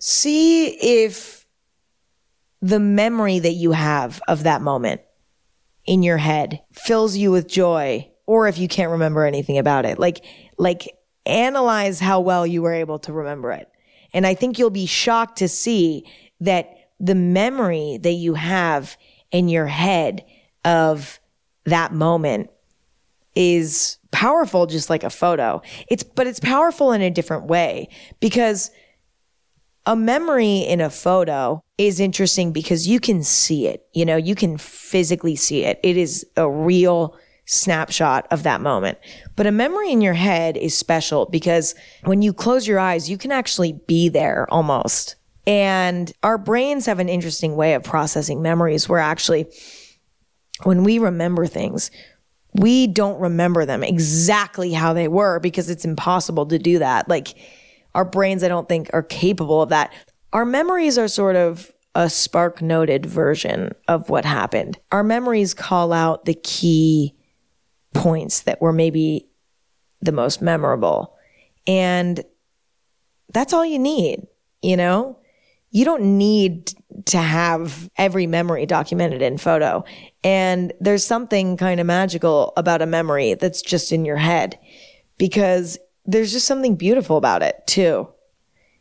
see 0.00 0.68
if 0.68 1.46
the 2.60 2.80
memory 2.80 3.38
that 3.38 3.52
you 3.52 3.72
have 3.72 4.20
of 4.26 4.42
that 4.42 4.62
moment 4.62 5.00
in 5.84 6.02
your 6.02 6.18
head 6.18 6.62
fills 6.72 7.16
you 7.16 7.30
with 7.30 7.48
joy 7.48 8.08
or 8.26 8.48
if 8.48 8.58
you 8.58 8.68
can't 8.68 8.92
remember 8.92 9.24
anything 9.24 9.58
about 9.58 9.84
it. 9.84 9.98
Like, 9.98 10.24
like 10.58 10.96
analyze 11.26 12.00
how 12.00 12.20
well 12.20 12.46
you 12.46 12.62
were 12.62 12.72
able 12.72 12.98
to 13.00 13.12
remember 13.12 13.52
it. 13.52 13.68
And 14.12 14.26
I 14.26 14.34
think 14.34 14.58
you'll 14.58 14.70
be 14.70 14.86
shocked 14.86 15.38
to 15.38 15.48
see 15.48 16.04
that 16.40 16.90
the 17.00 17.14
memory 17.14 17.98
that 18.02 18.12
you 18.12 18.34
have 18.34 18.96
in 19.30 19.48
your 19.48 19.66
head 19.66 20.24
of 20.64 21.18
that 21.64 21.92
moment 21.92 22.50
is 23.34 23.98
powerful 24.10 24.66
just 24.66 24.90
like 24.90 25.04
a 25.04 25.10
photo. 25.10 25.62
It's 25.88 26.02
but 26.02 26.26
it's 26.26 26.40
powerful 26.40 26.92
in 26.92 27.00
a 27.00 27.10
different 27.10 27.46
way 27.46 27.88
because 28.20 28.70
a 29.86 29.96
memory 29.96 30.58
in 30.58 30.80
a 30.80 30.90
photo 30.90 31.60
is 31.78 31.98
interesting 31.98 32.52
because 32.52 32.86
you 32.86 33.00
can 33.00 33.22
see 33.22 33.66
it. 33.66 33.84
You 33.94 34.04
know, 34.04 34.16
you 34.16 34.34
can 34.34 34.58
physically 34.58 35.34
see 35.34 35.64
it. 35.64 35.80
It 35.82 35.96
is 35.96 36.26
a 36.36 36.48
real 36.48 37.16
snapshot 37.44 38.26
of 38.30 38.42
that 38.44 38.60
moment. 38.60 38.98
But 39.36 39.46
a 39.46 39.52
memory 39.52 39.90
in 39.90 40.00
your 40.00 40.14
head 40.14 40.56
is 40.56 40.76
special 40.76 41.26
because 41.26 41.74
when 42.04 42.22
you 42.22 42.32
close 42.32 42.66
your 42.66 42.78
eyes, 42.78 43.10
you 43.10 43.18
can 43.18 43.32
actually 43.32 43.72
be 43.86 44.08
there 44.08 44.46
almost. 44.50 45.16
And 45.46 46.12
our 46.22 46.38
brains 46.38 46.86
have 46.86 47.00
an 47.00 47.08
interesting 47.08 47.56
way 47.56 47.74
of 47.74 47.82
processing 47.82 48.42
memories 48.42 48.88
where 48.88 49.00
actually, 49.00 49.46
when 50.62 50.84
we 50.84 50.98
remember 50.98 51.46
things, 51.46 51.90
we 52.54 52.86
don't 52.86 53.18
remember 53.20 53.64
them 53.64 53.82
exactly 53.82 54.72
how 54.72 54.92
they 54.92 55.08
were 55.08 55.40
because 55.40 55.68
it's 55.68 55.84
impossible 55.84 56.46
to 56.46 56.58
do 56.58 56.78
that. 56.78 57.08
Like 57.08 57.34
our 57.94 58.04
brains, 58.04 58.44
I 58.44 58.48
don't 58.48 58.68
think 58.68 58.90
are 58.92 59.02
capable 59.02 59.62
of 59.62 59.70
that. 59.70 59.92
Our 60.32 60.44
memories 60.44 60.96
are 60.96 61.08
sort 61.08 61.36
of 61.36 61.72
a 61.94 62.08
spark 62.08 62.62
noted 62.62 63.04
version 63.04 63.72
of 63.88 64.08
what 64.08 64.24
happened. 64.24 64.78
Our 64.92 65.02
memories 65.02 65.54
call 65.54 65.92
out 65.92 66.24
the 66.24 66.34
key 66.34 67.14
points 67.94 68.42
that 68.42 68.60
were 68.60 68.72
maybe 68.72 69.28
the 70.00 70.12
most 70.12 70.42
memorable. 70.42 71.16
And 71.66 72.22
that's 73.32 73.52
all 73.52 73.64
you 73.64 73.78
need, 73.78 74.26
you 74.62 74.76
know? 74.76 75.18
You 75.70 75.84
don't 75.86 76.18
need 76.18 76.74
to 77.06 77.18
have 77.18 77.90
every 77.96 78.26
memory 78.26 78.66
documented 78.66 79.22
in 79.22 79.38
photo. 79.38 79.84
And 80.22 80.72
there's 80.80 81.06
something 81.06 81.56
kind 81.56 81.80
of 81.80 81.86
magical 81.86 82.52
about 82.56 82.82
a 82.82 82.86
memory 82.86 83.34
that's 83.34 83.62
just 83.62 83.90
in 83.90 84.04
your 84.04 84.18
head 84.18 84.58
because 85.16 85.78
there's 86.04 86.32
just 86.32 86.46
something 86.46 86.76
beautiful 86.76 87.16
about 87.16 87.42
it 87.42 87.66
too. 87.66 88.08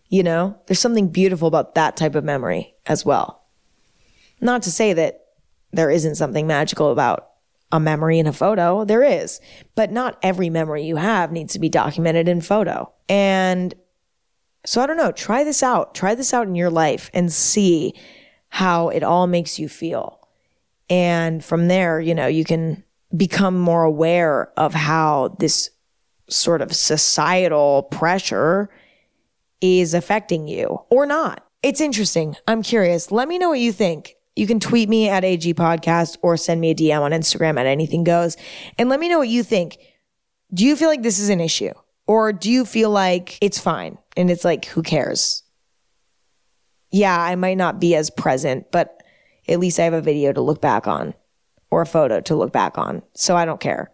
You 0.09 0.23
know, 0.23 0.59
there's 0.67 0.79
something 0.79 1.07
beautiful 1.07 1.47
about 1.47 1.75
that 1.75 1.95
type 1.95 2.15
of 2.15 2.25
memory 2.25 2.75
as 2.85 3.05
well. 3.05 3.43
Not 4.41 4.63
to 4.63 4.71
say 4.71 4.91
that 4.91 5.27
there 5.71 5.89
isn't 5.89 6.15
something 6.15 6.47
magical 6.47 6.91
about 6.91 7.30
a 7.71 7.79
memory 7.79 8.19
in 8.19 8.27
a 8.27 8.33
photo. 8.33 8.85
There 8.85 9.03
is, 9.03 9.39
but 9.75 9.91
not 9.91 10.17
every 10.21 10.49
memory 10.49 10.83
you 10.83 10.97
have 10.97 11.31
needs 11.31 11.53
to 11.53 11.59
be 11.59 11.69
documented 11.69 12.27
in 12.27 12.41
photo. 12.41 12.91
And 13.07 13.73
so 14.65 14.81
I 14.81 14.87
don't 14.87 14.97
know, 14.97 15.11
try 15.11 15.43
this 15.43 15.63
out. 15.63 15.95
Try 15.95 16.15
this 16.15 16.33
out 16.33 16.47
in 16.47 16.55
your 16.55 16.69
life 16.69 17.09
and 17.13 17.31
see 17.31 17.93
how 18.49 18.89
it 18.89 19.03
all 19.03 19.27
makes 19.27 19.57
you 19.57 19.69
feel. 19.69 20.19
And 20.89 21.43
from 21.43 21.67
there, 21.67 21.99
you 21.99 22.13
know, 22.13 22.27
you 22.27 22.43
can 22.43 22.83
become 23.15 23.59
more 23.59 23.83
aware 23.83 24.51
of 24.57 24.73
how 24.73 25.35
this 25.39 25.69
sort 26.29 26.61
of 26.61 26.75
societal 26.75 27.83
pressure 27.83 28.69
is 29.61 29.93
affecting 29.93 30.47
you 30.47 30.81
or 30.89 31.05
not. 31.05 31.45
It's 31.63 31.81
interesting. 31.81 32.35
I'm 32.47 32.63
curious. 32.63 33.11
Let 33.11 33.27
me 33.27 33.37
know 33.37 33.49
what 33.49 33.59
you 33.59 33.71
think. 33.71 34.15
You 34.35 34.47
can 34.47 34.59
tweet 34.59 34.87
me 34.87 35.09
at 35.09 35.25
AG 35.25 35.53
Podcast 35.55 36.17
or 36.21 36.37
send 36.37 36.61
me 36.61 36.71
a 36.71 36.75
DM 36.75 37.01
on 37.01 37.11
Instagram 37.11 37.59
at 37.59 37.65
Anything 37.65 38.03
Goes 38.03 38.37
and 38.77 38.89
let 38.89 38.99
me 38.99 39.09
know 39.09 39.19
what 39.19 39.27
you 39.27 39.43
think. 39.43 39.77
Do 40.53 40.65
you 40.65 40.75
feel 40.75 40.89
like 40.89 41.03
this 41.03 41.19
is 41.19 41.29
an 41.29 41.41
issue? 41.41 41.73
Or 42.07 42.33
do 42.33 42.51
you 42.51 42.65
feel 42.65 42.89
like 42.89 43.37
it's 43.41 43.59
fine 43.59 43.97
and 44.17 44.31
it's 44.31 44.43
like, 44.43 44.65
who 44.65 44.83
cares? 44.83 45.43
Yeah, 46.91 47.17
I 47.17 47.35
might 47.35 47.57
not 47.57 47.79
be 47.79 47.95
as 47.95 48.09
present, 48.09 48.71
but 48.71 49.01
at 49.47 49.59
least 49.59 49.79
I 49.79 49.83
have 49.83 49.93
a 49.93 50.01
video 50.01 50.33
to 50.33 50.41
look 50.41 50.61
back 50.61 50.87
on 50.87 51.13
or 51.69 51.81
a 51.81 51.85
photo 51.85 52.19
to 52.21 52.35
look 52.35 52.51
back 52.51 52.77
on. 52.77 53.01
So 53.13 53.35
I 53.35 53.45
don't 53.45 53.61
care. 53.61 53.91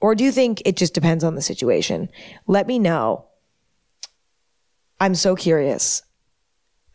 Or 0.00 0.14
do 0.14 0.24
you 0.24 0.32
think 0.32 0.62
it 0.64 0.76
just 0.76 0.94
depends 0.94 1.24
on 1.24 1.34
the 1.34 1.42
situation? 1.42 2.10
Let 2.46 2.66
me 2.66 2.78
know. 2.78 3.26
I'm 5.00 5.14
so 5.14 5.36
curious. 5.36 6.02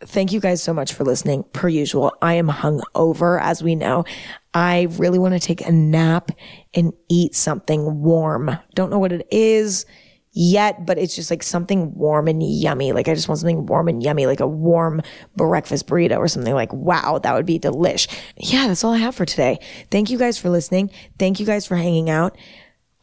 Thank 0.02 0.32
you 0.32 0.40
guys 0.40 0.64
so 0.64 0.74
much 0.74 0.94
for 0.94 1.04
listening. 1.04 1.44
Per 1.52 1.68
usual, 1.68 2.14
I 2.22 2.36
am 2.36 2.48
hung 2.48 2.82
over, 2.96 3.40
as 3.40 3.62
we 3.62 3.76
know. 3.76 4.06
I 4.54 4.88
really 4.92 5.20
want 5.20 5.34
to 5.34 5.40
take 5.40 5.66
a 5.66 5.72
nap 5.72 6.32
and 6.74 6.94
eat 7.10 7.36
something 7.36 8.02
warm. 8.02 8.58
Don't 8.76 8.90
know 8.90 9.00
what 9.00 9.12
it 9.12 9.28
is 9.30 9.86
yet, 10.32 10.86
but 10.86 10.98
it's 10.98 11.16
just 11.16 11.30
like 11.30 11.44
something 11.44 11.94
warm 11.96 12.28
and 12.28 12.42
yummy. 12.42 12.94
Like 12.94 13.08
I 13.08 13.14
just 13.14 13.28
want 13.28 13.40
something 13.40 13.66
warm 13.66 13.88
and 13.88 14.02
yummy, 14.02 14.26
like 14.26 14.40
a 14.40 14.48
warm 14.48 15.02
breakfast 15.36 15.88
burrito 15.88 16.18
or 16.18 16.28
something 16.28 16.54
like, 16.54 16.72
wow, 16.72 17.20
that 17.22 17.34
would 17.34 17.46
be 17.46 17.60
delish. 17.60 18.08
Yeah, 18.38 18.68
that's 18.68 18.84
all 18.84 18.94
I 18.94 19.00
have 19.00 19.16
for 19.16 19.26
today. 19.26 19.60
Thank 19.92 20.10
you 20.10 20.18
guys 20.18 20.38
for 20.38 20.50
listening. 20.50 20.92
Thank 21.18 21.40
you 21.40 21.46
guys 21.46 21.66
for 21.66 21.76
hanging 21.76 22.10
out. 22.10 22.38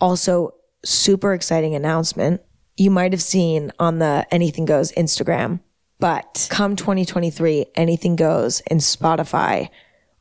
Also, 0.00 0.54
super 0.84 1.34
exciting 1.34 1.74
announcement. 1.74 2.40
You 2.76 2.90
might 2.90 3.12
have 3.12 3.22
seen 3.22 3.72
on 3.78 3.98
the 3.98 4.26
Anything 4.30 4.64
Goes 4.64 4.92
Instagram, 4.92 5.60
but 5.98 6.48
come 6.50 6.76
2023, 6.76 7.66
Anything 7.74 8.16
Goes 8.16 8.60
and 8.68 8.80
Spotify 8.80 9.70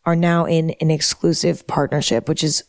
are 0.06 0.16
now 0.16 0.46
in 0.46 0.72
an 0.82 0.92
exclusive 0.92 1.68
partnership, 1.68 2.30
which 2.30 2.44
is 2.44 2.64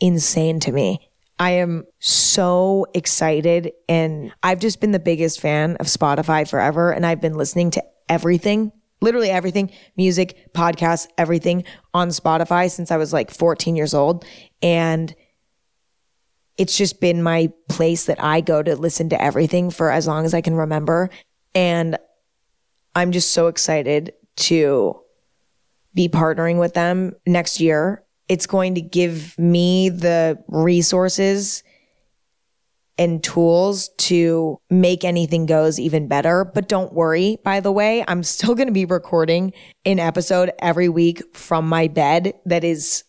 insane 0.00 0.60
to 0.60 0.72
me. 0.72 1.10
I 1.38 1.52
am 1.52 1.84
so 1.98 2.86
excited 2.94 3.72
and 3.88 4.32
I've 4.42 4.60
just 4.60 4.80
been 4.80 4.92
the 4.92 4.98
biggest 4.98 5.40
fan 5.40 5.76
of 5.76 5.86
Spotify 5.86 6.48
forever 6.48 6.92
and 6.92 7.04
I've 7.04 7.20
been 7.20 7.34
listening 7.34 7.70
to 7.72 7.84
everything, 8.08 8.70
literally 9.00 9.30
everything, 9.30 9.72
music, 9.96 10.52
podcasts, 10.54 11.08
everything 11.18 11.64
on 11.92 12.08
Spotify 12.08 12.70
since 12.70 12.90
I 12.90 12.96
was 12.96 13.12
like 13.12 13.30
14 13.30 13.74
years 13.74 13.92
old 13.92 14.24
and 14.62 15.14
it's 16.58 16.76
just 16.76 17.00
been 17.00 17.22
my 17.22 17.50
place 17.68 18.04
that 18.04 18.22
I 18.22 18.40
go 18.40 18.62
to 18.62 18.76
listen 18.76 19.08
to 19.08 19.20
everything 19.20 19.70
for 19.70 19.90
as 19.90 20.06
long 20.06 20.24
as 20.24 20.34
I 20.34 20.42
can 20.42 20.54
remember 20.54 21.10
and 21.54 21.98
I'm 22.94 23.12
just 23.12 23.32
so 23.32 23.48
excited 23.48 24.12
to 24.36 25.00
be 25.94 26.08
partnering 26.08 26.58
with 26.58 26.74
them 26.74 27.14
next 27.26 27.60
year 27.60 28.02
it's 28.32 28.46
going 28.46 28.76
to 28.76 28.80
give 28.80 29.38
me 29.38 29.90
the 29.90 30.42
resources 30.48 31.62
and 32.96 33.22
tools 33.22 33.90
to 33.98 34.58
make 34.70 35.04
anything 35.04 35.44
goes 35.44 35.78
even 35.78 36.08
better. 36.08 36.44
But 36.44 36.66
don't 36.66 36.94
worry, 36.94 37.38
by 37.44 37.60
the 37.60 37.70
way, 37.70 38.02
I'm 38.08 38.22
still 38.34 38.54
going 38.54 38.68
to 38.68 38.72
be 38.72 38.86
recording 38.86 39.52
an 39.84 39.98
episode 39.98 40.50
every 40.60 40.88
week 40.88 41.36
from 41.36 41.68
my 41.68 41.88
bed 41.88 42.32
that 42.46 42.64
is 42.64 43.04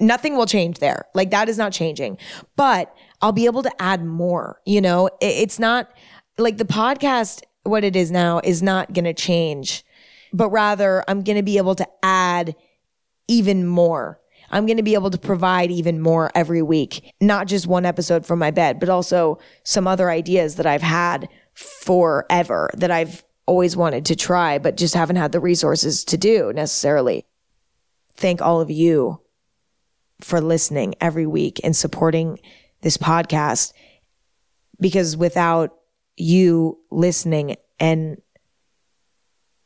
nothing 0.00 0.36
will 0.36 0.46
change 0.46 0.78
there. 0.78 1.04
Like 1.14 1.30
that 1.30 1.50
is 1.50 1.58
not 1.58 1.72
changing, 1.72 2.16
but 2.56 2.94
I'll 3.20 3.32
be 3.32 3.44
able 3.44 3.62
to 3.62 3.82
add 3.82 4.06
more. 4.06 4.60
You 4.64 4.80
know, 4.80 5.10
it's 5.20 5.58
not 5.58 5.90
like 6.38 6.56
the 6.56 6.64
podcast, 6.64 7.42
what 7.64 7.84
it 7.84 7.96
is 7.96 8.10
now 8.10 8.40
is 8.42 8.62
not 8.62 8.92
going 8.92 9.04
to 9.04 9.14
change, 9.14 9.84
but 10.32 10.50
rather 10.50 11.04
I'm 11.08 11.22
going 11.22 11.36
to 11.36 11.42
be 11.42 11.58
able 11.58 11.74
to 11.76 11.88
add 12.02 12.54
even 13.28 13.66
more. 13.66 14.20
I'm 14.50 14.66
going 14.66 14.78
to 14.78 14.82
be 14.82 14.94
able 14.94 15.10
to 15.10 15.18
provide 15.18 15.70
even 15.70 16.00
more 16.00 16.30
every 16.34 16.62
week, 16.62 17.14
not 17.20 17.46
just 17.46 17.66
one 17.66 17.84
episode 17.84 18.24
from 18.24 18.38
my 18.38 18.50
bed, 18.50 18.80
but 18.80 18.88
also 18.88 19.38
some 19.62 19.86
other 19.86 20.10
ideas 20.10 20.56
that 20.56 20.66
I've 20.66 20.82
had 20.82 21.28
forever 21.54 22.70
that 22.74 22.90
I've 22.90 23.24
always 23.46 23.76
wanted 23.76 24.06
to 24.06 24.16
try, 24.16 24.58
but 24.58 24.76
just 24.76 24.94
haven't 24.94 25.16
had 25.16 25.32
the 25.32 25.40
resources 25.40 26.04
to 26.04 26.16
do 26.16 26.52
necessarily. 26.54 27.26
Thank 28.14 28.40
all 28.40 28.60
of 28.60 28.70
you 28.70 29.20
for 30.20 30.40
listening 30.40 30.94
every 31.00 31.26
week 31.26 31.60
and 31.62 31.76
supporting 31.76 32.38
this 32.80 32.96
podcast 32.96 33.72
because 34.80 35.16
without 35.16 35.77
you 36.20 36.78
listening 36.90 37.56
and 37.78 38.20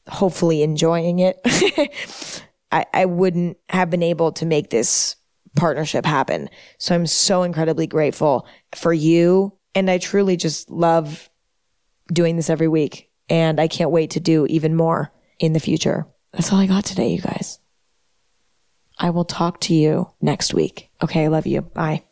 hopefully 0.08 0.62
enjoying 0.62 1.20
it, 1.20 1.40
I, 2.72 2.86
I 2.92 3.04
wouldn't 3.04 3.58
have 3.68 3.90
been 3.90 4.02
able 4.02 4.32
to 4.32 4.46
make 4.46 4.70
this 4.70 5.16
partnership 5.54 6.04
happen. 6.04 6.48
So 6.78 6.94
I'm 6.94 7.06
so 7.06 7.42
incredibly 7.42 7.86
grateful 7.86 8.46
for 8.74 8.92
you. 8.92 9.56
And 9.74 9.90
I 9.90 9.98
truly 9.98 10.36
just 10.36 10.70
love 10.70 11.28
doing 12.12 12.36
this 12.36 12.50
every 12.50 12.68
week. 12.68 13.10
And 13.28 13.60
I 13.60 13.68
can't 13.68 13.90
wait 13.90 14.10
to 14.10 14.20
do 14.20 14.46
even 14.46 14.74
more 14.76 15.12
in 15.38 15.52
the 15.52 15.60
future. 15.60 16.06
That's 16.32 16.52
all 16.52 16.58
I 16.58 16.66
got 16.66 16.84
today, 16.84 17.08
you 17.08 17.20
guys. 17.20 17.58
I 18.98 19.10
will 19.10 19.24
talk 19.24 19.60
to 19.62 19.74
you 19.74 20.10
next 20.20 20.54
week. 20.54 20.90
Okay. 21.02 21.24
I 21.24 21.28
love 21.28 21.46
you. 21.46 21.62
Bye. 21.62 22.04